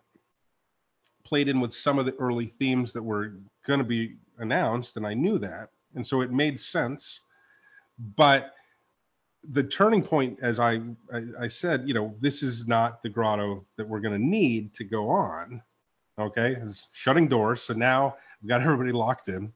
played 1.24 1.48
in 1.48 1.60
with 1.60 1.74
some 1.74 2.00
of 2.00 2.06
the 2.06 2.16
early 2.16 2.48
themes 2.48 2.92
that 2.94 3.04
were 3.04 3.36
going 3.66 3.80
to 3.80 3.86
be 3.86 4.18
announced, 4.40 4.98
and 4.98 5.06
I 5.06 5.14
knew 5.14 5.38
that, 5.40 5.70
and 5.96 6.06
so 6.06 6.22
it 6.22 6.32
made 6.32 6.60
sense. 6.60 7.20
But 8.16 8.54
the 9.52 9.64
turning 9.64 10.02
point, 10.02 10.38
as 10.42 10.60
I, 10.60 10.82
I, 11.14 11.24
I 11.42 11.48
said, 11.48 11.88
you 11.88 11.94
know, 11.94 12.16
this 12.20 12.44
is 12.44 12.68
not 12.68 13.02
the 13.04 13.10
grotto 13.10 13.66
that 13.78 13.88
we're 13.88 14.00
going 14.00 14.20
to 14.20 14.26
need 14.26 14.74
to 14.76 14.84
go 14.84 15.10
on. 15.10 15.62
Okay, 16.18 16.54
is 16.54 16.88
shutting 16.92 17.28
doors. 17.28 17.62
So 17.62 17.74
now 17.74 18.16
we've 18.42 18.50
got 18.50 18.62
everybody 18.64 18.92
locked 18.92 19.30
in 19.30 19.54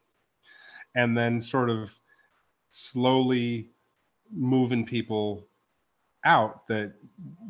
and 0.96 1.18
then 1.18 1.42
sort 1.42 1.70
of 1.70 1.92
slowly 2.72 3.70
moving 4.32 4.86
people 4.86 5.48
out 6.26 6.68
that 6.68 6.94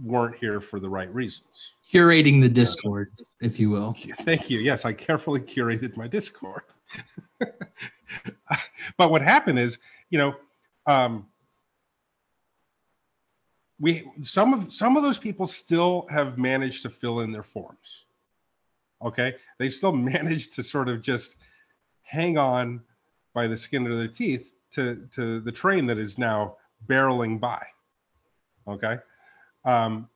weren't 0.04 0.36
here 0.36 0.60
for 0.60 0.80
the 0.80 0.90
right 0.90 1.14
reasons. 1.14 1.72
Curating 1.92 2.42
the 2.42 2.50
Discord, 2.50 3.12
if 3.40 3.60
you 3.60 3.70
will. 3.70 3.96
Thank 4.22 4.50
you. 4.50 4.60
Yes, 4.60 4.84
I 4.84 4.94
carefully 4.94 5.40
curated 5.40 5.96
my 5.96 6.08
Discord. 6.08 6.64
but 8.98 9.12
what 9.12 9.22
happened 9.22 9.60
is, 9.60 9.78
you 10.10 10.18
know, 10.18 10.36
um, 10.86 11.28
we 13.80 14.10
some 14.22 14.54
of 14.54 14.74
some 14.74 14.96
of 14.96 15.04
those 15.04 15.18
people 15.18 15.46
still 15.46 16.08
have 16.10 16.38
managed 16.38 16.84
to 16.84 16.90
fill 16.90 17.22
in 17.22 17.32
their 17.32 17.44
forms. 17.44 18.06
Okay, 19.04 19.36
they 19.58 19.70
still 19.70 19.92
managed 20.16 20.54
to 20.54 20.64
sort 20.64 20.90
of 20.90 21.02
just 21.02 21.36
hang 22.04 22.38
on 22.38 22.82
by 23.34 23.48
the 23.48 23.58
skin 23.58 23.86
of 23.88 23.98
their 23.98 24.08
teeth 24.08 24.56
to 24.72 25.08
to 25.12 25.40
the 25.40 25.52
train 25.52 25.86
that 25.88 25.98
is 25.98 26.18
now 26.18 26.58
barreling 26.88 27.40
by. 27.40 27.66
Okay, 28.68 28.98
um, 29.66 30.08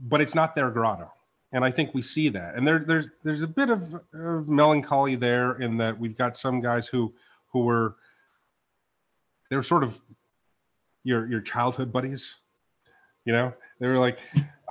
but 0.00 0.20
it's 0.20 0.34
not 0.34 0.56
their 0.56 0.70
grotto, 0.70 1.12
and 1.52 1.64
I 1.64 1.70
think 1.70 1.94
we 1.94 2.02
see 2.02 2.28
that. 2.30 2.54
And 2.54 2.66
there 2.66 2.80
there's 2.80 3.06
there's 3.22 3.42
a 3.42 3.48
bit 3.48 3.70
of, 3.70 4.00
of 4.14 4.48
melancholy 4.48 5.16
there 5.16 5.60
in 5.60 5.76
that 5.78 5.98
we've 5.98 6.16
got 6.16 6.36
some 6.36 6.60
guys 6.60 6.86
who 6.86 7.12
who 7.52 7.60
were 7.64 7.96
they're 9.50 9.62
sort 9.62 9.84
of 9.84 9.98
your 11.04 11.26
your 11.26 11.40
childhood 11.40 11.92
buddies. 11.92 12.34
You 13.24 13.32
know, 13.32 13.52
they 13.78 13.86
were 13.86 13.98
like, 13.98 14.18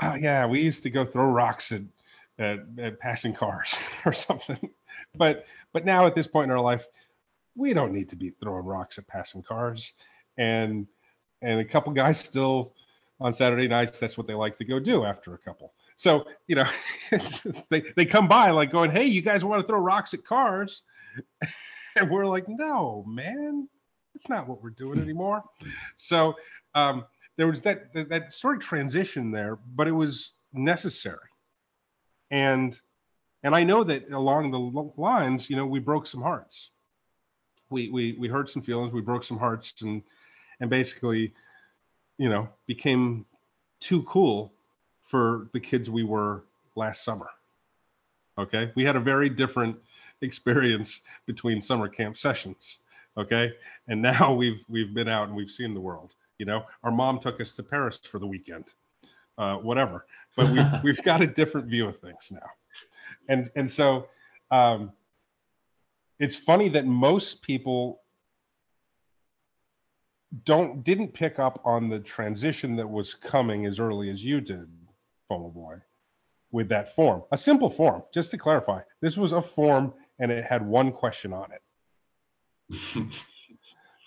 oh 0.01 0.15
yeah, 0.15 0.45
we 0.45 0.61
used 0.61 0.83
to 0.83 0.89
go 0.89 1.05
throw 1.05 1.25
rocks 1.25 1.71
at 1.71 1.81
at, 2.39 2.59
at 2.79 2.99
passing 2.99 3.33
cars 3.33 3.75
or 4.05 4.13
something. 4.13 4.69
But 5.15 5.45
but 5.73 5.85
now 5.85 6.05
at 6.07 6.15
this 6.15 6.27
point 6.27 6.45
in 6.45 6.51
our 6.51 6.61
life, 6.61 6.85
we 7.55 7.73
don't 7.73 7.93
need 7.93 8.09
to 8.09 8.15
be 8.15 8.31
throwing 8.41 8.65
rocks 8.65 8.97
at 8.97 9.07
passing 9.07 9.43
cars. 9.43 9.93
And 10.37 10.87
and 11.43 11.59
a 11.59 11.65
couple 11.65 11.91
guys 11.93 12.19
still 12.19 12.73
on 13.21 13.31
Saturday 13.31 13.67
nights, 13.67 13.99
that's 13.99 14.17
what 14.17 14.27
they 14.27 14.33
like 14.33 14.57
to 14.57 14.65
go 14.65 14.79
do 14.79 15.05
after 15.05 15.33
a 15.33 15.37
couple. 15.37 15.73
So, 15.95 16.25
you 16.47 16.55
know, 16.55 16.67
they, 17.69 17.83
they 17.95 18.05
come 18.05 18.27
by 18.27 18.49
like 18.49 18.71
going, 18.71 18.91
Hey, 18.91 19.05
you 19.05 19.21
guys 19.21 19.45
want 19.45 19.61
to 19.61 19.67
throw 19.67 19.79
rocks 19.79 20.13
at 20.13 20.25
cars? 20.25 20.83
and 21.95 22.09
we're 22.09 22.25
like, 22.25 22.45
no, 22.47 23.03
man, 23.07 23.67
it's 24.15 24.29
not 24.29 24.47
what 24.47 24.61
we're 24.61 24.69
doing 24.71 24.99
anymore. 24.99 25.43
So 25.97 26.35
um, 26.75 27.05
there 27.37 27.47
was 27.47 27.61
that, 27.61 27.93
that, 27.93 28.09
that 28.09 28.33
sort 28.33 28.57
of 28.57 28.61
transition 28.61 29.31
there, 29.31 29.57
but 29.75 29.87
it 29.87 29.91
was 29.91 30.31
necessary. 30.53 31.17
And 32.29 32.79
and 33.43 33.55
I 33.55 33.63
know 33.63 33.83
that 33.83 34.09
along 34.11 34.51
the 34.51 35.01
lines, 35.01 35.49
you 35.49 35.55
know, 35.55 35.65
we 35.65 35.79
broke 35.79 36.05
some 36.05 36.21
hearts. 36.21 36.69
We 37.71 37.89
we 37.89 38.13
we 38.13 38.27
hurt 38.27 38.51
some 38.51 38.61
feelings. 38.61 38.93
We 38.93 39.01
broke 39.01 39.23
some 39.23 39.39
hearts, 39.39 39.73
and 39.81 40.03
and 40.59 40.69
basically, 40.69 41.33
you 42.21 42.29
know, 42.29 42.47
became 42.67 43.25
too 43.79 44.03
cool 44.03 44.53
for 45.07 45.49
the 45.53 45.59
kids 45.59 45.89
we 45.89 46.03
were 46.03 46.43
last 46.75 47.03
summer. 47.03 47.27
Okay, 48.37 48.71
we 48.75 48.83
had 48.83 48.95
a 48.95 48.99
very 48.99 49.27
different 49.27 49.75
experience 50.21 51.01
between 51.25 51.63
summer 51.63 51.87
camp 51.87 52.15
sessions. 52.15 52.77
Okay, 53.17 53.51
and 53.87 53.99
now 53.99 54.33
we've 54.41 54.63
we've 54.69 54.93
been 54.93 55.07
out 55.07 55.29
and 55.29 55.35
we've 55.35 55.49
seen 55.49 55.73
the 55.73 55.79
world. 55.79 56.13
You 56.37 56.45
know, 56.45 56.63
our 56.83 56.91
mom 56.91 57.19
took 57.19 57.41
us 57.41 57.55
to 57.55 57.63
Paris 57.63 57.97
for 58.03 58.19
the 58.19 58.27
weekend, 58.27 58.65
uh, 59.39 59.55
whatever. 59.55 60.05
But 60.37 60.51
we've 60.51 60.71
we've 60.83 61.03
got 61.03 61.23
a 61.23 61.27
different 61.27 61.69
view 61.69 61.87
of 61.87 61.97
things 61.97 62.31
now, 62.31 62.49
and 63.29 63.49
and 63.55 63.69
so 63.69 64.09
um, 64.51 64.91
it's 66.19 66.35
funny 66.35 66.69
that 66.69 66.85
most 66.85 67.41
people 67.41 68.00
don't 70.45 70.83
didn't 70.83 71.13
pick 71.13 71.39
up 71.39 71.61
on 71.65 71.89
the 71.89 71.99
transition 71.99 72.75
that 72.77 72.89
was 72.89 73.13
coming 73.13 73.65
as 73.65 73.79
early 73.79 74.09
as 74.09 74.23
you 74.23 74.41
did, 74.41 74.69
FOMO 75.29 75.53
Boy, 75.53 75.75
with 76.51 76.69
that 76.69 76.95
form. 76.95 77.23
A 77.31 77.37
simple 77.37 77.69
form, 77.69 78.03
just 78.13 78.31
to 78.31 78.37
clarify. 78.37 78.81
This 79.01 79.17
was 79.17 79.33
a 79.33 79.41
form 79.41 79.93
and 80.19 80.31
it 80.31 80.43
had 80.45 80.65
one 80.65 80.91
question 80.91 81.33
on 81.33 81.49
it. 81.51 83.03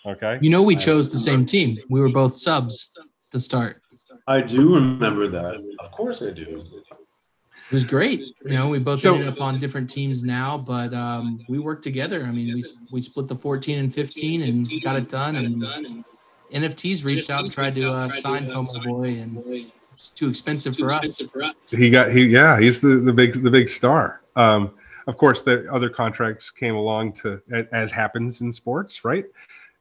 Okay. 0.07 0.37
You 0.39 0.51
know, 0.51 0.61
we 0.61 0.75
chose 0.75 1.11
the 1.11 1.17
same 1.17 1.45
team. 1.47 1.77
We 1.89 1.99
were 1.99 2.09
both 2.11 2.33
subs 2.33 2.93
to 3.31 3.39
start. 3.39 3.81
I 4.27 4.41
do 4.41 4.75
remember 4.75 5.27
that. 5.29 5.55
Of 5.79 5.91
course 5.91 6.21
I 6.21 6.29
do. 6.29 6.43
It 6.43 7.71
was 7.71 7.83
great. 7.83 8.19
You 8.45 8.51
know, 8.51 8.69
we 8.69 8.77
both 8.77 8.99
So- 8.99 9.15
ended 9.15 9.29
up 9.29 9.41
on 9.41 9.59
different 9.59 9.89
teams 9.89 10.23
now, 10.23 10.59
but 10.59 10.93
um, 10.93 11.43
we 11.49 11.57
worked 11.57 11.83
together. 11.83 12.23
I 12.23 12.31
mean, 12.31 12.53
we 12.53 12.63
we 12.91 13.01
split 13.01 13.27
the 13.27 13.35
14 13.35 13.79
and 13.79 13.91
15 13.91 14.43
and 14.43 14.69
got 14.83 14.95
it 14.95 15.09
done. 15.09 15.37
And 15.37 16.05
NFTs 16.51 17.03
reached 17.03 17.29
out 17.29 17.43
and 17.43 17.51
tried 17.51 17.75
to 17.75 17.91
uh, 17.91 18.09
sign 18.09 18.45
FOMO 18.47 18.83
Boy, 18.85 19.07
and 19.19 19.71
it's 19.93 20.09
too 20.11 20.29
expensive 20.29 20.77
for 20.77 20.91
us. 20.91 21.23
He 21.69 21.89
got 21.89 22.11
he 22.11 22.25
yeah, 22.25 22.59
he's 22.59 22.79
the, 22.79 22.97
the 22.97 23.13
big 23.13 23.41
the 23.43 23.51
big 23.51 23.67
star. 23.67 24.21
Um 24.35 24.71
of 25.07 25.17
course 25.17 25.41
the 25.41 25.71
other 25.71 25.89
contracts 25.89 26.51
came 26.51 26.75
along 26.75 27.13
to 27.13 27.41
as 27.71 27.91
happens 27.91 28.41
in 28.41 28.51
sports, 28.51 29.05
right? 29.05 29.25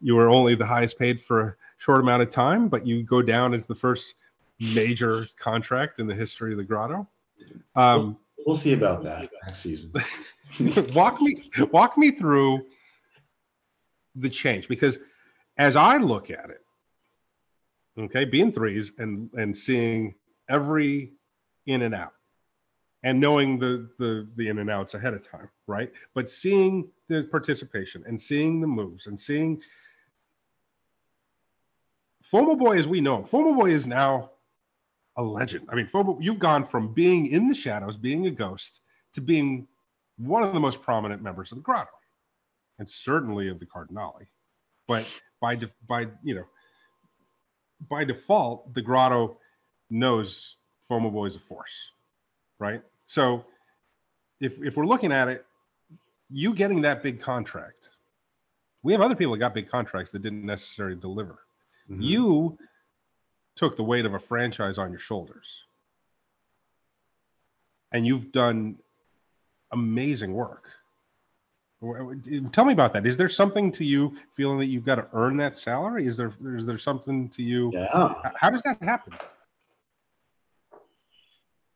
You 0.00 0.14
were 0.14 0.28
only 0.28 0.54
the 0.54 0.66
highest 0.66 0.98
paid 0.98 1.22
for 1.22 1.40
a 1.40 1.54
short 1.78 2.00
amount 2.00 2.22
of 2.22 2.30
time, 2.30 2.68
but 2.68 2.86
you 2.86 3.02
go 3.02 3.22
down 3.22 3.54
as 3.54 3.66
the 3.66 3.74
first 3.74 4.14
major 4.74 5.26
contract 5.38 5.98
in 5.98 6.06
the 6.06 6.14
history 6.14 6.52
of 6.52 6.58
the 6.58 6.64
grotto. 6.64 7.06
Um 7.76 8.18
We'll 8.46 8.56
see 8.56 8.74
about 8.74 9.02
that 9.04 9.30
next 9.46 9.60
season. 9.60 9.90
walk 10.94 11.20
me 11.20 11.50
walk 11.72 11.96
me 11.96 12.10
through 12.10 12.66
the 14.16 14.28
change 14.28 14.68
because 14.68 14.98
as 15.56 15.76
I 15.76 15.98
look 15.98 16.30
at 16.30 16.50
it, 16.50 16.64
okay, 17.98 18.24
being 18.24 18.52
threes 18.52 18.92
and 18.98 19.32
and 19.34 19.56
seeing 19.56 20.14
every 20.48 21.12
in 21.66 21.82
and 21.82 21.94
out 21.94 22.14
and 23.02 23.20
knowing 23.20 23.58
the 23.58 23.88
the 23.98 24.26
the 24.36 24.48
in 24.48 24.58
and 24.58 24.70
outs 24.70 24.94
ahead 24.94 25.14
of 25.14 25.28
time, 25.28 25.48
right? 25.66 25.92
But 26.14 26.28
seeing 26.28 26.88
the 27.08 27.24
participation 27.24 28.04
and 28.06 28.20
seeing 28.20 28.60
the 28.60 28.66
moves 28.66 29.06
and 29.06 29.18
seeing 29.18 29.62
FOMO 32.32 32.58
Boy 32.58 32.78
as 32.78 32.88
we 32.88 33.00
know 33.00 33.18
him, 33.18 33.24
FOMO 33.24 33.54
Boy 33.54 33.70
is 33.70 33.86
now 33.86 34.30
a 35.16 35.22
legend. 35.22 35.68
I 35.70 35.76
mean, 35.76 35.86
FOMO, 35.86 36.18
you've 36.20 36.40
gone 36.40 36.66
from 36.66 36.92
being 36.92 37.28
in 37.28 37.48
the 37.48 37.54
shadows, 37.54 37.96
being 37.96 38.26
a 38.26 38.30
ghost, 38.30 38.80
to 39.12 39.20
being 39.20 39.68
one 40.16 40.42
of 40.42 40.52
the 40.52 40.58
most 40.58 40.82
prominent 40.82 41.22
members 41.22 41.52
of 41.52 41.58
the 41.58 41.62
grotto 41.62 41.90
and 42.78 42.90
certainly 42.90 43.48
of 43.48 43.60
the 43.60 43.66
Cardinali 43.66 44.26
but 44.86 45.06
by 45.44 45.54
de- 45.54 45.70
by 45.86 46.00
you 46.22 46.34
know 46.34 46.46
by 47.90 48.02
default 48.02 48.72
the 48.72 48.80
grotto 48.80 49.36
knows 49.90 50.56
fomo 50.90 51.12
boy 51.12 51.26
is 51.26 51.36
a 51.36 51.38
force 51.50 51.76
right? 52.58 52.82
So 53.06 53.44
if 54.40 54.52
if 54.68 54.76
we're 54.76 54.86
looking 54.94 55.12
at 55.12 55.28
it 55.28 55.44
you 56.30 56.54
getting 56.54 56.80
that 56.80 57.02
big 57.02 57.20
contract 57.20 57.90
we 58.82 58.92
have 58.94 59.02
other 59.02 59.14
people 59.20 59.32
that 59.34 59.38
got 59.46 59.52
big 59.52 59.68
contracts 59.68 60.10
that 60.12 60.22
didn't 60.22 60.46
necessarily 60.46 60.96
deliver. 61.08 61.36
Mhm. 61.90 62.02
you 62.02 62.58
took 63.56 63.76
the 63.76 63.84
weight 63.84 64.06
of 64.06 64.14
a 64.14 64.18
franchise 64.18 64.78
on 64.78 64.90
your 64.90 64.98
shoulders. 65.08 65.48
And 67.92 68.06
you've 68.06 68.32
done 68.32 68.78
amazing 69.70 70.32
work 70.32 70.64
tell 72.52 72.64
me 72.64 72.72
about 72.72 72.92
that 72.92 73.06
is 73.06 73.16
there 73.16 73.28
something 73.28 73.70
to 73.72 73.84
you 73.84 74.16
feeling 74.34 74.58
that 74.58 74.66
you've 74.66 74.84
got 74.84 74.96
to 74.96 75.06
earn 75.12 75.36
that 75.36 75.56
salary 75.56 76.06
is 76.06 76.16
there 76.16 76.32
is 76.56 76.66
there 76.66 76.78
something 76.78 77.28
to 77.28 77.42
you 77.42 77.70
yeah. 77.72 78.14
how 78.36 78.50
does 78.50 78.62
that 78.62 78.80
happen 78.82 79.12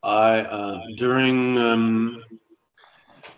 I 0.02 0.40
uh, 0.40 0.82
during 0.96 1.58
um, 1.58 2.22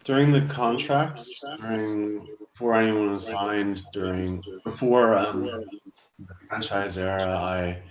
during 0.05 0.31
the 0.31 0.43
contracts 0.43 1.43
during 1.61 2.27
before 2.61 2.77
anyone 2.77 3.11
was 3.11 3.27
signed 3.27 3.83
during 3.93 4.43
before 4.64 5.16
um, 5.16 5.45
the 5.45 6.35
franchise 6.49 6.99
era, 6.99 7.25
I 7.25 7.83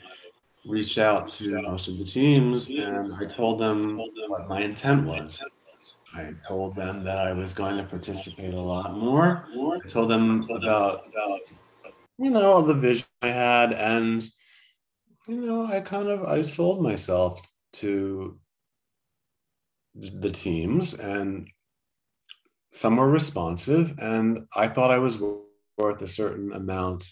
reached 0.66 1.00
out 1.00 1.26
to 1.28 1.62
most 1.64 1.88
of 1.88 1.98
the 1.98 2.04
teams 2.04 2.70
and 2.70 3.10
I 3.20 3.26
told 3.26 3.60
them 3.60 3.98
what 4.28 4.48
my 4.48 4.62
intent 4.62 5.08
was. 5.08 5.42
I 6.16 6.34
told 6.48 6.76
them 6.76 7.04
that 7.04 7.28
I 7.28 7.34
was 7.34 7.54
going 7.54 7.78
to 7.78 7.84
participate 7.84 8.54
a 8.54 8.62
lot 8.62 8.98
more. 8.98 9.48
I 9.54 9.88
told 9.88 10.10
them 10.10 10.44
about 10.50 11.08
about 11.08 11.42
you 12.18 12.32
know 12.32 12.62
the 12.62 12.74
vision 12.74 13.08
I 13.22 13.30
had 13.30 13.74
and 13.74 14.28
you 15.28 15.46
know 15.46 15.66
I 15.66 15.82
kind 15.82 16.10
of 16.10 16.24
I 16.24 16.42
sold 16.42 16.82
myself 16.82 17.40
to 17.74 18.40
the 19.96 20.32
teams 20.32 20.94
and 20.94 21.48
some 22.72 22.98
were 22.98 23.10
responsive 23.10 23.98
and 24.00 24.46
i 24.56 24.68
thought 24.68 24.92
i 24.92 24.98
was 24.98 25.22
worth 25.78 26.02
a 26.02 26.08
certain 26.08 26.54
amount 26.54 27.04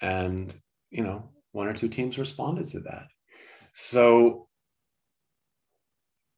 and 0.00 0.54
you 0.90 1.02
know 1.02 1.30
one 1.52 1.68
or 1.68 1.74
two 1.74 1.88
teams 1.88 2.18
responded 2.18 2.66
to 2.66 2.80
that 2.80 3.06
so 3.74 4.48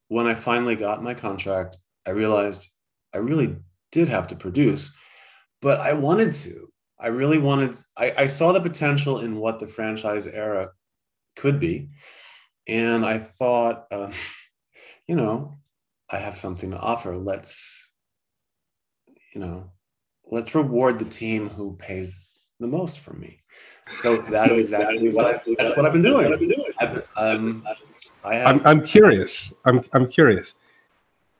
when 0.07 0.27
i 0.27 0.33
finally 0.33 0.75
got 0.75 1.03
my 1.03 1.13
contract 1.13 1.77
i 2.07 2.11
realized 2.11 2.69
i 3.13 3.17
really 3.17 3.55
did 3.91 4.09
have 4.09 4.27
to 4.27 4.35
produce 4.35 4.95
but 5.61 5.79
i 5.79 5.93
wanted 5.93 6.31
to 6.33 6.67
i 6.99 7.07
really 7.07 7.37
wanted 7.37 7.75
i, 7.97 8.13
I 8.17 8.25
saw 8.25 8.51
the 8.51 8.61
potential 8.61 9.19
in 9.19 9.37
what 9.37 9.59
the 9.59 9.67
franchise 9.67 10.27
era 10.27 10.69
could 11.35 11.59
be 11.59 11.89
and 12.67 13.05
i 13.05 13.17
thought 13.19 13.87
uh, 13.91 14.11
you 15.07 15.15
know 15.15 15.57
I 16.13 16.17
have 16.17 16.37
something 16.37 16.69
to 16.69 16.77
offer. 16.77 17.17
Let's, 17.17 17.91
you 19.33 19.41
know, 19.41 19.71
let's 20.29 20.53
reward 20.53 20.99
the 20.99 21.05
team 21.05 21.49
who 21.49 21.75
pays 21.77 22.15
the 22.59 22.67
most 22.67 22.99
for 22.99 23.13
me. 23.13 23.41
So 23.91 24.17
that 24.29 24.51
is 24.51 24.59
exactly 24.59 25.09
what 25.09 25.25
I, 25.25 25.55
that's 25.57 25.75
what 25.75 25.87
I've 25.87 25.93
been 25.93 26.03
doing. 26.03 26.51
I've, 26.79 27.07
um, 27.17 27.67
I 28.23 28.35
have. 28.35 28.47
I'm, 28.47 28.67
I'm 28.67 28.85
curious 28.85 29.51
I'm, 29.65 29.83
I'm 29.93 30.07
curious 30.07 30.53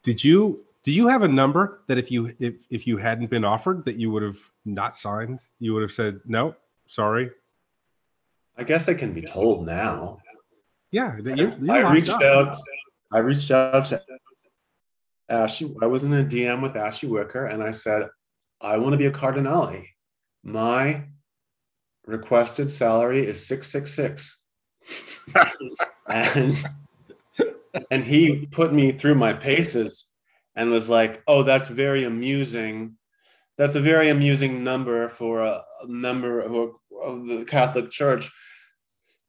did 0.03 0.23
you 0.23 0.63
do 0.83 0.91
you 0.91 1.07
have 1.07 1.21
a 1.23 1.27
number 1.27 1.81
that 1.87 1.97
if 1.97 2.11
you 2.11 2.33
if, 2.39 2.55
if 2.69 2.85
you 2.85 2.97
hadn't 2.97 3.29
been 3.29 3.45
offered 3.45 3.85
that 3.85 3.95
you 3.95 4.11
would 4.11 4.23
have 4.23 4.37
not 4.65 4.95
signed 4.95 5.41
you 5.59 5.73
would 5.73 5.81
have 5.81 5.91
said 5.91 6.19
no 6.25 6.55
sorry 6.87 7.31
I 8.57 8.63
guess 8.63 8.87
I 8.87 8.93
can 8.93 9.13
be 9.13 9.23
told 9.23 9.65
now. 9.65 10.19
yeah 10.91 11.17
that 11.21 11.37
you're, 11.37 11.53
you're 11.59 11.85
I 11.85 11.91
reached 11.91 12.09
up. 12.09 12.21
out. 12.21 12.55
I 13.11 13.19
reached 13.19 13.49
out 13.51 13.85
to 13.85 14.01
Ashley. 15.29 15.73
I 15.81 15.87
was 15.87 16.03
in 16.03 16.13
a 16.13 16.23
DM 16.23 16.61
with 16.61 16.75
Ashy 16.75 17.07
Wicker, 17.07 17.45
and 17.45 17.63
I 17.63 17.71
said, 17.71 18.07
"I 18.61 18.77
want 18.77 18.93
to 18.93 18.97
be 18.97 19.05
a 19.05 19.11
Cardinali. 19.11 19.85
My 20.43 21.05
requested 22.05 22.69
salary 22.69 23.21
is 23.21 23.45
six 23.45 23.67
six 23.71 23.93
six, 23.93 24.43
and 26.07 26.55
and 27.91 28.03
he 28.03 28.47
put 28.47 28.73
me 28.73 28.91
through 28.91 29.15
my 29.15 29.33
paces 29.33 30.05
and 30.55 30.71
was 30.71 30.89
like, 30.89 31.23
"Oh, 31.27 31.43
that's 31.43 31.67
very 31.67 32.03
amusing. 32.03 32.97
That's 33.57 33.75
a 33.75 33.81
very 33.81 34.09
amusing 34.09 34.63
number 34.63 35.09
for 35.09 35.41
a, 35.41 35.63
member 35.87 36.41
of 36.41 37.27
the 37.27 37.45
Catholic 37.47 37.89
Church. 37.89 38.31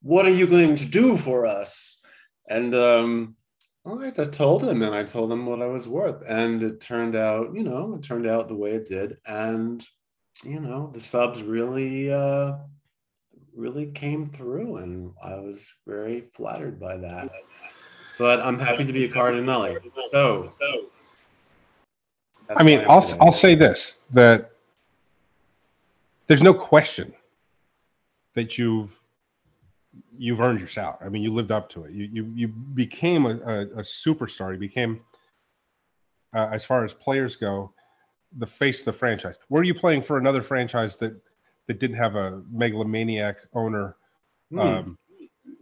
What 0.03 0.27
are 0.27 0.31
you 0.31 0.47
going 0.47 0.77
to 0.77 0.87
do 0.87 1.17
for 1.17 1.47
us?" 1.47 2.03
And 2.49 2.75
um, 2.75 3.37
all 3.87 3.99
right, 3.99 4.19
I 4.19 4.25
told 4.25 4.65
him, 4.65 4.83
and 4.83 4.95
I 4.95 5.05
told 5.05 5.31
him 5.31 5.45
what 5.45 5.61
I 5.61 5.67
was 5.67 5.87
worth, 5.87 6.23
and 6.27 6.63
it 6.63 6.81
turned 6.81 7.17
out, 7.17 7.55
you 7.55 7.63
know, 7.63 7.95
it 7.95 8.03
turned 8.03 8.27
out 8.27 8.49
the 8.49 8.55
way 8.55 8.73
it 8.73 8.87
did, 8.87 9.19
and 9.27 9.87
you 10.43 10.59
know, 10.59 10.91
the 10.93 11.01
subs 11.01 11.43
really, 11.43 12.11
uh, 12.13 12.53
really 13.55 13.87
came 13.93 14.31
through, 14.31 14.79
and 14.79 15.13
I 15.23 15.35
was 15.37 15.73
very 15.87 16.23
flattered 16.23 16.81
by 16.81 16.97
that. 16.97 17.31
But 18.19 18.41
I'm 18.41 18.59
happy 18.59 18.85
to 18.85 18.93
be 18.93 19.05
a 19.05 19.09
Cardinali. 19.09 19.79
So, 20.11 20.51
I 22.55 22.63
mean, 22.63 22.81
I'll. 22.89 23.05
I'll 23.21 23.33
say 23.33 23.55
this 23.55 23.99
that 24.13 24.53
there's 26.27 26.43
no 26.43 26.55
question 26.55 27.13
that 28.35 28.59
you've 28.59 28.99
you've 30.17 30.41
earned 30.41 30.59
your 30.61 30.69
salary. 30.69 30.99
I 31.03 31.09
mean, 31.09 31.23
you 31.23 31.33
lived 31.33 31.53
up 31.53 31.69
to 31.71 31.85
it. 31.85 31.93
You 31.93 32.09
you 32.13 32.33
you 32.35 32.49
became 32.49 33.27
a, 33.27 33.31
a, 33.31 33.61
a 33.61 33.83
superstar. 33.83 34.53
You 34.53 34.59
became, 34.59 35.01
uh, 36.35 36.49
as 36.53 36.65
far 36.65 36.85
as 36.85 36.95
players 36.95 37.37
go, 37.37 37.73
the 38.39 38.47
face 38.47 38.81
of 38.81 38.87
the 38.87 38.93
franchise. 38.93 39.39
Were 39.49 39.63
you 39.63 39.75
playing 39.75 40.03
for 40.03 40.19
another 40.19 40.43
franchise 40.43 40.97
that 40.97 41.15
that 41.67 41.81
didn't 41.81 41.97
have 41.97 42.17
a 42.17 42.43
megalomaniac 42.51 43.39
owner? 43.55 43.97
Hmm. 44.51 44.59
Um, 44.59 44.99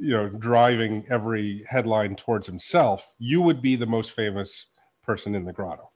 you 0.03 0.11
know, 0.11 0.28
driving 0.28 1.07
every 1.11 1.64
headline 1.68 2.16
towards 2.16 2.44
himself, 2.44 3.07
you 3.20 3.40
would 3.40 3.62
be 3.62 3.76
the 3.76 3.86
most 3.86 4.11
famous 4.12 4.66
person 5.05 5.36
in 5.36 5.44
the 5.44 5.53
grotto. 5.53 5.90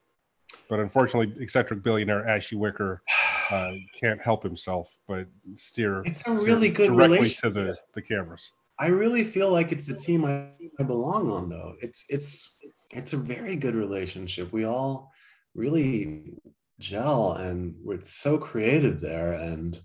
But 0.69 0.79
unfortunately, 0.79 1.35
eccentric 1.43 1.83
billionaire 1.83 2.25
Ashy 2.29 2.55
Wicker 2.55 3.03
uh, 3.51 3.73
can't 3.99 4.21
help 4.21 4.43
himself 4.43 4.89
but 5.09 5.27
steer 5.55 6.03
it's 6.05 6.27
a 6.27 6.33
really 6.33 6.69
good 6.69 6.89
directly 6.89 7.19
relationship. 7.19 7.43
to 7.43 7.51
the, 7.51 7.79
the 7.95 8.03
cameras. 8.03 8.53
I 8.79 8.89
really 8.89 9.25
feel 9.25 9.51
like 9.51 9.73
it's 9.73 9.87
the 9.87 9.95
team 9.95 10.25
I, 10.25 10.51
I 10.79 10.85
belong 10.85 11.31
on 11.31 11.49
though. 11.49 11.75
It's 11.81 12.05
it's 12.09 12.57
it's 12.93 13.13
a 13.13 13.17
very 13.17 13.57
good 13.57 13.75
relationship. 13.75 14.53
We 14.53 14.65
all 14.65 15.11
really 15.55 16.35
gel 16.79 17.33
and 17.33 17.75
we're 17.83 18.03
so 18.03 18.39
creative 18.39 19.01
there 19.01 19.33
and 19.33 19.81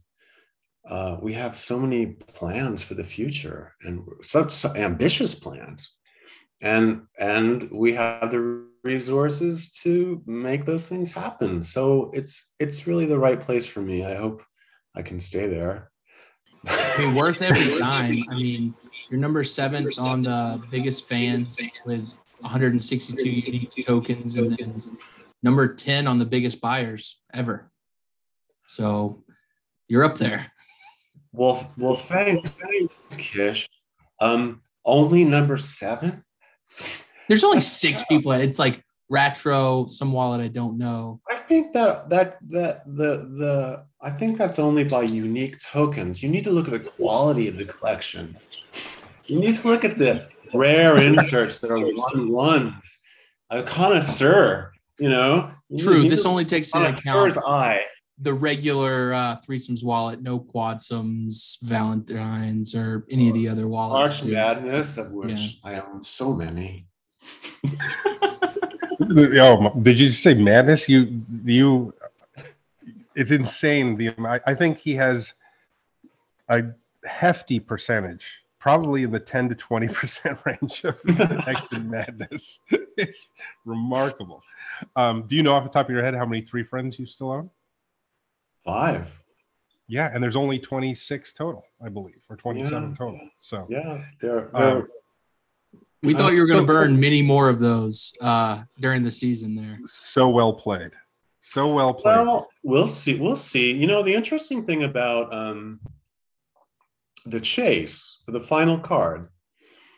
uh, 0.87 1.17
we 1.21 1.33
have 1.33 1.57
so 1.57 1.79
many 1.79 2.07
plans 2.07 2.81
for 2.81 2.95
the 2.95 3.03
future 3.03 3.73
and 3.83 4.03
such 4.21 4.65
ambitious 4.75 5.35
plans 5.35 5.95
and 6.61 7.01
and 7.19 7.69
we 7.71 7.93
have 7.93 8.31
the 8.31 8.65
resources 8.83 9.71
to 9.71 10.21
make 10.25 10.65
those 10.65 10.87
things 10.87 11.11
happen 11.13 11.61
so 11.61 12.09
it's 12.13 12.53
it's 12.59 12.87
really 12.87 13.05
the 13.05 13.17
right 13.17 13.41
place 13.41 13.65
for 13.65 13.81
me 13.81 14.03
i 14.03 14.15
hope 14.15 14.43
i 14.95 15.01
can 15.01 15.19
stay 15.19 15.47
there 15.47 15.91
I 16.67 16.95
mean, 16.99 17.15
worth 17.15 17.41
every 17.41 17.77
dime. 17.77 18.23
I 18.29 18.35
mean, 18.35 18.73
you're 19.09 19.19
number 19.19 19.43
seven 19.43 19.89
on 19.99 20.23
the 20.23 20.61
biggest 20.69 21.07
fans 21.07 21.57
with 21.85 22.13
162 22.39 23.29
unique 23.29 23.85
tokens, 23.85 24.35
and 24.35 24.51
then 24.57 24.97
number 25.43 25.73
10 25.73 26.07
on 26.07 26.19
the 26.19 26.25
biggest 26.25 26.61
buyers 26.61 27.19
ever. 27.33 27.71
So 28.67 29.23
you're 29.87 30.03
up 30.03 30.17
there. 30.17 30.50
Well, 31.33 31.71
well, 31.77 31.95
thanks, 31.95 32.49
thanks, 32.51 32.97
Kish. 33.17 33.67
Um, 34.19 34.61
only 34.85 35.23
number 35.23 35.57
seven. 35.57 36.23
There's 37.27 37.43
only 37.43 37.61
six 37.61 38.03
people. 38.09 38.31
It's 38.33 38.59
like 38.59 38.83
Ratro, 39.11 39.89
some 39.89 40.13
wallet 40.13 40.41
I 40.41 40.47
don't 40.47 40.77
know. 40.77 41.19
I 41.29 41.35
think 41.35 41.73
that 41.73 42.09
that 42.09 42.37
that 42.49 42.83
the 42.85 43.27
the 43.37 43.85
I 44.01 44.09
think 44.09 44.37
that's 44.37 44.57
only 44.57 44.83
by 44.83 45.03
unique 45.03 45.57
tokens. 45.59 46.23
You 46.23 46.29
need 46.29 46.43
to 46.45 46.49
look 46.49 46.67
at 46.67 46.71
the 46.71 46.79
quality 46.79 47.47
of 47.47 47.57
the 47.57 47.65
collection. 47.65 48.37
You 49.25 49.39
need 49.39 49.55
to 49.55 49.67
look 49.67 49.83
at 49.85 49.97
the 49.97 50.27
rare 50.53 50.97
inserts 50.97 51.59
that 51.59 51.71
are 51.71 51.79
one 51.79 52.31
ones. 52.31 53.01
A 53.49 53.61
connoisseur, 53.63 54.71
you 54.97 55.09
know. 55.09 55.51
True. 55.77 56.07
This 56.07 56.25
only 56.25 56.45
takes 56.45 56.73
into 56.73 56.87
connoisseur's 56.87 57.37
account 57.37 57.47
eye. 57.47 57.81
The 58.21 58.33
regular 58.33 59.13
uh, 59.13 59.37
threesomes 59.37 59.83
wallet, 59.83 60.21
no 60.21 60.39
quadsums, 60.39 61.59
Valentines, 61.63 62.75
or 62.75 63.05
any 63.09 63.27
of 63.29 63.33
the 63.33 63.49
other 63.49 63.67
wallets. 63.67 64.21
March 64.21 64.31
Madness, 64.31 64.97
of 64.97 65.11
which 65.11 65.59
I 65.63 65.79
own 65.79 66.01
so 66.01 66.33
many. 66.33 66.87
Oh, 69.13 69.69
did 69.81 69.99
you 69.99 70.09
say 70.11 70.33
madness? 70.35 70.87
You 70.87 71.23
you, 71.43 71.93
it's 73.15 73.31
insane. 73.31 73.97
The 73.97 74.13
I 74.45 74.53
think 74.53 74.77
he 74.77 74.93
has 74.93 75.33
a 76.47 76.63
hefty 77.03 77.59
percentage, 77.59 78.43
probably 78.59 79.03
in 79.03 79.11
the 79.11 79.19
ten 79.19 79.49
to 79.49 79.55
twenty 79.55 79.87
percent 79.87 80.37
range 80.45 80.85
of 80.85 80.97
exit 81.47 81.83
madness. 81.83 82.59
It's 82.95 83.27
remarkable. 83.65 84.43
Um, 84.95 85.23
do 85.27 85.35
you 85.35 85.43
know 85.43 85.53
off 85.53 85.63
the 85.63 85.69
top 85.71 85.87
of 85.87 85.95
your 85.95 86.03
head 86.03 86.13
how 86.13 86.25
many 86.25 86.41
three 86.41 86.63
friends 86.63 86.99
you 86.99 87.05
still 87.05 87.31
own? 87.31 87.49
Five. 88.65 89.17
Yeah, 89.87 90.09
and 90.13 90.23
there's 90.23 90.35
only 90.35 90.59
26 90.59 91.33
total, 91.33 91.63
I 91.83 91.89
believe, 91.89 92.21
or 92.29 92.37
27 92.37 92.89
Yeah. 92.89 92.95
total. 92.95 93.19
So 93.37 93.67
Yeah, 93.69 94.03
they're, 94.21 94.55
Um, 94.55 94.63
they're 94.63 94.87
We 96.03 96.13
thought 96.15 96.33
you 96.33 96.39
were 96.41 96.47
going 96.47 96.61
So- 96.65 96.65
to 96.73 96.79
burn 96.79 96.99
many 96.99 97.21
more 97.21 97.49
of 97.49 97.59
those 97.59 98.13
uh, 98.21 98.63
during 98.79 99.03
the 99.03 99.11
season 99.11 99.55
there. 99.55 99.77
so 99.85 100.29
well 100.29 100.53
played, 100.53 100.91
so 101.41 101.71
well 101.73 101.93
played. 101.93 102.17
Well, 102.17 102.49
we'll 102.63 102.87
see. 102.87 103.19
We'll 103.19 103.35
see. 103.35 103.73
You 103.73 103.85
know, 103.87 104.01
the 104.01 104.13
interesting 104.13 104.65
thing 104.65 104.83
about 104.83 105.31
um, 105.33 105.79
the 107.25 107.39
chase 107.39 108.19
for 108.25 108.31
the 108.31 108.41
final 108.41 108.79
card 108.79 109.29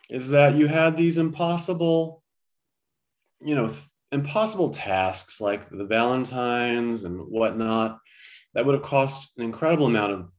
is 0.10 0.28
that 0.30 0.56
you 0.56 0.68
had 0.68 0.98
these 0.98 1.18
impossible, 1.18 2.22
you 3.40 3.56
know, 3.56 3.68
th- 3.68 3.80
impossible 4.12 4.72
tasks 4.72 5.40
like 5.40 5.70
the 5.70 5.86
Valentines 5.86 7.04
and 7.06 7.18
whatnot 7.30 8.00
that 8.54 8.66
would 8.66 8.76
have 8.76 8.84
cost 8.84 9.38
an 9.38 9.44
incredible 9.44 9.88
amount 9.88 10.14
of, 10.14 10.30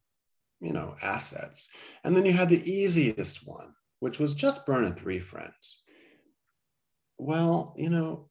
you 0.60 0.72
know, 0.72 0.94
assets. 1.02 1.68
And 2.04 2.16
then 2.16 2.24
you 2.24 2.32
had 2.32 2.48
the 2.48 2.70
easiest 2.70 3.46
one, 3.46 3.74
which 4.00 4.18
was 4.18 4.34
just 4.34 4.66
burn 4.66 4.82
burning 4.82 4.94
three 4.94 5.18
friends. 5.18 5.82
Well, 7.18 7.74
you 7.76 7.90
know, 7.90 8.28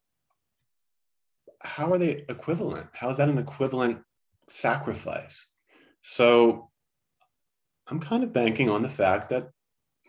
how 1.61 1.91
are 1.91 1.97
they 1.97 2.25
equivalent? 2.29 2.87
How 2.93 3.09
is 3.09 3.17
that 3.17 3.29
an 3.29 3.37
equivalent 3.37 3.99
sacrifice? 4.47 5.47
So 6.01 6.69
I'm 7.89 7.99
kind 7.99 8.23
of 8.23 8.33
banking 8.33 8.69
on 8.69 8.81
the 8.81 8.89
fact 8.89 9.29
that 9.29 9.49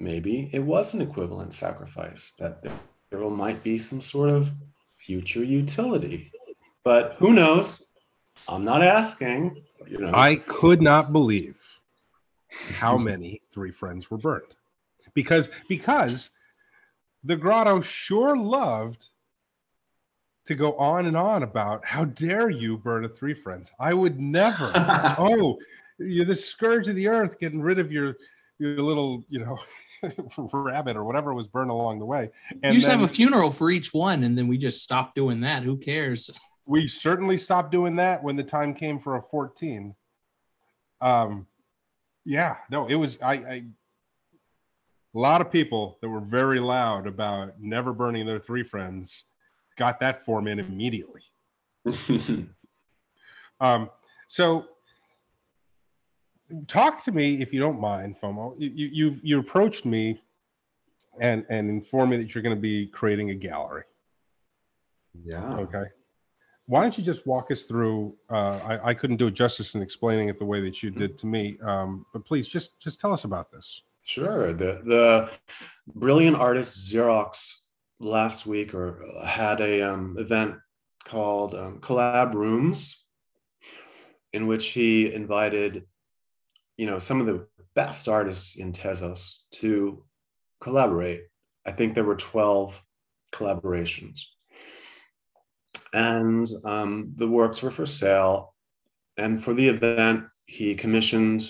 maybe 0.01 0.51
it 0.53 0.61
was 0.61 0.95
an 0.95 1.01
equivalent 1.01 1.55
sacrifice, 1.55 2.33
that 2.39 2.63
there, 2.63 2.73
there 3.11 3.31
might 3.31 3.63
be 3.63 3.79
some 3.79 4.01
sort 4.01 4.31
of 4.31 4.53
future 4.97 5.45
utility. 5.45 6.31
But 6.85 7.17
who 7.19 7.33
knows? 7.33 7.85
I'm 8.49 8.65
not 8.65 8.83
asking. 8.83 9.63
You 9.89 9.99
know, 9.99 10.11
I 10.13 10.37
could 10.37 10.83
not 10.83 11.13
believe 11.13 11.57
how 12.73 12.97
many 12.97 13.43
three 13.53 13.71
friends 13.71 14.11
were 14.11 14.19
burned, 14.19 14.55
because 15.15 15.49
because 15.69 16.31
the 17.25 17.37
grotto 17.37 17.81
sure 17.81 18.37
loved 18.37 19.09
to 20.47 20.55
go 20.55 20.75
on 20.75 21.07
and 21.07 21.17
on 21.17 21.43
about 21.43 21.85
how 21.85 22.05
dare 22.05 22.51
you 22.51 22.77
burn 22.77 23.05
a 23.05 23.09
three 23.09 23.35
friends. 23.35 23.73
I 23.81 23.95
would 23.95 24.21
never. 24.21 24.73
oh, 25.19 25.59
you're 25.99 26.27
the 26.27 26.37
scourge 26.37 26.89
of 26.89 26.97
the 26.97 27.09
earth, 27.09 27.39
getting 27.39 27.63
rid 27.63 27.79
of 27.79 27.91
your 27.91 28.17
your 28.59 28.79
little 28.79 29.25
you 29.29 29.41
know 29.41 29.59
rabbit 30.53 30.97
or 30.97 31.05
whatever 31.05 31.35
was 31.35 31.47
burned 31.47 31.71
along 31.71 31.99
the 31.99 32.05
way. 32.05 32.31
you 32.63 32.73
used 32.73 32.85
to 32.85 32.91
then- 32.91 33.01
have 33.01 33.11
a 33.11 33.13
funeral 33.13 33.51
for 33.51 33.71
each 33.71 33.93
one, 33.93 34.23
and 34.23 34.37
then 34.37 34.49
we 34.49 34.59
just 34.59 34.83
stopped 34.83 35.15
doing 35.15 35.41
that. 35.41 35.63
Who 35.63 35.77
cares? 35.77 36.31
We 36.67 36.89
certainly 36.89 37.37
stopped 37.37 37.71
doing 37.71 37.97
that 37.97 38.23
when 38.23 38.37
the 38.37 38.43
time 38.43 38.75
came 38.75 38.99
for 38.99 39.17
a 39.17 39.23
14 39.23 39.95
um 41.01 41.47
yeah 42.25 42.57
no 42.71 42.87
it 42.87 42.95
was 42.95 43.19
i 43.23 43.35
i 43.35 43.65
a 45.17 45.19
lot 45.19 45.41
of 45.41 45.51
people 45.51 45.99
that 46.01 46.09
were 46.09 46.21
very 46.21 46.59
loud 46.59 47.07
about 47.07 47.61
never 47.61 47.93
burning 47.93 48.27
their 48.27 48.41
three 48.41 48.65
friends 48.65 49.25
got 49.77 50.01
that 50.01 50.25
form 50.25 50.47
in 50.49 50.59
immediately 50.59 51.23
um 53.61 53.91
so 54.27 54.67
talk 56.69 57.05
to 57.05 57.13
me 57.13 57.41
if 57.43 57.53
you 57.53 57.61
don't 57.61 57.81
mind 57.81 58.17
fomo 58.21 58.55
you 58.59 58.71
you 58.75 58.87
you, 58.89 59.21
you 59.23 59.39
approached 59.39 59.85
me 59.85 60.21
and 61.21 61.45
and 61.49 61.69
informed 61.69 62.11
me 62.11 62.17
that 62.17 62.35
you're 62.35 62.43
going 62.43 62.55
to 62.55 62.61
be 62.61 62.87
creating 62.87 63.31
a 63.31 63.35
gallery 63.35 63.85
yeah. 65.23 65.57
Okay. 65.57 65.85
Why 66.67 66.81
don't 66.81 66.97
you 66.97 67.05
just 67.05 67.27
walk 67.27 67.51
us 67.51 67.65
through? 67.65 68.17
Uh, 68.31 68.59
I, 68.65 68.91
I 68.91 68.95
couldn't 68.95 69.19
do 69.19 69.27
it 69.27 69.35
justice 69.35 69.75
in 69.75 69.83
explaining 69.83 70.29
it 70.29 70.39
the 70.39 70.47
way 70.47 70.61
that 70.61 70.83
you 70.83 70.91
did 70.91 71.19
to 71.19 71.27
me, 71.27 71.59
um, 71.63 72.07
but 72.13 72.25
please 72.25 72.49
just 72.49 72.81
just 72.81 73.01
tell 73.01 73.13
us 73.13 73.25
about 73.25 73.53
this. 73.53 73.83
Sure. 74.03 74.53
The 74.53 74.83
the 74.85 75.31
brilliant 75.87 76.37
artist 76.37 76.93
Xerox 76.93 77.61
last 78.01 78.47
week 78.47 78.75
or 78.75 79.03
uh, 79.03 79.27
had 79.27 79.61
a 79.61 79.83
um, 79.83 80.17
event 80.19 80.57
called 81.05 81.55
um, 81.55 81.81
Collab 81.81 82.35
Rooms, 82.35 83.05
in 84.33 84.47
which 84.47 84.69
he 84.69 85.13
invited, 85.13 85.85
you 86.77 86.87
know, 86.87 86.99
some 86.99 87.21
of 87.21 87.27
the 87.27 87.47
best 87.75 88.09
artists 88.09 88.57
in 88.57 88.73
Tezos 88.73 89.41
to 89.53 90.03
collaborate. 90.61 91.25
I 91.67 91.73
think 91.73 91.95
there 91.95 92.05
were 92.05 92.17
twelve 92.17 92.83
collaborations, 93.33 94.23
and 95.95 96.47
um, 96.65 97.13
the 97.17 97.29
works 97.29 97.63
were 97.63 97.71
for 97.71 97.87
sale. 97.87 98.55
And 99.17 99.43
for 99.43 99.55
the 99.55 99.69
event, 99.69 100.25
he 100.47 100.75
commissioned 100.75 101.49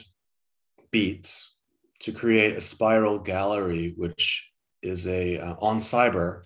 Beats 0.90 1.59
to 2.01 2.12
create 2.12 2.57
a 2.57 2.61
spiral 2.61 3.18
gallery, 3.18 3.95
which 3.97 4.51
is 4.82 5.07
a 5.07 5.38
uh, 5.38 5.57
OnCyber. 5.57 6.42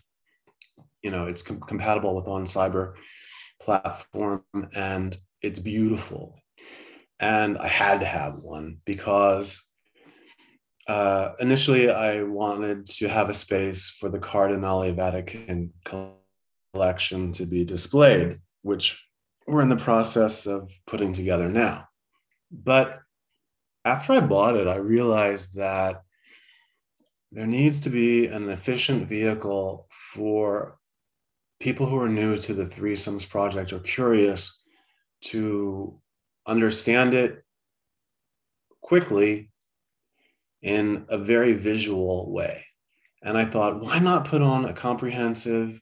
You 1.02 1.10
know, 1.10 1.26
it's 1.26 1.42
com- 1.42 1.60
compatible 1.60 2.14
with 2.14 2.26
OnCyber, 2.26 2.94
platform 3.60 4.44
and 4.74 5.18
it's 5.42 5.58
beautiful. 5.58 6.36
And 7.20 7.58
I 7.58 7.66
had 7.66 8.00
to 8.00 8.06
have 8.06 8.38
one 8.38 8.78
because 8.84 9.68
uh, 10.86 11.32
initially 11.40 11.90
I 11.90 12.22
wanted 12.22 12.86
to 12.86 13.08
have 13.08 13.28
a 13.28 13.34
space 13.34 13.90
for 13.90 14.08
the 14.08 14.20
Cardinali 14.20 14.92
Vatican 14.92 15.72
collection 16.72 17.32
to 17.32 17.46
be 17.46 17.64
displayed, 17.64 18.38
which 18.62 19.04
we're 19.46 19.62
in 19.62 19.68
the 19.68 19.76
process 19.76 20.46
of 20.46 20.72
putting 20.86 21.12
together 21.12 21.48
now. 21.48 21.88
But 22.50 23.00
after 23.84 24.12
I 24.12 24.20
bought 24.20 24.56
it, 24.56 24.66
I 24.66 24.76
realized 24.76 25.56
that 25.56 26.02
there 27.32 27.46
needs 27.46 27.80
to 27.80 27.90
be 27.90 28.26
an 28.26 28.48
efficient 28.48 29.08
vehicle 29.08 29.86
for 29.90 30.78
people 31.60 31.86
who 31.86 31.98
are 31.98 32.08
new 32.08 32.36
to 32.36 32.54
the 32.54 32.64
threesomes 32.64 33.28
project 33.28 33.72
or 33.72 33.80
curious 33.80 34.60
to 35.20 36.00
understand 36.46 37.14
it 37.14 37.42
quickly 38.80 39.50
in 40.62 41.04
a 41.08 41.18
very 41.18 41.52
visual 41.52 42.32
way. 42.32 42.64
And 43.22 43.36
I 43.36 43.44
thought, 43.44 43.80
why 43.80 43.98
not 43.98 44.26
put 44.26 44.42
on 44.42 44.64
a 44.64 44.72
comprehensive, 44.72 45.80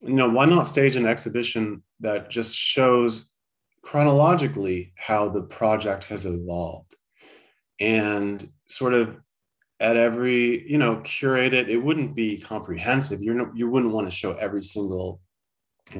you 0.00 0.14
know, 0.14 0.28
why 0.28 0.46
not 0.46 0.66
stage 0.66 0.96
an 0.96 1.06
exhibition 1.06 1.82
that 2.00 2.30
just 2.30 2.56
shows 2.56 3.28
chronologically 3.82 4.92
how 4.96 5.28
the 5.28 5.42
project 5.42 6.04
has 6.04 6.26
evolved 6.26 6.94
and 7.78 8.48
sort 8.68 8.94
of 8.94 9.16
at 9.80 9.96
every 9.96 10.70
you 10.70 10.78
know 10.78 11.00
curate 11.04 11.54
it? 11.54 11.68
It 11.70 11.78
wouldn't 11.78 12.14
be 12.14 12.38
comprehensive. 12.38 13.22
You're 13.22 13.34
not, 13.34 13.56
you 13.56 13.68
wouldn't 13.68 13.92
want 13.92 14.06
to 14.08 14.16
show 14.16 14.34
every 14.34 14.62
single 14.62 15.20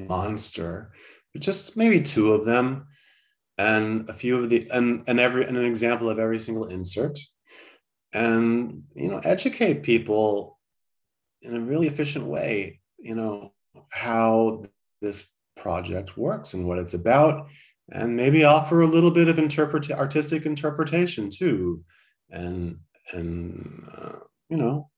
monster 0.09 0.93
but 1.33 1.43
just 1.43 1.77
maybe 1.77 2.01
two 2.01 2.33
of 2.33 2.45
them 2.45 2.87
and 3.59 4.09
a 4.09 4.13
few 4.13 4.39
of 4.39 4.49
the 4.49 4.69
and, 4.71 5.03
and 5.07 5.21
every 5.21 5.45
and 5.47 5.57
an 5.57 5.65
example 5.65 6.09
of 6.09 6.19
every 6.19 6.39
single 6.39 6.67
insert 6.67 7.19
and 8.13 8.83
you 8.95 9.09
know 9.09 9.21
educate 9.25 9.83
people 9.83 10.59
in 11.43 11.55
a 11.55 11.61
really 11.61 11.87
efficient 11.87 12.25
way 12.25 12.81
you 12.99 13.15
know 13.15 13.53
how 13.91 14.65
this 15.01 15.35
project 15.57 16.17
works 16.17 16.55
and 16.55 16.67
what 16.67 16.79
it's 16.79 16.95
about. 16.95 17.49
And 17.93 18.17
maybe 18.17 18.45
offer 18.45 18.83
a 18.83 18.87
little 18.87 19.11
bit 19.11 19.29
of 19.29 19.39
interpret 19.39 19.91
artistic 19.91 20.47
interpretation 20.47 21.29
too. 21.29 21.85
And 22.31 22.79
and 23.13 23.89
uh, 23.97 24.17
you 24.49 24.57
know 24.57 24.91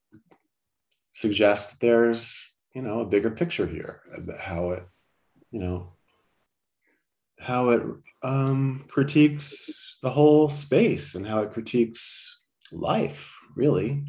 suggest 1.12 1.72
that 1.72 1.86
there's 1.86 2.52
you 2.74 2.82
know 2.82 3.00
a 3.00 3.06
bigger 3.06 3.30
picture 3.30 3.66
here 3.66 4.00
about 4.16 4.38
how 4.38 4.70
it 4.70 4.84
you 5.50 5.60
know 5.60 5.92
how 7.38 7.70
it 7.70 7.82
um, 8.22 8.84
critiques 8.88 9.96
the 10.02 10.10
whole 10.10 10.48
space 10.48 11.14
and 11.14 11.26
how 11.26 11.42
it 11.42 11.52
critiques 11.52 12.40
life 12.70 13.34
really 13.56 14.04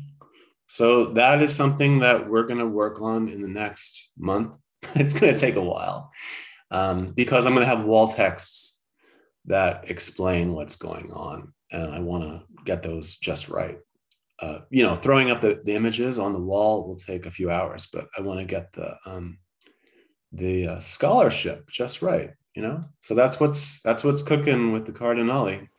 so 0.73 1.05
that 1.05 1.41
is 1.41 1.53
something 1.53 1.99
that 1.99 2.29
we're 2.29 2.47
going 2.47 2.59
to 2.59 2.67
work 2.67 3.01
on 3.01 3.29
in 3.29 3.41
the 3.41 3.47
next 3.47 4.11
month 4.17 4.55
it's 4.95 5.13
going 5.13 5.33
to 5.33 5.39
take 5.39 5.55
a 5.55 5.61
while 5.61 6.11
um, 6.71 7.11
because 7.11 7.45
i'm 7.45 7.53
going 7.53 7.67
to 7.67 7.75
have 7.75 7.85
wall 7.85 8.11
texts 8.11 8.81
that 9.45 9.89
explain 9.89 10.53
what's 10.53 10.75
going 10.75 11.11
on 11.11 11.53
and 11.71 11.93
i 11.93 11.99
want 11.99 12.23
to 12.23 12.41
get 12.65 12.81
those 12.81 13.15
just 13.17 13.49
right 13.49 13.77
uh, 14.43 14.59
you 14.69 14.83
know, 14.83 14.93
throwing 14.93 15.31
up 15.31 15.39
the, 15.39 15.61
the 15.63 15.73
images 15.73 16.19
on 16.19 16.33
the 16.33 16.39
wall 16.39 16.85
will 16.85 16.97
take 16.97 17.25
a 17.25 17.31
few 17.31 17.49
hours, 17.49 17.87
but 17.93 18.09
I 18.17 18.21
want 18.21 18.39
to 18.39 18.45
get 18.45 18.73
the 18.73 18.97
um, 19.05 19.37
the 20.33 20.67
uh, 20.67 20.79
scholarship 20.79 21.69
just 21.69 22.01
right. 22.01 22.31
You 22.53 22.63
know, 22.63 22.83
so 22.99 23.15
that's 23.15 23.39
what's 23.39 23.81
that's 23.81 24.03
what's 24.03 24.21
cooking 24.21 24.73
with 24.73 24.85
the 24.85 24.91
Cardinali. 24.91 25.69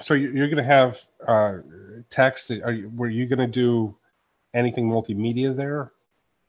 So 0.00 0.14
you're 0.14 0.48
going 0.48 0.56
to 0.56 0.62
have 0.62 0.98
uh, 1.26 1.58
text. 2.08 2.50
Are 2.50 2.72
you 2.72 2.90
were 2.94 3.10
you 3.10 3.26
going 3.26 3.40
to 3.40 3.46
do 3.46 3.96
anything 4.54 4.88
multimedia 4.88 5.56
there? 5.56 5.92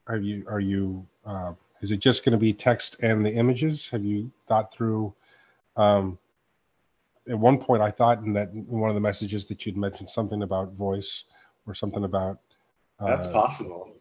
Are 0.08 0.18
you 0.18 0.44
are 0.48 0.60
you 0.60 1.06
uh, 1.26 1.54
is 1.82 1.92
it 1.92 2.00
just 2.00 2.26
going 2.26 2.34
to 2.34 2.38
be 2.38 2.54
text 2.54 2.98
and 3.02 3.26
the 3.26 3.34
images? 3.34 3.88
Have 3.90 4.04
you 4.04 4.32
thought 4.48 4.74
through? 4.74 5.14
Um, 5.76 6.18
at 7.30 7.38
one 7.38 7.60
point, 7.60 7.82
I 7.82 7.92
thought 7.92 8.20
in 8.24 8.34
that 8.34 8.52
in 8.52 8.66
one 8.68 8.90
of 8.90 8.96
the 8.96 9.02
messages 9.02 9.46
that 9.48 9.66
you'd 9.66 9.78
mentioned 9.78 10.10
something 10.10 10.42
about 10.44 10.74
voice 10.74 11.26
or 11.68 11.74
something 11.74 12.04
about. 12.04 12.40
Uh, 13.00 13.08
That's 13.08 13.28
possible. 13.28 13.94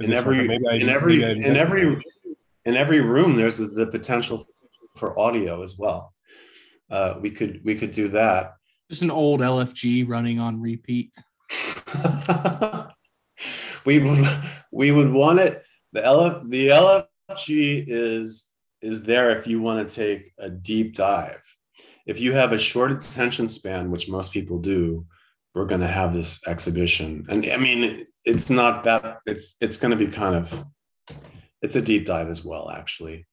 In 0.00 0.12
every, 0.12 0.38
in 0.38 0.88
every, 0.88 1.22
in 1.22 1.56
every, 1.56 2.02
in 2.64 2.76
every 2.76 3.00
room, 3.00 3.36
there's 3.36 3.58
the 3.58 3.86
potential 3.86 4.46
for 4.94 5.18
audio 5.18 5.62
as 5.62 5.78
well. 5.78 6.14
Uh, 6.90 7.18
we 7.20 7.30
could, 7.30 7.60
we 7.64 7.74
could 7.74 7.92
do 7.92 8.08
that. 8.08 8.56
Just 8.90 9.02
an 9.02 9.10
old 9.10 9.40
LFG 9.40 10.08
running 10.08 10.38
on 10.38 10.60
repeat. 10.60 11.10
we 13.84 13.98
would, 13.98 14.26
we 14.72 14.92
would 14.92 15.12
want 15.12 15.40
it. 15.40 15.62
The 15.92 16.00
LF, 16.00 16.48
the 16.48 16.68
LFG 16.68 17.84
is 17.86 18.50
is 18.82 19.04
there 19.04 19.30
if 19.30 19.46
you 19.46 19.62
want 19.62 19.88
to 19.88 19.94
take 19.94 20.32
a 20.38 20.50
deep 20.50 20.94
dive. 20.94 21.42
If 22.06 22.20
you 22.20 22.34
have 22.34 22.52
a 22.52 22.58
short 22.58 22.92
attention 22.92 23.48
span, 23.48 23.90
which 23.90 24.10
most 24.10 24.30
people 24.30 24.58
do, 24.58 25.06
we're 25.54 25.66
going 25.66 25.80
to 25.80 25.86
have 25.86 26.12
this 26.12 26.46
exhibition 26.46 27.24
and 27.28 27.46
i 27.50 27.56
mean 27.56 28.06
it's 28.24 28.50
not 28.50 28.84
that 28.84 29.18
it's 29.26 29.56
it's 29.60 29.78
going 29.78 29.90
to 29.90 29.96
be 29.96 30.10
kind 30.10 30.34
of 30.34 30.64
it's 31.62 31.76
a 31.76 31.82
deep 31.82 32.04
dive 32.06 32.28
as 32.28 32.44
well 32.44 32.70
actually 32.70 33.26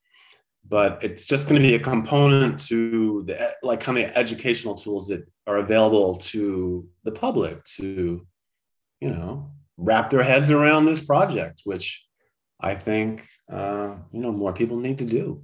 but 0.67 1.03
it's 1.03 1.25
just 1.25 1.49
going 1.49 1.59
to 1.59 1.67
be 1.67 1.73
a 1.73 1.79
component 1.79 2.57
to 2.59 3.23
the 3.23 3.53
like 3.63 3.79
kind 3.79 3.97
of 3.97 4.11
educational 4.11 4.75
tools 4.75 5.07
that 5.07 5.27
are 5.47 5.57
available 5.57 6.15
to 6.15 6.87
the 7.03 7.11
public 7.11 7.63
to 7.63 8.25
you 8.99 9.09
know 9.09 9.49
wrap 9.82 10.09
their 10.09 10.23
heads 10.23 10.51
around 10.51 10.86
this 10.86 11.03
project 11.03 11.61
which 11.63 12.05
i 12.59 12.73
think 12.75 13.27
uh, 13.49 13.95
you 14.11 14.21
know 14.21 14.32
more 14.32 14.53
people 14.53 14.77
need 14.77 14.97
to 14.97 15.05
do 15.05 15.43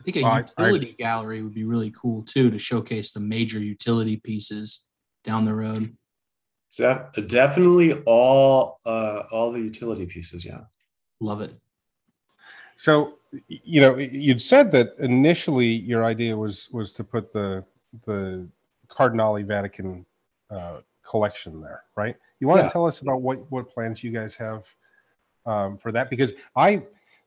i 0.00 0.02
think 0.04 0.16
a 0.16 0.20
utility 0.20 0.96
I, 0.98 1.02
gallery 1.02 1.42
would 1.42 1.54
be 1.54 1.64
really 1.64 1.90
cool 1.90 2.22
too 2.22 2.50
to 2.50 2.58
showcase 2.58 3.12
the 3.12 3.20
major 3.20 3.58
utility 3.58 4.16
pieces 4.16 4.86
down 5.24 5.44
the 5.44 5.54
road? 5.54 5.96
So 6.68 7.08
definitely 7.26 7.94
all 8.04 8.80
uh, 8.84 9.22
all 9.32 9.52
the 9.52 9.60
utility 9.60 10.06
pieces. 10.06 10.44
Yeah, 10.44 10.62
love 11.20 11.40
it. 11.40 11.54
So 12.76 13.18
you 13.48 13.80
know, 13.80 13.96
you'd 13.96 14.42
said 14.42 14.72
that 14.72 14.94
initially 14.98 15.66
your 15.66 16.04
idea 16.04 16.36
was 16.36 16.68
was 16.72 16.92
to 16.94 17.04
put 17.04 17.32
the 17.32 17.64
the 18.06 18.48
Cardinali 18.88 19.44
Vatican 19.44 20.04
uh, 20.50 20.80
collection 21.08 21.60
there, 21.60 21.84
right? 21.96 22.16
You 22.40 22.48
want 22.48 22.60
yeah. 22.60 22.66
to 22.66 22.72
tell 22.72 22.86
us 22.86 23.00
about 23.00 23.22
what 23.22 23.50
what 23.50 23.68
plans 23.70 24.02
you 24.02 24.10
guys 24.10 24.34
have 24.34 24.64
um, 25.46 25.78
for 25.78 25.92
that? 25.92 26.10
Because 26.10 26.32
I 26.56 26.82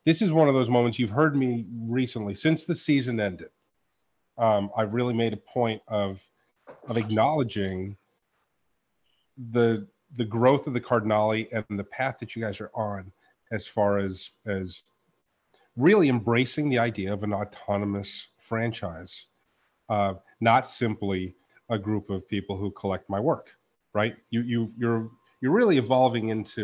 this 0.06 0.22
is 0.22 0.32
one 0.32 0.48
of 0.48 0.54
those 0.54 0.70
moments 0.70 0.98
you've 1.00 1.10
heard 1.10 1.36
me 1.36 1.66
recently 1.82 2.34
since 2.34 2.64
the 2.64 2.76
season 2.76 3.20
ended. 3.20 3.50
Um, 4.38 4.72
I 4.76 4.84
really 4.84 5.14
made 5.14 5.34
a 5.34 5.38
point 5.38 5.82
of 5.88 6.22
of 6.88 6.98
acknowledging 6.98 7.98
the 9.52 9.88
the 10.16 10.26
growth 10.26 10.68
of 10.68 10.74
the 10.74 10.82
Cardinali 10.82 11.50
and 11.52 11.78
the 11.78 11.84
path 11.84 12.18
that 12.20 12.36
you 12.36 12.42
guys 12.42 12.62
are 12.62 12.72
on 12.74 13.12
as 13.52 13.68
far 13.68 14.00
as 14.00 14.32
as 14.46 14.84
really 15.76 16.10
embracing 16.10 16.70
the 16.70 16.80
idea 16.80 17.14
of 17.14 17.24
an 17.24 17.34
autonomous 17.34 18.28
franchise, 18.40 19.26
uh, 19.90 20.16
not 20.42 20.66
simply 20.66 21.36
a 21.70 21.78
group 21.78 22.10
of 22.10 22.28
people 22.28 22.58
who 22.58 22.72
collect 22.72 23.10
my 23.10 23.20
work, 23.20 23.57
right? 24.02 24.16
You 24.30 24.42
you 24.54 24.60
you're 24.82 25.10
you're 25.42 25.56
really 25.60 25.78
evolving 25.86 26.30
into 26.30 26.64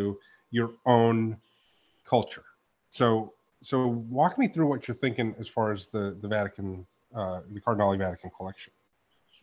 your 0.52 0.70
own 0.86 1.18
culture. 2.14 2.46
So 2.90 3.34
so 3.70 3.76
walk 4.20 4.38
me 4.38 4.48
through 4.48 4.68
what 4.68 4.88
you're 4.88 5.02
thinking 5.06 5.36
as 5.40 5.48
far 5.56 5.68
as 5.76 5.88
the 5.88 6.04
the 6.22 6.28
Vatican 6.28 6.86
uh, 7.20 7.40
the 7.52 7.60
Cardinali 7.60 7.98
Vatican 7.98 8.32
collection. 8.38 8.72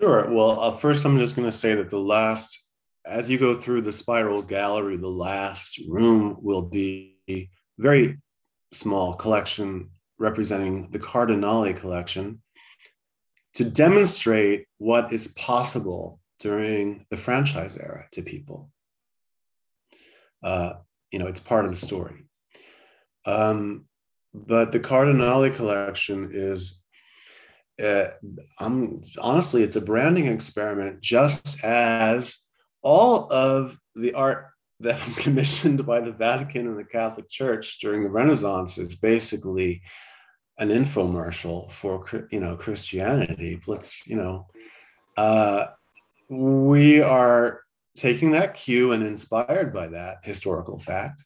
Sure. 0.00 0.30
Well, 0.30 0.52
uh, 0.60 0.76
first, 0.84 1.04
I'm 1.04 1.18
just 1.18 1.36
going 1.36 1.48
to 1.48 1.60
say 1.64 1.74
that 1.74 1.90
the 1.90 1.98
last, 2.16 2.66
as 3.04 3.30
you 3.30 3.38
go 3.38 3.52
through 3.54 3.82
the 3.82 3.92
spiral 3.92 4.40
gallery, 4.40 4.96
the 4.96 5.16
last 5.28 5.78
room 5.88 6.38
will 6.40 6.62
be 6.62 7.50
very 7.78 8.18
small 8.72 9.14
collection 9.14 9.90
representing 10.18 10.90
the 10.90 10.98
Cardinali 10.98 11.74
collection 11.74 12.40
to 13.54 13.64
demonstrate 13.64 14.66
what 14.78 15.12
is 15.12 15.28
possible 15.28 16.20
during 16.40 17.06
the 17.10 17.16
franchise 17.16 17.76
era 17.76 18.06
to 18.12 18.22
people. 18.22 18.70
Uh, 20.42 20.74
you 21.12 21.18
know, 21.18 21.26
it's 21.26 21.40
part 21.40 21.64
of 21.64 21.70
the 21.70 21.76
story. 21.76 22.24
Um, 23.26 23.84
but 24.32 24.72
the 24.72 24.80
Cardinali 24.80 25.50
collection 25.50 26.30
is 26.32 26.82
uh, 27.82 28.10
I'm 28.58 29.00
honestly, 29.18 29.62
it's 29.62 29.76
a 29.76 29.80
branding 29.80 30.26
experiment, 30.26 31.00
just 31.00 31.62
as 31.64 32.36
all 32.82 33.32
of 33.32 33.78
the 33.94 34.14
art 34.14 34.48
that 34.80 35.02
was 35.04 35.14
commissioned 35.24 35.86
by 35.86 36.00
the 36.00 36.12
Vatican 36.12 36.66
and 36.66 36.78
the 36.78 36.84
Catholic 36.84 37.28
Church 37.28 37.78
during 37.80 38.02
the 38.02 38.10
Renaissance 38.10 38.78
is 38.78 38.96
basically 38.96 39.82
an 40.58 40.68
infomercial 40.68 41.70
for 41.70 42.04
you 42.30 42.40
know 42.40 42.56
Christianity. 42.56 43.60
Let's 43.66 44.06
you 44.06 44.16
know, 44.16 44.48
uh, 45.16 45.68
we 46.30 47.02
are 47.02 47.62
taking 47.96 48.30
that 48.30 48.54
cue 48.54 48.92
and 48.92 49.02
inspired 49.02 49.74
by 49.74 49.88
that 49.88 50.18
historical 50.22 50.78
fact, 50.78 51.24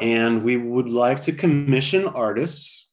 and 0.00 0.42
we 0.42 0.56
would 0.56 0.88
like 0.88 1.22
to 1.22 1.32
commission 1.32 2.06
artists 2.06 2.90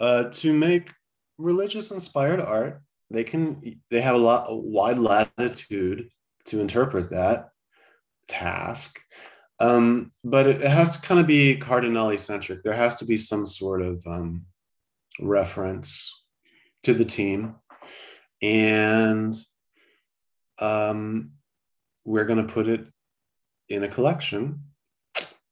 uh, 0.00 0.24
to 0.24 0.52
make 0.52 0.92
religious 1.38 1.90
inspired 1.90 2.40
art. 2.40 2.82
They 3.10 3.24
can 3.24 3.80
they 3.90 4.02
have 4.02 4.16
a 4.16 4.18
lot 4.18 4.46
a 4.48 4.54
wide 4.54 4.98
latitude 4.98 6.10
to 6.46 6.60
interpret 6.60 7.10
that 7.10 7.48
task 8.26 9.00
um, 9.60 10.12
but 10.24 10.46
it, 10.46 10.62
it, 10.62 10.70
has 10.70 10.96
to 10.96 11.02
kind 11.06 11.20
of 11.20 11.26
be 11.26 11.56
Cardinali 11.56 12.18
centric. 12.18 12.62
There 12.62 12.74
has 12.74 12.96
to 12.96 13.04
be 13.04 13.16
some 13.16 13.46
sort 13.46 13.82
of 13.82 14.06
um, 14.06 14.46
reference 15.20 16.22
to 16.84 16.94
the 16.94 17.04
team. 17.04 17.56
And 18.40 19.34
um, 20.60 21.32
we're 22.04 22.24
going 22.24 22.44
to 22.46 22.52
put 22.52 22.68
it 22.68 22.86
in 23.68 23.84
a 23.84 23.88
collection 23.88 24.60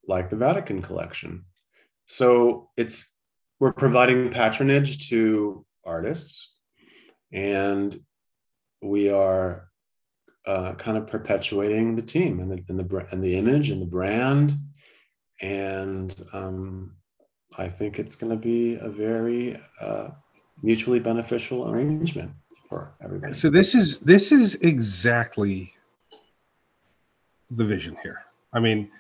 like 0.07 0.31
the 0.31 0.37
Vatican 0.37 0.83
collection. 0.83 1.45
So 2.07 2.71
it's 2.77 3.17
we're 3.59 3.73
providing 3.73 4.31
patronage 4.31 5.09
to 5.09 5.65
artists 5.85 6.55
and 7.33 7.99
we 8.83 9.11
are 9.11 9.69
uh, 10.47 10.75
kind 10.75 10.97
of 10.97 11.07
perpetuating 11.07 11.97
the 11.97 12.03
team 12.03 12.41
and 12.41 12.51
the 12.51 12.65
and 12.69 12.79
the 12.79 13.07
and 13.11 13.23
the 13.23 13.37
image 13.37 13.71
and 13.71 13.83
the 13.83 13.87
brand, 13.87 14.55
and 15.41 16.15
um, 16.33 16.97
I 17.59 17.69
think 17.69 17.99
it's 17.99 18.17
going 18.17 18.31
to 18.31 18.37
be 18.37 18.77
a 18.77 18.89
very 18.89 19.61
uh, 19.81 20.11
mutually 20.63 21.01
beneficial 21.01 21.69
arrangement 21.69 22.31
for 22.69 22.93
everybody. 23.03 23.35
So 23.35 23.51
this 23.51 23.75
is 23.75 23.99
this 24.01 24.33
is 24.33 24.55
exactly 24.57 25.75
the 27.51 27.65
vision 27.65 27.97
here. 28.03 28.23
I 28.53 28.61
mean, 28.61 28.91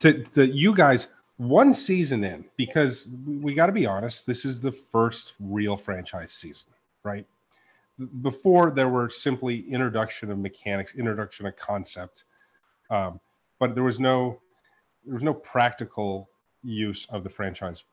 to 0.00 0.24
the 0.34 0.46
you 0.46 0.74
guys 0.74 1.08
one 1.36 1.74
season 1.74 2.22
in 2.24 2.44
because 2.56 3.08
we 3.26 3.54
got 3.54 3.66
to 3.66 3.72
be 3.72 3.86
honest, 3.86 4.26
this 4.26 4.44
is 4.44 4.60
the 4.60 4.72
first 4.72 5.32
real 5.40 5.76
franchise 5.76 6.32
season, 6.32 6.68
right? 7.02 7.26
before 8.22 8.70
there 8.70 8.88
were 8.88 9.08
simply 9.08 9.60
introduction 9.70 10.30
of 10.30 10.38
mechanics, 10.38 10.94
introduction 10.94 11.46
of 11.46 11.56
concept, 11.56 12.24
um, 12.90 13.20
but 13.58 13.74
there 13.74 13.84
was 13.84 14.00
no 14.00 14.40
there 15.04 15.14
was 15.14 15.22
no 15.22 15.34
practical 15.34 16.28
use 16.62 17.06
of 17.10 17.24
the 17.24 17.30
franchise 17.30 17.84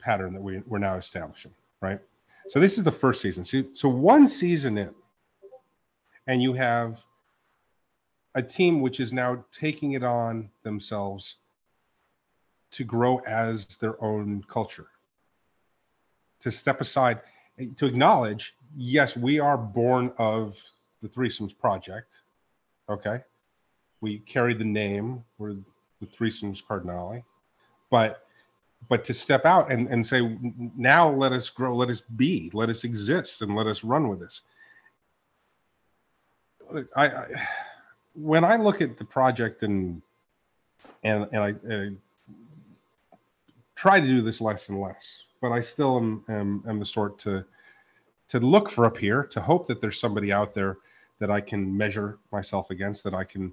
pattern 0.00 0.34
that 0.34 0.42
we, 0.42 0.58
we're 0.66 0.78
now 0.78 0.96
establishing, 0.96 1.52
right? 1.80 2.00
So 2.48 2.60
this 2.60 2.78
is 2.78 2.84
the 2.84 2.92
first 2.92 3.20
season. 3.20 3.44
So, 3.44 3.64
so 3.74 3.88
one 3.88 4.26
season 4.26 4.78
in, 4.78 4.94
and 6.26 6.42
you 6.42 6.54
have 6.54 7.04
a 8.34 8.42
team 8.42 8.80
which 8.80 9.00
is 9.00 9.12
now 9.12 9.44
taking 9.52 9.92
it 9.92 10.02
on 10.02 10.48
themselves 10.62 11.36
to 12.70 12.84
grow 12.84 13.18
as 13.26 13.66
their 13.80 14.02
own 14.02 14.44
culture, 14.48 14.88
to 16.40 16.50
step 16.50 16.80
aside, 16.80 17.20
to 17.76 17.86
acknowledge 17.86 18.54
yes, 18.76 19.16
we 19.16 19.40
are 19.40 19.58
born 19.58 20.12
of 20.18 20.56
the 21.02 21.08
Threesomes 21.08 21.56
Project. 21.56 22.16
Okay. 22.88 23.20
We 24.00 24.20
carry 24.20 24.54
the 24.54 24.64
name, 24.64 25.24
we're 25.38 25.56
the 26.00 26.06
Threesomes 26.06 26.62
Cardinali. 26.66 27.24
But 27.90 28.27
but 28.88 29.04
to 29.04 29.14
step 29.14 29.44
out 29.44 29.70
and, 29.70 29.88
and 29.88 30.06
say, 30.06 30.36
now 30.76 31.10
let 31.10 31.32
us 31.32 31.50
grow, 31.50 31.74
let 31.74 31.90
us 31.90 32.02
be, 32.16 32.50
let 32.54 32.68
us 32.68 32.84
exist, 32.84 33.42
and 33.42 33.54
let 33.54 33.66
us 33.66 33.84
run 33.84 34.08
with 34.08 34.20
this. 34.20 34.40
I, 36.96 37.06
I 37.06 37.26
when 38.14 38.44
I 38.44 38.56
look 38.56 38.82
at 38.82 38.98
the 38.98 39.04
project 39.04 39.62
and 39.62 40.02
and 41.02 41.26
and 41.32 41.42
I, 41.42 41.54
I, 41.74 41.90
try 43.74 44.00
to 44.00 44.06
do 44.06 44.20
this 44.20 44.40
less 44.40 44.68
and 44.68 44.80
less, 44.80 45.18
but 45.40 45.52
I 45.52 45.60
still 45.60 45.96
am, 45.96 46.24
am, 46.28 46.64
am 46.68 46.78
the 46.78 46.84
sort 46.84 47.18
to 47.20 47.44
to 48.28 48.40
look 48.40 48.70
for 48.70 48.84
up 48.84 48.96
here 48.96 49.24
to 49.24 49.40
hope 49.40 49.66
that 49.66 49.80
there's 49.80 49.98
somebody 49.98 50.32
out 50.32 50.54
there 50.54 50.78
that 51.18 51.30
I 51.30 51.40
can 51.40 51.76
measure 51.76 52.18
myself 52.32 52.70
against, 52.70 53.02
that 53.04 53.14
I 53.14 53.24
can 53.24 53.52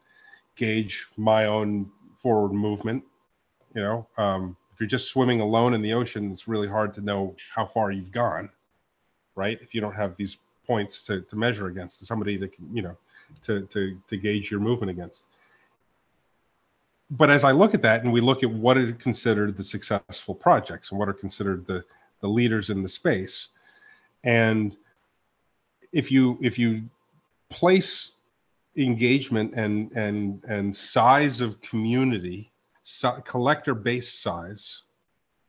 gauge 0.56 1.08
my 1.18 1.46
own 1.46 1.90
forward 2.22 2.54
movement. 2.54 3.04
You 3.74 3.82
know, 3.82 4.08
um, 4.18 4.58
if 4.76 4.82
you're 4.82 4.88
just 4.88 5.08
swimming 5.08 5.40
alone 5.40 5.74
in 5.74 5.82
the 5.82 5.94
ocean, 5.94 6.34
it's 6.34 6.50
really 6.50 6.68
hard 6.68 6.94
to 6.96 7.02
know 7.02 7.34
how 7.50 7.66
far 7.66 7.92
you've 7.92 8.12
gone, 8.12 8.50
right? 9.34 9.58
If 9.62 9.74
you 9.74 9.80
don't 9.80 9.96
have 9.96 10.18
these 10.18 10.36
points 10.68 11.02
to, 11.04 11.22
to 11.22 11.36
measure 11.38 11.68
against, 11.68 12.06
somebody 12.06 12.36
that 12.36 12.52
can, 12.52 12.76
you 12.76 12.82
know, 12.82 12.98
to, 13.44 13.62
to, 13.68 13.98
to 14.10 14.18
gauge 14.18 14.52
your 14.52 14.60
movement 14.60 14.90
against. 14.90 15.28
But 17.10 17.30
as 17.30 17.46
I 17.46 17.52
look 17.54 17.74
at 17.74 17.82
that 17.84 18.04
and 18.04 18.12
we 18.12 18.20
look 18.20 18.44
at 18.44 18.52
what 18.52 18.78
are 18.78 18.92
considered 18.92 19.56
the 19.56 19.64
successful 19.64 20.36
projects 20.36 20.92
and 20.92 21.00
what 21.00 21.08
are 21.08 21.14
considered 21.14 21.66
the, 21.66 21.82
the 22.20 22.28
leaders 22.28 22.70
in 22.70 22.84
the 22.84 22.90
space, 22.90 23.48
and 24.26 24.76
if 25.94 26.12
you 26.12 26.38
if 26.42 26.60
you 26.60 26.82
place 27.50 28.12
engagement 28.76 29.54
and 29.56 29.92
and 29.94 30.44
and 30.50 30.76
size 30.76 31.40
of 31.40 31.62
community 31.62 32.52
collector 33.26 33.74
base 33.74 34.12
size 34.12 34.84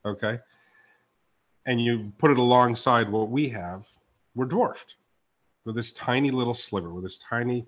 okay? 0.04 0.38
And 1.66 1.80
you 1.84 2.12
put 2.18 2.30
it 2.30 2.38
alongside 2.38 3.10
what 3.10 3.28
we 3.28 3.48
have 3.50 3.84
we're 4.34 4.46
dwarfed 4.46 4.96
with 5.64 5.74
this 5.74 5.92
tiny 5.92 6.30
little 6.30 6.54
sliver 6.54 6.92
with 6.92 7.04
this 7.04 7.18
tiny 7.18 7.66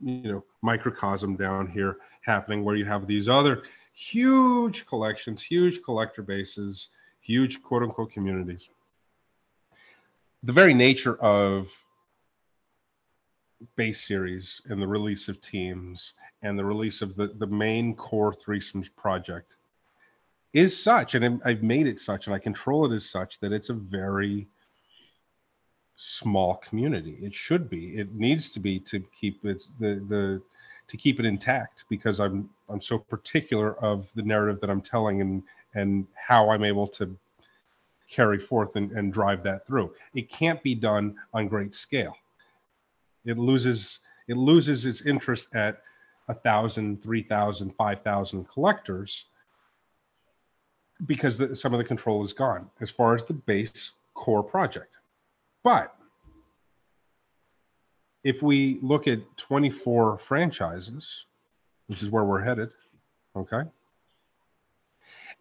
you 0.00 0.32
know 0.32 0.44
microcosm 0.62 1.36
down 1.36 1.66
here 1.68 1.98
happening 2.22 2.64
where 2.64 2.76
you 2.76 2.84
have 2.84 3.06
these 3.06 3.28
other 3.28 3.62
huge 3.92 4.86
collections 4.86 5.42
huge 5.42 5.82
collector 5.82 6.22
bases 6.22 6.88
huge 7.24 7.62
quote 7.62 7.82
unquote 7.82 8.12
communities. 8.12 8.68
The 10.42 10.52
very 10.52 10.74
nature 10.74 11.16
of 11.16 11.72
base 13.76 14.06
series 14.06 14.60
and 14.66 14.80
the 14.80 14.86
release 14.86 15.28
of 15.28 15.40
teams 15.40 16.14
and 16.42 16.58
the 16.58 16.64
release 16.64 17.02
of 17.02 17.14
the, 17.16 17.28
the 17.38 17.46
main 17.46 17.94
core 17.94 18.32
threesomes 18.32 18.88
project 18.96 19.56
is 20.52 20.76
such 20.80 21.14
and 21.14 21.40
i've 21.44 21.62
made 21.62 21.86
it 21.86 21.98
such 21.98 22.26
and 22.26 22.34
i 22.34 22.38
control 22.38 22.90
it 22.90 22.94
as 22.94 23.08
such 23.08 23.40
that 23.40 23.52
it's 23.52 23.70
a 23.70 23.74
very 23.74 24.46
small 25.96 26.56
community 26.56 27.18
it 27.20 27.34
should 27.34 27.68
be 27.70 27.96
it 27.96 28.14
needs 28.14 28.48
to 28.48 28.60
be 28.60 28.78
to 28.78 29.02
keep 29.18 29.44
it 29.44 29.64
the 29.78 30.04
the 30.08 30.42
to 30.86 30.96
keep 30.96 31.18
it 31.18 31.26
intact 31.26 31.84
because 31.88 32.20
i'm 32.20 32.48
i'm 32.68 32.80
so 32.80 32.98
particular 32.98 33.76
of 33.82 34.10
the 34.14 34.22
narrative 34.22 34.60
that 34.60 34.70
i'm 34.70 34.82
telling 34.82 35.20
and 35.20 35.42
and 35.74 36.06
how 36.14 36.50
i'm 36.50 36.64
able 36.64 36.86
to 36.86 37.16
carry 38.08 38.38
forth 38.38 38.76
and, 38.76 38.92
and 38.92 39.12
drive 39.12 39.42
that 39.42 39.66
through. 39.66 39.92
It 40.14 40.28
can't 40.28 40.62
be 40.62 40.74
done 40.74 41.16
on 41.32 41.48
great 41.48 41.74
scale. 41.74 42.16
It 43.24 43.38
loses 43.38 43.98
it 44.28 44.36
loses 44.36 44.86
its 44.86 45.02
interest 45.02 45.48
at 45.54 45.82
a 46.28 46.34
thousand, 46.34 47.02
three 47.02 47.22
thousand, 47.22 47.74
five 47.74 48.00
thousand 48.00 48.48
collectors 48.48 49.26
because 51.06 51.36
the, 51.36 51.54
some 51.54 51.74
of 51.74 51.78
the 51.78 51.84
control 51.84 52.24
is 52.24 52.32
gone 52.32 52.70
as 52.80 52.90
far 52.90 53.14
as 53.14 53.24
the 53.24 53.34
base 53.34 53.92
core 54.14 54.44
project. 54.44 54.98
But 55.62 55.94
if 58.22 58.42
we 58.42 58.78
look 58.80 59.06
at 59.06 59.18
24 59.36 60.18
franchises, 60.18 61.24
which 61.88 62.02
is 62.02 62.10
where 62.10 62.24
we're 62.24 62.40
headed, 62.40 62.72
okay, 63.36 63.62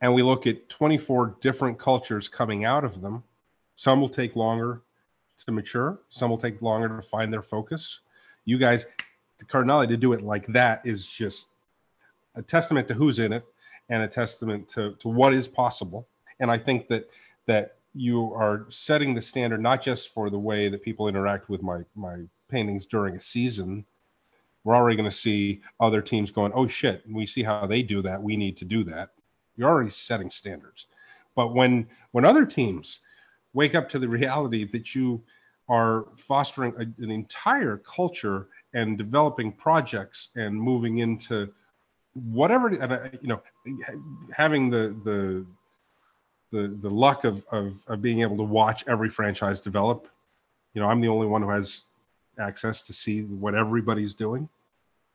and 0.01 0.13
we 0.13 0.21
look 0.21 0.47
at 0.47 0.67
24 0.67 1.37
different 1.39 1.79
cultures 1.79 2.27
coming 2.27 2.65
out 2.65 2.83
of 2.83 3.01
them. 3.01 3.23
Some 3.75 4.01
will 4.01 4.09
take 4.09 4.35
longer 4.35 4.81
to 5.45 5.51
mature, 5.51 5.99
some 6.09 6.29
will 6.29 6.37
take 6.37 6.61
longer 6.61 6.87
to 6.89 7.01
find 7.01 7.31
their 7.31 7.41
focus. 7.41 7.99
You 8.45 8.57
guys, 8.57 8.85
the 9.39 9.45
Cardinali 9.45 9.87
to 9.87 9.97
do 9.97 10.13
it 10.13 10.21
like 10.21 10.47
that 10.47 10.81
is 10.85 11.07
just 11.07 11.47
a 12.35 12.41
testament 12.41 12.87
to 12.87 12.93
who's 12.93 13.19
in 13.19 13.33
it 13.33 13.45
and 13.89 14.03
a 14.03 14.07
testament 14.07 14.67
to, 14.69 14.95
to 14.99 15.07
what 15.09 15.33
is 15.33 15.47
possible. 15.47 16.07
And 16.39 16.49
I 16.49 16.57
think 16.57 16.87
that 16.87 17.09
that 17.45 17.75
you 17.93 18.33
are 18.33 18.65
setting 18.69 19.13
the 19.13 19.21
standard 19.21 19.61
not 19.61 19.81
just 19.81 20.13
for 20.13 20.29
the 20.29 20.39
way 20.39 20.69
that 20.69 20.81
people 20.81 21.07
interact 21.07 21.49
with 21.49 21.61
my 21.61 21.81
my 21.95 22.23
paintings 22.49 22.85
during 22.85 23.15
a 23.15 23.21
season. 23.21 23.85
We're 24.63 24.75
already 24.75 24.95
going 24.95 25.09
to 25.09 25.15
see 25.15 25.61
other 25.81 26.01
teams 26.01 26.31
going, 26.31 26.53
oh 26.55 26.67
shit, 26.67 27.03
we 27.09 27.25
see 27.27 27.43
how 27.43 27.65
they 27.65 27.83
do 27.83 28.01
that. 28.03 28.23
We 28.23 28.37
need 28.37 28.55
to 28.57 28.65
do 28.65 28.85
that. 28.85 29.09
You're 29.57 29.69
already 29.69 29.89
setting 29.89 30.29
standards. 30.29 30.87
But 31.35 31.53
when 31.53 31.87
when 32.11 32.25
other 32.25 32.45
teams 32.45 32.99
wake 33.53 33.75
up 33.75 33.89
to 33.89 33.99
the 33.99 34.07
reality 34.07 34.65
that 34.65 34.95
you 34.95 35.21
are 35.69 36.05
fostering 36.17 36.73
a, 36.77 36.81
an 37.03 37.11
entire 37.11 37.77
culture 37.77 38.47
and 38.73 38.97
developing 38.97 39.51
projects 39.51 40.29
and 40.35 40.55
moving 40.55 40.99
into 40.99 41.51
whatever 42.13 42.67
and 42.67 42.91
uh, 42.91 43.07
you 43.21 43.27
know 43.27 43.41
having 44.31 44.69
the 44.69 44.95
the 45.03 45.45
the 46.51 46.67
the 46.81 46.89
luck 46.89 47.23
of, 47.23 47.43
of 47.51 47.73
of 47.87 48.01
being 48.01 48.21
able 48.21 48.37
to 48.37 48.43
watch 48.43 48.83
every 48.87 49.09
franchise 49.09 49.61
develop. 49.61 50.07
You 50.73 50.81
know, 50.81 50.87
I'm 50.87 51.01
the 51.01 51.07
only 51.07 51.27
one 51.27 51.41
who 51.41 51.49
has 51.49 51.85
access 52.39 52.81
to 52.87 52.93
see 52.93 53.23
what 53.23 53.55
everybody's 53.55 54.13
doing. 54.13 54.49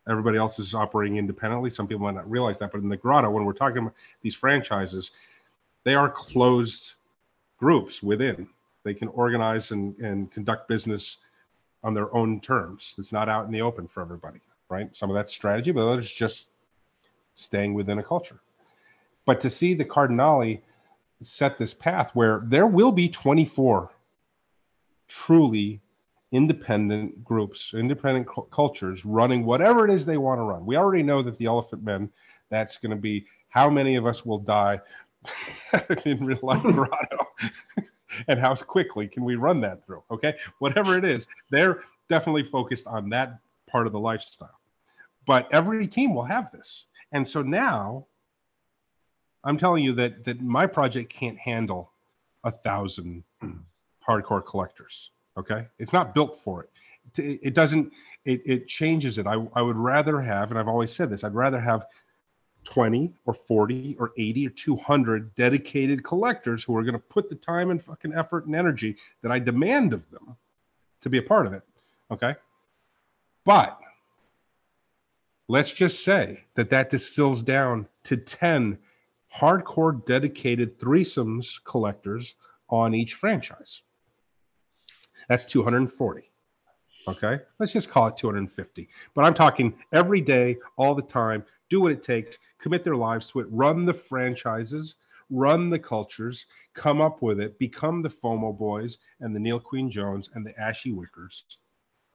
Everybody 0.09 0.39
else 0.39 0.59
is 0.59 0.74
operating 0.74 1.18
independently. 1.18 1.68
Some 1.68 1.86
people 1.86 2.05
might 2.05 2.14
not 2.14 2.30
realize 2.30 2.59
that, 2.61 2.72
but 2.72 2.80
in 2.80 2.89
the 2.89 2.97
grotto, 2.97 3.28
when 3.30 3.45
we're 3.45 3.53
talking 3.53 3.78
about 3.78 3.95
these 4.22 4.34
franchises, 4.34 5.11
they 5.84 5.95
are 5.95 6.09
closed 6.09 6.93
groups 7.59 8.03
within. 8.03 8.49
They 8.85 8.95
can 8.95 9.09
organize 9.09 9.71
and, 9.71 9.97
and 9.99 10.31
conduct 10.31 10.69
business 10.69 11.19
on 11.83 11.95
their 11.95 12.15
own 12.15 12.41
terms. 12.41 12.95
It's 12.99 13.13
not 13.13 13.29
out 13.29 13.47
in 13.47 13.53
the 13.53 13.63
open 13.63 13.87
for 13.87 14.01
everybody, 14.01 14.41
right? 14.69 14.95
Some 14.97 15.11
of 15.11 15.15
that's 15.15 15.33
strategy, 15.33 15.71
but 15.73 15.87
others 15.87 16.11
just 16.11 16.47
staying 17.35 17.75
within 17.75 17.99
a 17.99 18.03
culture. 18.03 18.41
But 19.27 19.41
to 19.43 19.51
see 19.51 19.75
the 19.75 19.85
Cardinali 19.85 20.63
set 21.21 21.59
this 21.59 21.75
path 21.75 22.11
where 22.15 22.43
there 22.47 22.67
will 22.67 22.93
be 22.93 23.09
24 23.09 23.91
truly 25.09 25.81
independent 26.33 27.25
groups, 27.25 27.73
independent 27.75 28.27
cu- 28.27 28.47
cultures 28.51 29.05
running 29.05 29.45
whatever 29.45 29.85
it 29.85 29.91
is 29.91 30.05
they 30.05 30.19
want 30.19 30.39
to 30.39 30.43
run. 30.43 30.67
We 30.67 30.77
already 30.77 31.03
know 31.03 31.23
that 31.23 31.39
the 31.39 31.47
Elephant 31.47 31.83
Men, 31.83 32.11
that's 32.51 32.77
going 32.77 32.91
to 32.91 32.97
be 32.97 33.27
how 33.49 33.71
many 33.71 33.97
of 33.97 34.07
us 34.07 34.25
will 34.25 34.39
die 34.39 34.81
in 36.05 36.25
real 36.25 36.39
life 36.43 36.62
grotto 36.75 37.27
and 38.29 38.39
how 38.39 38.55
quickly 38.55 39.09
can 39.09 39.25
we 39.25 39.37
run 39.37 39.61
that 39.61 39.85
through? 39.85 40.03
Okay. 40.11 40.37
Whatever 40.59 40.97
it 40.97 41.05
is, 41.05 41.27
they're 41.51 41.83
definitely 42.09 42.45
focused 42.45 42.87
on 42.87 43.09
that 43.11 43.39
part 43.69 43.87
of 43.87 43.93
the 43.93 43.99
lifestyle. 43.99 44.59
But 45.27 45.49
every 45.53 45.87
team 45.87 46.14
will 46.14 46.25
have 46.25 46.51
this. 46.53 46.85
And 47.12 47.27
so 47.27 47.43
now 47.43 48.07
I'm 49.45 49.59
telling 49.59 49.85
you 49.85 49.93
that 49.95 50.25
that 50.25 50.41
my 50.41 50.66
project 50.66 51.12
can't 51.12 51.39
handle 51.39 51.93
a 52.45 52.51
thousand 52.51 53.25
hardcore 54.07 54.45
collectors. 54.45 55.11
Okay, 55.37 55.66
it's 55.79 55.93
not 55.93 56.14
built 56.14 56.41
for 56.43 56.64
it. 56.64 56.71
It, 57.23 57.41
it 57.43 57.55
doesn't. 57.55 57.93
It, 58.25 58.43
it 58.45 58.69
changes 58.69 59.19
it. 59.19 59.27
I, 59.27 59.47
I 59.55 59.62
would 59.62 59.77
rather 59.77 60.21
have, 60.21 60.51
and 60.51 60.59
I've 60.59 60.69
always 60.69 60.93
said 60.93 61.09
this. 61.09 61.25
I'd 61.25 61.35
rather 61.35 61.61
have 61.61 61.87
20 62.69 63.14
or 63.25 63.33
40 63.33 63.97
or 63.99 64.12
80 64.19 64.47
or 64.47 64.51
200 64.51 65.35
dedicated 65.35 66.05
collectors 66.05 66.62
who 66.62 66.77
are 66.77 66.83
going 66.83 66.93
to 66.93 66.99
put 66.99 67.31
the 67.31 67.35
time 67.35 67.71
and 67.71 67.83
fucking 67.83 68.12
effort 68.14 68.45
and 68.45 68.55
energy 68.55 68.95
that 69.23 69.33
I 69.33 69.39
demand 69.39 69.95
of 69.95 70.09
them 70.11 70.37
to 71.01 71.09
be 71.09 71.16
a 71.16 71.23
part 71.23 71.47
of 71.47 71.55
it. 71.55 71.62
Okay, 72.11 72.35
but 73.45 73.79
let's 75.49 75.71
just 75.71 76.05
say 76.05 76.45
that 76.57 76.69
that 76.71 76.91
distills 76.91 77.43
down 77.43 77.87
to 78.05 78.16
10 78.19 78.79
hardcore 79.35 80.05
dedicated 80.05 80.79
threesomes 80.79 81.62
collectors 81.64 82.35
on 82.69 82.95
each 82.95 83.14
franchise. 83.14 83.81
That's 85.29 85.45
240. 85.47 86.31
Okay. 87.09 87.39
Let's 87.59 87.73
just 87.73 87.89
call 87.89 88.09
it 88.09 88.16
250. 88.19 88.89
But 89.14 89.25
I'm 89.25 89.33
talking 89.33 89.75
every 89.93 90.21
day, 90.21 90.59
all 90.77 90.95
the 90.95 91.03
time, 91.03 91.43
do 91.71 91.81
what 91.81 91.93
it 91.93 92.03
takes, 92.03 92.39
commit 92.59 92.85
their 92.85 92.97
lives 92.97 93.29
to 93.29 93.41
it, 93.41 93.47
run 93.51 93.85
the 93.85 93.95
franchises, 93.95 94.95
run 95.31 95.71
the 95.71 95.79
cultures, 95.79 96.47
come 96.75 97.01
up 97.01 97.23
with 97.23 97.41
it, 97.41 97.59
become 97.59 98.03
the 98.03 98.11
FOMO 98.11 98.57
boys 98.57 98.99
and 99.21 99.35
the 99.35 99.41
Neil 99.41 99.61
Queen 99.61 99.91
Jones 99.91 100.31
and 100.35 100.47
the 100.47 100.59
Ashy 100.59 100.93
Wickers. 100.93 101.43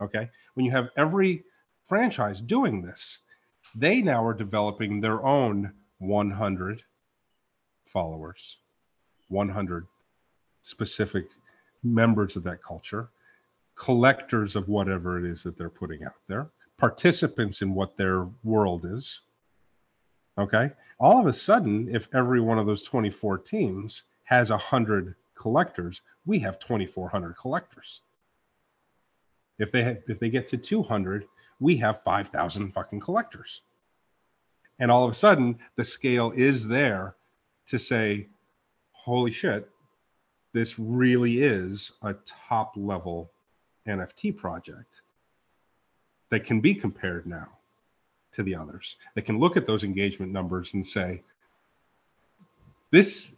Okay. 0.02 0.30
When 0.56 0.66
you 0.66 0.72
have 0.72 0.90
every 0.98 1.44
franchise 1.88 2.42
doing 2.42 2.82
this, 2.82 3.20
they 3.76 4.02
now 4.02 4.26
are 4.26 4.34
developing 4.34 5.00
their 5.00 5.24
own 5.24 5.74
100 6.00 6.84
followers, 7.86 8.58
100 9.30 9.88
specific 10.62 11.28
members 11.84 12.36
of 12.36 12.44
that 12.44 12.64
culture, 12.64 13.10
collectors 13.76 14.56
of 14.56 14.68
whatever 14.68 15.20
it 15.20 15.26
is 15.30 15.44
that 15.44 15.58
they're 15.58 15.70
putting 15.70 16.04
out 16.04 16.14
there, 16.28 16.50
participants 16.78 17.62
in 17.62 17.74
what 17.74 17.96
their 17.96 18.28
world 18.44 18.86
is. 18.86 19.22
Okay. 20.38 20.72
All 21.00 21.20
of 21.20 21.28
a 21.28 21.34
sudden, 21.34 21.94
if 21.94 22.08
every 22.14 22.42
one 22.42 22.58
of 22.58 22.66
those 22.66 22.84
24 22.84 23.40
teams 23.40 24.04
has 24.24 24.50
100 24.50 25.16
collectors, 25.36 26.02
we 26.26 26.40
have 26.40 26.60
2,400 26.60 27.36
collectors. 27.38 28.02
If 29.60 29.72
they 29.72 29.84
have, 29.84 29.98
if 30.08 30.20
they 30.20 30.30
get 30.30 30.48
to 30.50 30.58
200, 30.58 31.26
we 31.60 31.76
have 31.78 32.02
5,000 32.04 32.72
fucking 32.72 33.00
collectors. 33.00 33.62
And 34.80 34.90
all 34.90 35.04
of 35.04 35.12
a 35.12 35.16
sudden, 35.16 35.60
the 35.76 35.86
scale 35.86 36.32
is 36.32 36.68
there 36.68 37.16
to 37.68 37.78
say, 37.78 38.28
holy 38.92 39.32
shit, 39.32 39.70
this 40.54 40.80
really 40.80 41.42
is 41.42 41.92
a 42.02 42.16
top 42.48 42.74
level 42.76 43.32
NFT 43.88 44.36
project 44.36 45.02
that 46.30 46.46
can 46.46 46.60
be 46.60 46.74
compared 46.74 47.28
now 47.28 47.50
to 48.34 48.44
the 48.44 48.56
others. 48.56 48.98
They 49.16 49.22
can 49.22 49.40
look 49.40 49.58
at 49.58 49.68
those 49.68 49.84
engagement 49.84 50.32
numbers 50.32 50.74
and 50.74 50.86
say, 50.86 51.24
this 52.92 53.36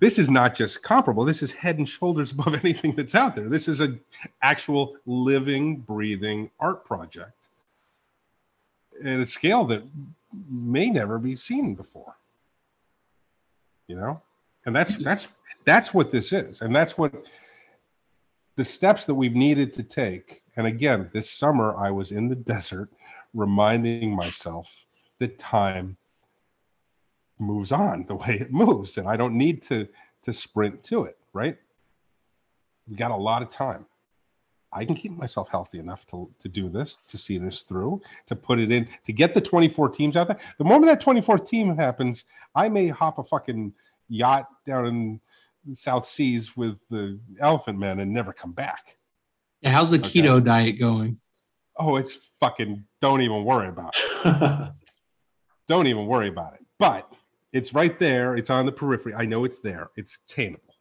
this 0.00 0.18
is 0.18 0.28
not 0.28 0.56
just 0.56 0.82
comparable. 0.82 1.24
This 1.24 1.42
is 1.44 1.52
head 1.52 1.78
and 1.78 1.88
shoulders 1.88 2.32
above 2.38 2.54
anything 2.54 2.94
that's 2.96 3.14
out 3.14 3.36
there. 3.36 3.48
This 3.48 3.68
is 3.68 3.80
an 3.80 4.00
actual 4.42 4.96
living 5.06 5.76
breathing 5.76 6.50
art 6.58 6.84
project 6.84 7.48
at 9.04 9.20
a 9.20 9.26
scale 9.26 9.64
that 9.66 9.82
may 10.50 10.90
never 10.90 11.18
be 11.18 11.36
seen 11.36 11.74
before 11.74 12.16
you 13.92 13.98
know? 13.98 14.20
And 14.64 14.74
that's 14.74 14.96
that's 14.96 15.28
that's 15.64 15.92
what 15.92 16.10
this 16.10 16.32
is. 16.32 16.62
And 16.62 16.74
that's 16.74 16.96
what 16.96 17.12
the 18.56 18.64
steps 18.64 19.04
that 19.04 19.14
we've 19.14 19.34
needed 19.34 19.72
to 19.74 19.82
take. 19.82 20.42
And 20.56 20.66
again 20.66 21.10
this 21.12 21.30
summer 21.30 21.74
i 21.76 21.90
was 21.90 22.12
in 22.12 22.28
the 22.28 22.34
desert 22.52 22.90
reminding 23.34 24.14
myself 24.14 24.70
that 25.18 25.38
time 25.38 25.96
moves 27.38 27.72
on 27.72 28.04
the 28.06 28.14
way 28.22 28.38
it 28.40 28.52
moves 28.52 28.98
and 28.98 29.08
i 29.08 29.16
don't 29.16 29.34
need 29.36 29.60
to 29.62 29.86
to 30.22 30.32
sprint 30.32 30.82
to 30.82 31.04
it 31.04 31.18
right 31.32 31.56
we 32.88 32.94
got 32.96 33.10
a 33.10 33.16
lot 33.16 33.42
of 33.42 33.50
time 33.50 33.84
i 34.72 34.84
can 34.84 34.94
keep 34.94 35.12
myself 35.12 35.48
healthy 35.48 35.78
enough 35.78 36.04
to, 36.06 36.30
to 36.40 36.48
do 36.48 36.68
this 36.68 36.98
to 37.08 37.16
see 37.18 37.38
this 37.38 37.62
through 37.62 38.00
to 38.26 38.36
put 38.36 38.58
it 38.58 38.70
in 38.70 38.86
to 39.06 39.12
get 39.12 39.34
the 39.34 39.40
24 39.40 39.88
teams 39.88 40.16
out 40.16 40.28
there 40.28 40.38
the 40.58 40.64
moment 40.64 40.86
that 40.86 41.00
24th 41.04 41.48
team 41.48 41.74
happens 41.76 42.24
i 42.54 42.68
may 42.68 42.88
hop 42.88 43.18
a 43.18 43.24
fucking 43.24 43.72
yacht 44.08 44.48
down 44.66 44.86
in 44.86 45.20
the 45.66 45.74
south 45.74 46.06
seas 46.06 46.56
with 46.56 46.76
the 46.90 47.18
elephant 47.40 47.78
men 47.78 48.00
and 48.00 48.12
never 48.12 48.32
come 48.32 48.52
back 48.52 48.98
Yeah, 49.62 49.70
how's 49.70 49.90
the 49.90 49.98
Okay. 49.98 50.20
keto 50.20 50.44
diet 50.44 50.78
going? 50.78 51.18
oh 51.78 51.96
it's 51.96 52.18
fucking 52.42 52.84
don't 53.00 53.20
even 53.22 53.44
worry 53.44 53.68
about 53.68 53.94
it 53.96 54.72
don't 55.68 55.86
even 55.86 56.06
worry 56.06 56.28
about 56.28 56.54
it. 56.54 56.60
But 56.78 57.10
it's 57.52 57.72
right 57.72 57.98
there. 57.98 58.36
It's 58.36 58.50
on 58.50 58.66
the 58.66 58.72
periphery. 58.72 59.14
I 59.14 59.24
know 59.24 59.44
it's 59.44 59.58
there. 59.60 59.88
It's 59.96 60.18
attainable. 60.28 60.74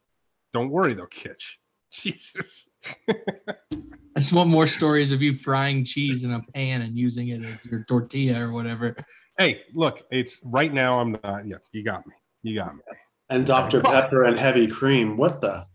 Don't 0.53 0.69
worry 0.69 0.93
though, 0.93 1.07
Kitch. 1.07 1.59
Jesus. 1.91 2.67
I 3.09 4.19
just 4.19 4.33
want 4.33 4.49
more 4.49 4.67
stories 4.67 5.11
of 5.11 5.21
you 5.21 5.33
frying 5.33 5.85
cheese 5.85 6.23
in 6.23 6.31
a 6.31 6.41
pan 6.53 6.81
and 6.81 6.95
using 6.95 7.29
it 7.29 7.41
as 7.43 7.65
your 7.65 7.83
tortilla 7.87 8.41
or 8.41 8.51
whatever. 8.51 8.95
Hey, 9.37 9.63
look, 9.73 10.01
it's 10.11 10.41
right 10.43 10.73
now. 10.73 10.99
I'm 10.99 11.17
not. 11.23 11.45
Yeah, 11.45 11.57
you 11.71 11.83
got 11.83 12.05
me. 12.05 12.13
You 12.43 12.55
got 12.55 12.75
me. 12.75 12.81
and 13.29 13.45
Dr. 13.45 13.81
Pepper 13.81 14.25
and 14.25 14.37
heavy 14.37 14.67
cream. 14.67 15.15
What 15.15 15.41
the? 15.41 15.65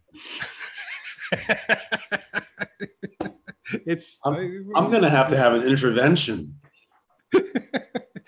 it's. 3.73 4.19
I'm 4.25 4.91
gonna 4.91 5.11
have 5.11 5.29
to 5.29 5.37
have 5.37 5.55
an 5.55 5.63
intervention. 5.63 6.55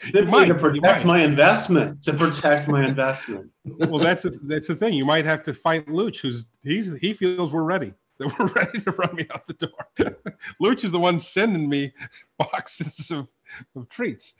Simply 0.00 0.30
might, 0.30 0.46
to 0.46 0.54
protect 0.54 1.04
my 1.04 1.22
investment. 1.22 2.02
To 2.04 2.12
protect 2.12 2.68
my 2.68 2.86
investment. 2.86 3.50
well, 3.64 3.98
that's 3.98 4.22
the, 4.22 4.38
that's 4.44 4.68
the 4.68 4.76
thing. 4.76 4.94
You 4.94 5.04
might 5.04 5.24
have 5.24 5.42
to 5.44 5.54
fight 5.54 5.86
Luch, 5.86 6.20
who's 6.20 6.46
he's 6.62 6.96
he 6.98 7.14
feels 7.14 7.50
we're 7.50 7.62
ready. 7.62 7.94
That 8.18 8.36
we're 8.38 8.46
ready 8.54 8.80
to 8.80 8.90
run 8.92 9.14
me 9.16 9.26
out 9.34 9.46
the 9.46 9.54
door. 9.54 10.16
Luch 10.62 10.84
is 10.84 10.92
the 10.92 10.98
one 10.98 11.18
sending 11.18 11.68
me 11.68 11.92
boxes 12.38 13.10
of, 13.10 13.26
of 13.74 13.88
treats. 13.88 14.34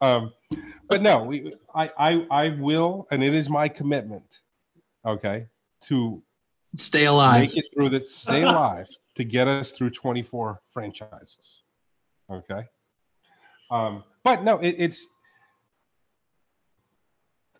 Um, 0.00 0.32
but 0.88 1.00
no, 1.00 1.22
we 1.22 1.54
I, 1.74 1.90
I 1.98 2.26
I 2.30 2.48
will, 2.60 3.06
and 3.10 3.22
it 3.22 3.34
is 3.34 3.48
my 3.48 3.68
commitment, 3.68 4.40
okay, 5.06 5.46
to 5.84 6.22
Stay 6.76 7.06
alive. 7.06 7.40
make 7.40 7.56
it 7.56 7.64
through 7.72 7.88
the 7.88 8.04
stay 8.04 8.42
alive 8.42 8.86
to 9.18 9.24
get 9.24 9.48
us 9.48 9.72
through 9.72 9.90
24 9.90 10.60
franchises. 10.72 11.62
Okay. 12.30 12.62
Um, 13.68 14.04
but 14.22 14.44
no, 14.44 14.58
it, 14.58 14.76
it's 14.78 15.06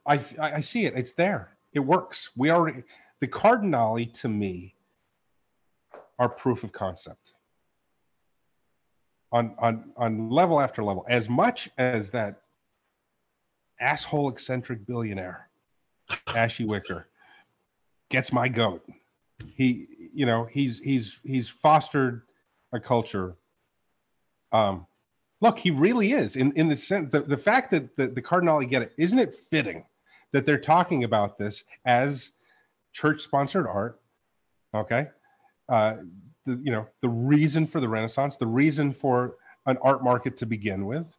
I, 0.07 0.25
I 0.41 0.61
see 0.61 0.87
it. 0.87 0.95
It's 0.97 1.11
there. 1.11 1.57
It 1.73 1.81
works. 1.81 2.31
We 2.37 2.51
already 2.51 2.85
the 3.21 3.27
Cardinali 3.27 4.15
to 4.21 4.29
me 4.29 4.77
are 6.21 6.29
proof 6.29 6.63
of 6.63 6.71
concept. 6.71 7.33
On 9.33 9.57
on 9.59 9.91
on 9.97 10.31
level 10.31 10.61
after 10.61 10.85
level, 10.85 11.05
as 11.09 11.29
much 11.29 11.69
as 11.77 12.09
that 12.13 12.43
asshole 13.81 14.29
eccentric 14.29 14.87
billionaire, 14.87 15.49
Ashy 16.37 16.65
Wicker, 16.65 17.09
gets 18.11 18.33
my 18.33 18.47
goat. 18.49 18.89
He, 19.55 19.89
you 20.13 20.27
know, 20.27 20.45
he's 20.45 20.79
he's 20.79 21.19
he's 21.25 21.49
fostered 21.49 22.23
a 22.73 22.81
culture. 22.81 23.37
Um, 24.53 24.87
look, 25.41 25.59
he 25.59 25.71
really 25.71 26.13
is 26.13 26.37
in 26.37 26.53
in 26.53 26.69
the 26.69 26.77
sense 26.77 27.11
the, 27.13 27.21
the 27.21 27.37
fact 27.37 27.71
that 27.71 27.97
the, 27.97 28.09
the 28.09 28.67
get 28.69 28.83
it, 28.83 28.93
isn't 28.97 29.19
it 29.19 29.35
fitting 29.51 29.85
that 30.33 30.47
they're 30.47 30.59
talking 30.59 31.05
about 31.05 31.39
this 31.39 31.65
as 31.85 32.33
church 32.93 33.23
sponsored 33.23 33.67
art? 33.67 34.01
Okay. 34.75 35.09
Uh, 35.69 35.97
the, 36.47 36.61
you 36.63 36.73
know, 36.73 36.87
the 37.03 37.09
reason 37.09 37.67
for 37.67 37.81
the 37.81 37.89
Renaissance, 37.89 38.37
the 38.37 38.47
reason 38.47 38.93
for 38.93 39.37
an 39.67 39.79
art 39.83 40.03
market 40.03 40.37
to 40.39 40.47
begin 40.47 40.87
with, 40.87 41.15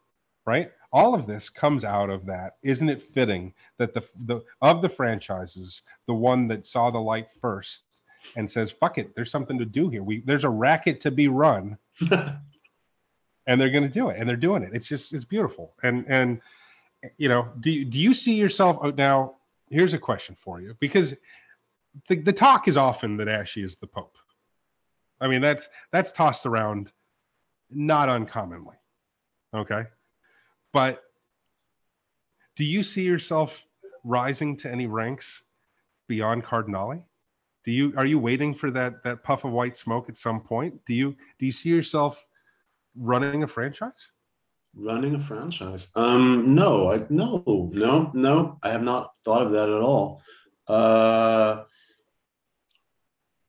right? 0.46 0.70
All 0.92 1.14
of 1.14 1.26
this 1.26 1.48
comes 1.48 1.84
out 1.84 2.10
of 2.10 2.26
that. 2.26 2.56
Isn't 2.62 2.88
it 2.88 3.00
fitting 3.00 3.54
that 3.78 3.94
the, 3.94 4.02
the 4.26 4.40
of 4.60 4.82
the 4.82 4.88
franchises, 4.88 5.82
the 6.06 6.14
one 6.14 6.48
that 6.48 6.66
saw 6.66 6.90
the 6.90 7.00
light 7.00 7.28
first 7.40 7.84
and 8.36 8.50
says, 8.50 8.70
fuck 8.70 8.98
it, 8.98 9.14
there's 9.14 9.30
something 9.30 9.58
to 9.58 9.64
do 9.64 9.88
here. 9.88 10.02
We 10.02 10.20
there's 10.20 10.44
a 10.44 10.50
racket 10.50 11.00
to 11.02 11.10
be 11.10 11.28
run. 11.28 11.78
and 13.46 13.60
they're 13.60 13.70
going 13.70 13.84
to 13.84 13.92
do 13.92 14.10
it 14.10 14.18
and 14.18 14.28
they're 14.28 14.36
doing 14.36 14.62
it. 14.62 14.70
It's 14.72 14.86
just 14.86 15.12
it's 15.12 15.24
beautiful. 15.24 15.72
And 15.82 16.04
and 16.08 16.40
you 17.16 17.28
know, 17.28 17.48
do 17.60 17.70
you, 17.70 17.84
do 17.84 17.98
you 17.98 18.14
see 18.14 18.34
yourself 18.34 18.78
oh, 18.82 18.90
now 18.90 19.36
here's 19.68 19.94
a 19.94 19.98
question 19.98 20.36
for 20.38 20.60
you 20.60 20.76
because 20.80 21.14
the, 22.08 22.16
the 22.16 22.32
talk 22.32 22.68
is 22.68 22.76
often 22.76 23.16
that 23.16 23.28
Ashy 23.28 23.62
is 23.62 23.76
the 23.76 23.86
Pope. 23.86 24.16
I 25.20 25.28
mean, 25.28 25.40
that's 25.40 25.68
that's 25.90 26.12
tossed 26.12 26.46
around 26.46 26.92
not 27.70 28.08
uncommonly. 28.08 28.76
Okay. 29.54 29.84
But 30.72 31.02
do 32.56 32.64
you 32.64 32.82
see 32.82 33.02
yourself 33.02 33.58
rising 34.04 34.56
to 34.58 34.70
any 34.70 34.86
ranks 34.86 35.42
beyond 36.08 36.44
Cardinali? 36.44 37.02
Do 37.64 37.72
you 37.72 37.92
are 37.96 38.06
you 38.06 38.18
waiting 38.18 38.54
for 38.54 38.70
that 38.70 39.02
that 39.04 39.22
puff 39.22 39.44
of 39.44 39.52
white 39.52 39.76
smoke 39.76 40.08
at 40.08 40.16
some 40.16 40.40
point? 40.40 40.80
Do 40.86 40.94
you 40.94 41.14
do 41.38 41.46
you 41.46 41.52
see 41.52 41.68
yourself 41.68 42.22
running 42.96 43.42
a 43.42 43.46
franchise? 43.46 44.10
Running 44.74 45.14
a 45.14 45.18
franchise? 45.18 45.90
Um, 45.96 46.54
no, 46.54 46.92
I 46.92 47.04
no, 47.10 47.70
no, 47.72 48.10
no. 48.14 48.58
I 48.62 48.70
have 48.70 48.82
not 48.82 49.12
thought 49.24 49.42
of 49.42 49.50
that 49.52 49.68
at 49.68 49.80
all. 49.80 50.22
Uh, 50.66 51.64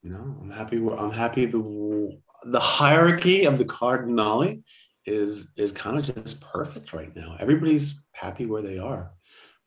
no, 0.04 0.38
I'm 0.42 0.50
happy. 0.50 0.78
I'm 0.78 1.12
happy. 1.12 1.46
The 1.46 2.20
the 2.44 2.60
hierarchy 2.60 3.46
of 3.46 3.58
the 3.58 3.66
Cardinali 3.66 4.64
is 5.06 5.52
is 5.58 5.72
kind 5.72 5.98
of 5.98 6.16
just 6.16 6.42
perfect 6.42 6.94
right 6.94 7.16
now. 7.16 7.38
Everybody's 7.40 8.04
happy 8.12 8.46
where 8.46 8.62
they 8.62 8.78
are. 8.78 9.12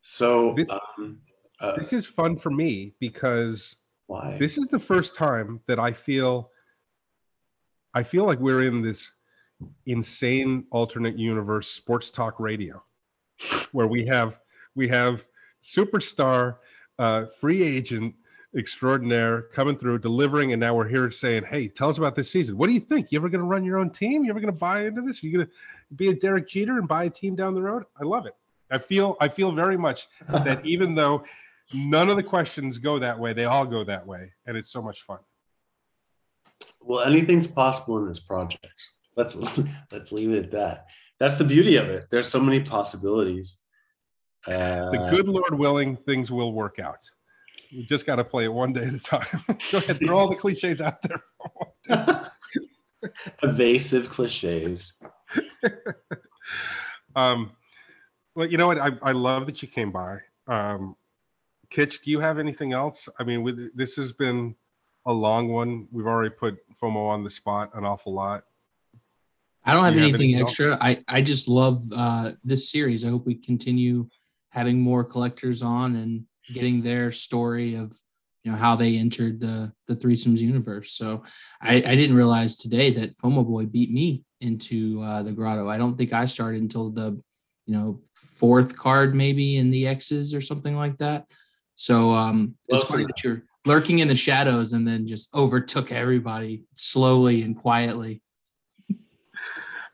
So 0.02 0.54
um, 0.68 1.20
uh, 1.60 1.76
this 1.76 1.92
is 1.92 2.04
fun 2.04 2.36
for 2.36 2.50
me 2.50 2.94
because 3.00 3.76
why? 4.06 4.36
This 4.38 4.58
is 4.58 4.66
the 4.66 4.78
first 4.78 5.14
time 5.14 5.60
that 5.66 5.78
I 5.78 5.92
feel 5.92 6.50
I 7.94 8.02
feel 8.02 8.24
like 8.24 8.40
we're 8.40 8.62
in 8.62 8.82
this 8.82 9.10
insane 9.86 10.66
alternate 10.70 11.18
universe 11.18 11.68
sports 11.68 12.10
talk 12.10 12.40
radio 12.40 12.82
where 13.72 13.86
we 13.86 14.04
have 14.06 14.40
we 14.74 14.88
have 14.88 15.24
superstar 15.62 16.56
uh, 16.98 17.26
free 17.40 17.62
agent 17.62 18.14
extraordinaire 18.56 19.42
coming 19.52 19.76
through, 19.76 19.98
delivering, 19.98 20.52
and 20.52 20.60
now 20.60 20.74
we're 20.74 20.88
here 20.88 21.10
saying, 21.10 21.44
"Hey, 21.44 21.68
tell 21.68 21.88
us 21.88 21.98
about 21.98 22.14
this 22.14 22.30
season. 22.30 22.56
What 22.56 22.68
do 22.68 22.72
you 22.72 22.80
think? 22.80 23.10
You 23.10 23.18
ever 23.18 23.28
going 23.28 23.40
to 23.40 23.46
run 23.46 23.64
your 23.64 23.78
own 23.78 23.90
team? 23.90 24.24
You 24.24 24.30
ever 24.30 24.40
going 24.40 24.52
to 24.52 24.58
buy 24.58 24.86
into 24.86 25.02
this? 25.02 25.22
Are 25.22 25.26
you 25.26 25.36
going 25.38 25.46
to 25.46 25.52
be 25.96 26.10
a 26.10 26.14
Derek 26.14 26.48
Jeter 26.48 26.78
and 26.78 26.86
buy 26.86 27.04
a 27.04 27.10
team 27.10 27.34
down 27.34 27.54
the 27.54 27.62
road?" 27.62 27.84
I 27.98 28.04
love 28.04 28.26
it. 28.26 28.34
I 28.70 28.78
feel 28.78 29.16
I 29.20 29.28
feel 29.28 29.52
very 29.52 29.76
much 29.76 30.08
that 30.28 30.64
even 30.64 30.94
though 30.94 31.24
none 31.72 32.08
of 32.08 32.16
the 32.16 32.22
questions 32.22 32.78
go 32.78 32.98
that 32.98 33.18
way, 33.18 33.32
they 33.32 33.44
all 33.44 33.66
go 33.66 33.84
that 33.84 34.06
way, 34.06 34.32
and 34.46 34.56
it's 34.56 34.70
so 34.70 34.82
much 34.82 35.02
fun. 35.02 35.18
Well, 36.80 37.04
anything's 37.04 37.46
possible 37.46 37.98
in 37.98 38.08
this 38.08 38.20
project. 38.20 38.90
Let's 39.16 39.36
let's 39.92 40.12
leave 40.12 40.30
it 40.30 40.44
at 40.44 40.50
that. 40.52 40.86
That's 41.18 41.36
the 41.36 41.44
beauty 41.44 41.76
of 41.76 41.88
it. 41.88 42.06
There's 42.10 42.28
so 42.28 42.40
many 42.40 42.60
possibilities. 42.60 43.60
Uh, 44.46 44.90
the 44.90 45.08
good 45.10 45.26
Lord 45.26 45.58
willing, 45.58 45.96
things 45.96 46.30
will 46.30 46.52
work 46.52 46.78
out. 46.78 46.98
We 47.72 47.84
just 47.84 48.04
got 48.04 48.16
to 48.16 48.24
play 48.24 48.44
it 48.44 48.52
one 48.52 48.72
day 48.72 48.84
at 48.84 48.94
a 48.94 48.98
time. 48.98 49.26
Go 49.72 49.78
ahead, 49.78 49.98
throw 50.04 50.18
all 50.18 50.28
the 50.28 50.36
cliches 50.36 50.80
out 50.80 50.98
there. 51.02 52.30
Evasive 53.42 54.10
cliches. 54.10 55.00
um, 57.16 57.52
well, 58.34 58.46
you 58.46 58.58
know 58.58 58.66
what? 58.66 58.78
I, 58.78 58.90
I 59.02 59.12
love 59.12 59.46
that 59.46 59.62
you 59.62 59.68
came 59.68 59.92
by. 59.92 60.18
Um, 60.46 60.94
Kitch, 61.74 62.02
do 62.02 62.10
you 62.12 62.20
have 62.20 62.38
anything 62.38 62.72
else? 62.72 63.08
I 63.18 63.24
mean, 63.24 63.42
with 63.42 63.76
this 63.76 63.96
has 63.96 64.12
been 64.12 64.54
a 65.06 65.12
long 65.12 65.48
one. 65.48 65.88
We've 65.90 66.06
already 66.06 66.30
put 66.30 66.58
FOMO 66.80 67.08
on 67.08 67.24
the 67.24 67.30
spot 67.30 67.72
an 67.74 67.84
awful 67.84 68.14
lot. 68.14 68.44
I 69.64 69.72
don't 69.72 69.82
have, 69.82 69.94
do 69.94 69.98
anything, 69.98 70.12
have 70.12 70.20
anything, 70.20 70.40
extra. 70.40 70.78
I, 70.80 71.02
I 71.08 71.20
just 71.20 71.48
love 71.48 71.82
uh, 71.96 72.32
this 72.44 72.70
series. 72.70 73.04
I 73.04 73.08
hope 73.08 73.26
we 73.26 73.34
continue 73.34 74.08
having 74.50 74.78
more 74.78 75.02
collectors 75.02 75.62
on 75.62 75.96
and 75.96 76.24
getting 76.52 76.80
their 76.80 77.10
story 77.10 77.74
of 77.74 77.98
you 78.44 78.52
know 78.52 78.56
how 78.56 78.76
they 78.76 78.96
entered 78.96 79.40
the 79.40 79.72
the 79.88 79.96
threesomes 79.96 80.38
universe. 80.38 80.92
So 80.92 81.24
I, 81.60 81.76
I 81.76 81.96
didn't 81.96 82.14
realize 82.14 82.54
today 82.54 82.92
that 82.92 83.16
FOMO 83.16 83.44
Boy 83.44 83.66
beat 83.66 83.90
me 83.90 84.22
into 84.40 85.00
uh, 85.02 85.24
the 85.24 85.32
grotto. 85.32 85.68
I 85.68 85.78
don't 85.78 85.96
think 85.96 86.12
I 86.12 86.26
started 86.26 86.62
until 86.62 86.90
the 86.90 87.20
you 87.66 87.74
know 87.74 88.00
fourth 88.36 88.76
card 88.76 89.16
maybe 89.16 89.56
in 89.56 89.72
the 89.72 89.88
X's 89.88 90.34
or 90.36 90.40
something 90.40 90.76
like 90.76 90.98
that. 90.98 91.26
So 91.74 92.10
um, 92.10 92.54
it's 92.68 92.90
funny 92.90 93.04
that 93.04 93.22
you're 93.24 93.42
lurking 93.64 94.00
in 94.00 94.08
the 94.08 94.16
shadows 94.16 94.72
and 94.72 94.86
then 94.86 95.06
just 95.06 95.34
overtook 95.34 95.90
everybody 95.92 96.64
slowly 96.74 97.42
and 97.42 97.56
quietly. 97.56 98.22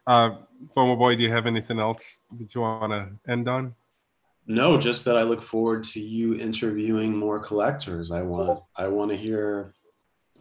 Uh, 0.06 0.36
FOMO 0.76 0.98
Boy, 0.98 1.16
do 1.16 1.22
you 1.22 1.30
have 1.30 1.46
anything 1.46 1.78
else 1.78 2.20
that 2.38 2.54
you 2.54 2.60
want 2.60 2.92
to 2.92 3.30
end 3.30 3.48
on? 3.48 3.74
No, 4.46 4.76
just 4.76 5.04
that 5.04 5.16
I 5.16 5.22
look 5.22 5.42
forward 5.42 5.84
to 5.84 6.00
you 6.00 6.34
interviewing 6.34 7.16
more 7.16 7.38
collectors. 7.38 8.10
I 8.10 8.22
want 8.22 8.62
I 8.76 8.88
want 8.88 9.10
to 9.12 9.16
hear 9.16 9.74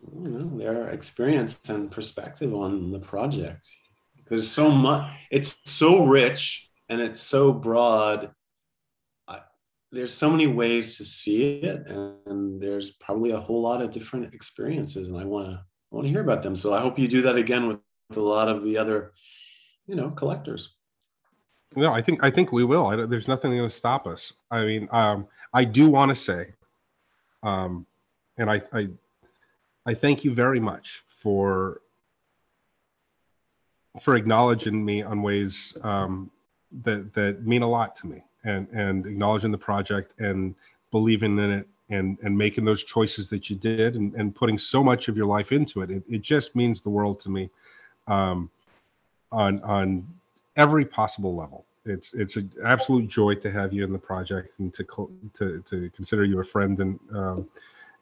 you 0.02 0.30
know, 0.30 0.58
their 0.58 0.90
experience 0.90 1.70
and 1.70 1.92
perspective 1.92 2.54
on 2.54 2.92
the 2.92 3.00
project. 3.00 3.68
There's 4.28 4.50
so 4.50 4.72
much. 4.72 5.12
It's 5.30 5.60
so 5.66 6.06
rich 6.06 6.70
and 6.90 7.02
it's 7.02 7.22
so 7.22 7.52
broad. 7.52 8.32
There's 9.92 10.14
so 10.14 10.30
many 10.30 10.48
ways 10.48 10.98
to 10.98 11.04
see 11.04 11.62
it, 11.62 11.88
and, 11.88 12.16
and 12.28 12.62
there's 12.62 12.92
probably 12.92 13.32
a 13.32 13.40
whole 13.40 13.62
lot 13.62 13.82
of 13.82 13.92
different 13.92 14.34
experiences, 14.34 15.08
and 15.08 15.18
I 15.18 15.26
want 15.26 15.48
to 15.48 15.64
want 15.92 16.06
to 16.06 16.12
hear 16.12 16.22
about 16.22 16.44
them. 16.44 16.56
So 16.56 16.74
I 16.74 16.80
hope 16.80 17.00
you 17.00 17.08
do 17.08 17.24
that 17.24 17.36
again 17.36 17.68
with, 17.68 17.80
with 18.10 18.20
a 18.20 18.22
lot 18.22 18.48
of 18.48 18.64
the 18.64 18.78
other, 18.78 19.14
you 19.88 19.96
know, 19.96 20.12
collectors. 20.12 20.76
No, 21.76 21.94
I 21.94 22.02
think 22.02 22.24
I 22.24 22.32
think 22.32 22.52
we 22.52 22.64
will. 22.64 22.88
I, 22.88 22.96
there's 23.06 23.28
nothing 23.28 23.52
going 23.52 23.70
to 23.70 23.76
stop 23.76 24.08
us. 24.08 24.34
I 24.52 24.64
mean, 24.66 24.88
um, 24.92 25.28
I 25.54 25.64
do 25.66 25.90
want 25.90 26.10
to 26.10 26.16
say, 26.16 26.54
um, 27.44 27.86
and 28.38 28.50
I, 28.50 28.62
I, 28.74 28.90
I 29.86 29.94
thank 29.94 30.24
you 30.24 30.34
very 30.34 30.60
much 30.60 31.04
for 31.22 31.82
for 34.02 34.16
acknowledging 34.16 34.84
me 34.84 35.02
on 35.02 35.22
ways 35.22 35.76
um, 35.82 36.32
that 36.84 37.14
that 37.14 37.46
mean 37.46 37.62
a 37.62 37.68
lot 37.70 37.96
to 37.98 38.08
me, 38.08 38.24
and 38.44 38.68
and 38.70 39.06
acknowledging 39.06 39.52
the 39.52 39.58
project 39.58 40.14
and 40.20 40.56
believing 40.92 41.38
in 41.38 41.52
it 41.52 41.68
and 41.90 42.18
and 42.24 42.38
making 42.38 42.66
those 42.66 42.84
choices 42.84 43.30
that 43.30 43.50
you 43.50 43.56
did 43.56 43.96
and, 43.96 44.14
and 44.16 44.36
putting 44.36 44.58
so 44.58 44.84
much 44.84 45.08
of 45.08 45.18
your 45.18 45.26
life 45.26 45.52
into 45.52 45.82
it. 45.82 45.90
It, 45.90 46.04
it 46.10 46.22
just 46.22 46.56
means 46.56 46.82
the 46.82 46.90
world 46.90 47.20
to 47.22 47.30
me. 47.30 47.50
Um, 48.08 48.50
on 49.32 49.62
on 49.62 50.08
every 50.56 50.86
possible 50.86 51.36
level. 51.36 51.66
It's 51.86 52.14
it's 52.14 52.36
an 52.36 52.52
absolute 52.64 53.08
joy 53.08 53.36
to 53.36 53.52
have 53.52 53.74
you 53.74 53.84
in 53.84 53.94
the 53.94 54.00
project 54.00 54.60
and 54.60 54.74
to 54.74 54.84
to 55.36 55.62
to 55.62 55.90
consider 55.96 56.24
you 56.26 56.40
a 56.40 56.44
friend 56.44 56.80
and 56.80 57.00
um, 57.14 57.50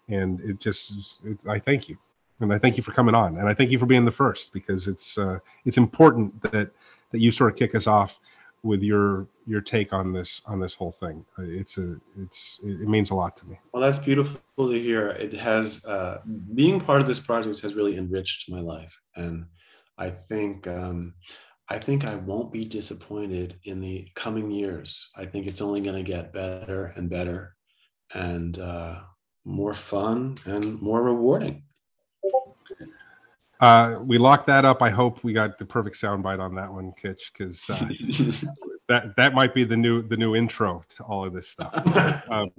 and 0.10 0.42
it 0.42 0.60
just 0.60 1.20
it, 1.24 1.38
I 1.48 1.60
thank 1.60 1.88
you 1.88 1.98
and 2.40 2.54
I 2.54 2.58
thank 2.58 2.78
you 2.78 2.84
for 2.84 2.92
coming 2.92 3.16
on 3.16 3.38
and 3.38 3.48
I 3.48 3.54
thank 3.54 3.72
you 3.72 3.80
for 3.80 3.86
being 3.86 4.06
the 4.06 4.12
first 4.12 4.52
because 4.52 4.88
it's 4.88 5.18
uh, 5.18 5.40
it's 5.66 5.78
important 5.78 6.42
that 6.52 6.72
that 7.12 7.20
you 7.20 7.32
sort 7.32 7.52
of 7.52 7.58
kick 7.58 7.76
us 7.76 7.88
off 7.88 8.20
with 8.68 8.84
your 8.84 9.28
your 9.46 9.62
take 9.62 9.94
on 9.94 10.12
this 10.12 10.42
on 10.46 10.60
this 10.60 10.74
whole 10.74 10.92
thing. 10.92 11.26
Uh, 11.40 11.44
it's 11.44 11.78
a 11.78 11.96
it's 12.22 12.60
it 12.64 12.88
means 12.88 13.10
a 13.10 13.16
lot 13.16 13.38
to 13.38 13.48
me. 13.48 13.58
Well, 13.72 13.82
that's 13.82 14.00
beautiful 14.00 14.70
to 14.70 14.80
hear. 14.80 15.08
It 15.08 15.34
has 15.34 15.84
uh, 15.86 16.20
being 16.54 16.80
part 16.80 17.02
of 17.02 17.08
this 17.08 17.20
project 17.20 17.62
has 17.62 17.74
really 17.74 17.98
enriched 17.98 18.52
my 18.52 18.60
life, 18.60 18.94
and 19.16 19.46
I 19.98 20.10
think 20.10 20.68
um, 20.68 21.14
I 21.70 21.80
think 21.80 22.06
I 22.06 22.16
won't 22.18 22.52
be 22.52 22.66
disappointed 22.66 23.56
in 23.64 23.82
the 23.82 24.08
coming 24.16 24.52
years. 24.52 25.10
I 25.18 25.26
think 25.26 25.48
it's 25.48 25.62
only 25.62 25.82
going 25.82 26.04
to 26.04 26.12
get 26.12 26.34
better 26.34 26.92
and 26.96 27.10
better 27.10 27.56
and 28.14 28.58
uh, 28.60 29.02
more 29.46 29.74
fun 29.74 30.36
and 30.46 30.82
more 30.82 31.04
rewarding. 31.04 31.64
Uh, 33.60 34.00
we 34.04 34.18
locked 34.18 34.48
that 34.48 34.66
up. 34.66 34.82
I 34.82 34.90
hope 34.90 35.24
we 35.24 35.34
got 35.34 35.58
the 35.58 35.66
perfect 35.66 36.00
soundbite 36.00 36.40
on 36.40 36.54
that 36.56 36.72
one, 36.72 36.94
Kitch, 36.94 37.32
because 37.34 37.64
uh, 37.70 37.88
that 38.88 39.16
that 39.16 39.34
might 39.34 39.54
be 39.54 39.64
the 39.64 39.78
new 39.78 40.02
the 40.02 40.18
new 40.18 40.36
intro 40.36 40.84
to 40.90 41.04
all 41.04 41.26
of 41.26 41.34
this 41.34 41.48
stuff. 41.48 41.74
um, 42.30 42.52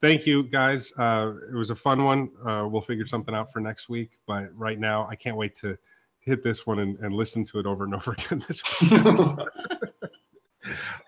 thank 0.00 0.26
you 0.26 0.42
guys. 0.44 0.92
Uh, 0.96 1.34
it 1.48 1.54
was 1.54 1.70
a 1.70 1.76
fun 1.76 2.04
one. 2.04 2.30
Uh, 2.44 2.66
we'll 2.68 2.82
figure 2.82 3.06
something 3.06 3.34
out 3.34 3.52
for 3.52 3.60
next 3.60 3.88
week. 3.88 4.18
But 4.26 4.50
right 4.56 4.78
now, 4.78 5.06
I 5.08 5.14
can't 5.14 5.36
wait 5.36 5.56
to 5.58 5.78
hit 6.18 6.42
this 6.42 6.66
one 6.66 6.80
and, 6.80 6.98
and 6.98 7.14
listen 7.14 7.44
to 7.46 7.58
it 7.60 7.66
over 7.66 7.84
and 7.84 7.94
over 7.96 8.12
again 8.12 8.44
this 8.48 8.62
week. 8.80 8.92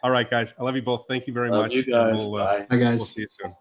All 0.03 0.11
right, 0.11 0.29
guys. 0.29 0.55
I 0.59 0.63
love 0.65 0.77
you 0.77 0.83
both. 0.83 1.07
Thank 1.09 1.27
you 1.27 1.33
very 1.33 1.51
Love 1.51 1.65
much. 1.65 1.73
you 1.73 1.85
guys. 1.85 2.19
We'll, 2.19 2.37
uh, 2.37 2.61
Bye. 2.61 2.67
Hi, 2.71 2.77
we'll 2.77 2.99
see 2.99 3.23
you 3.23 3.29
soon. 3.41 3.55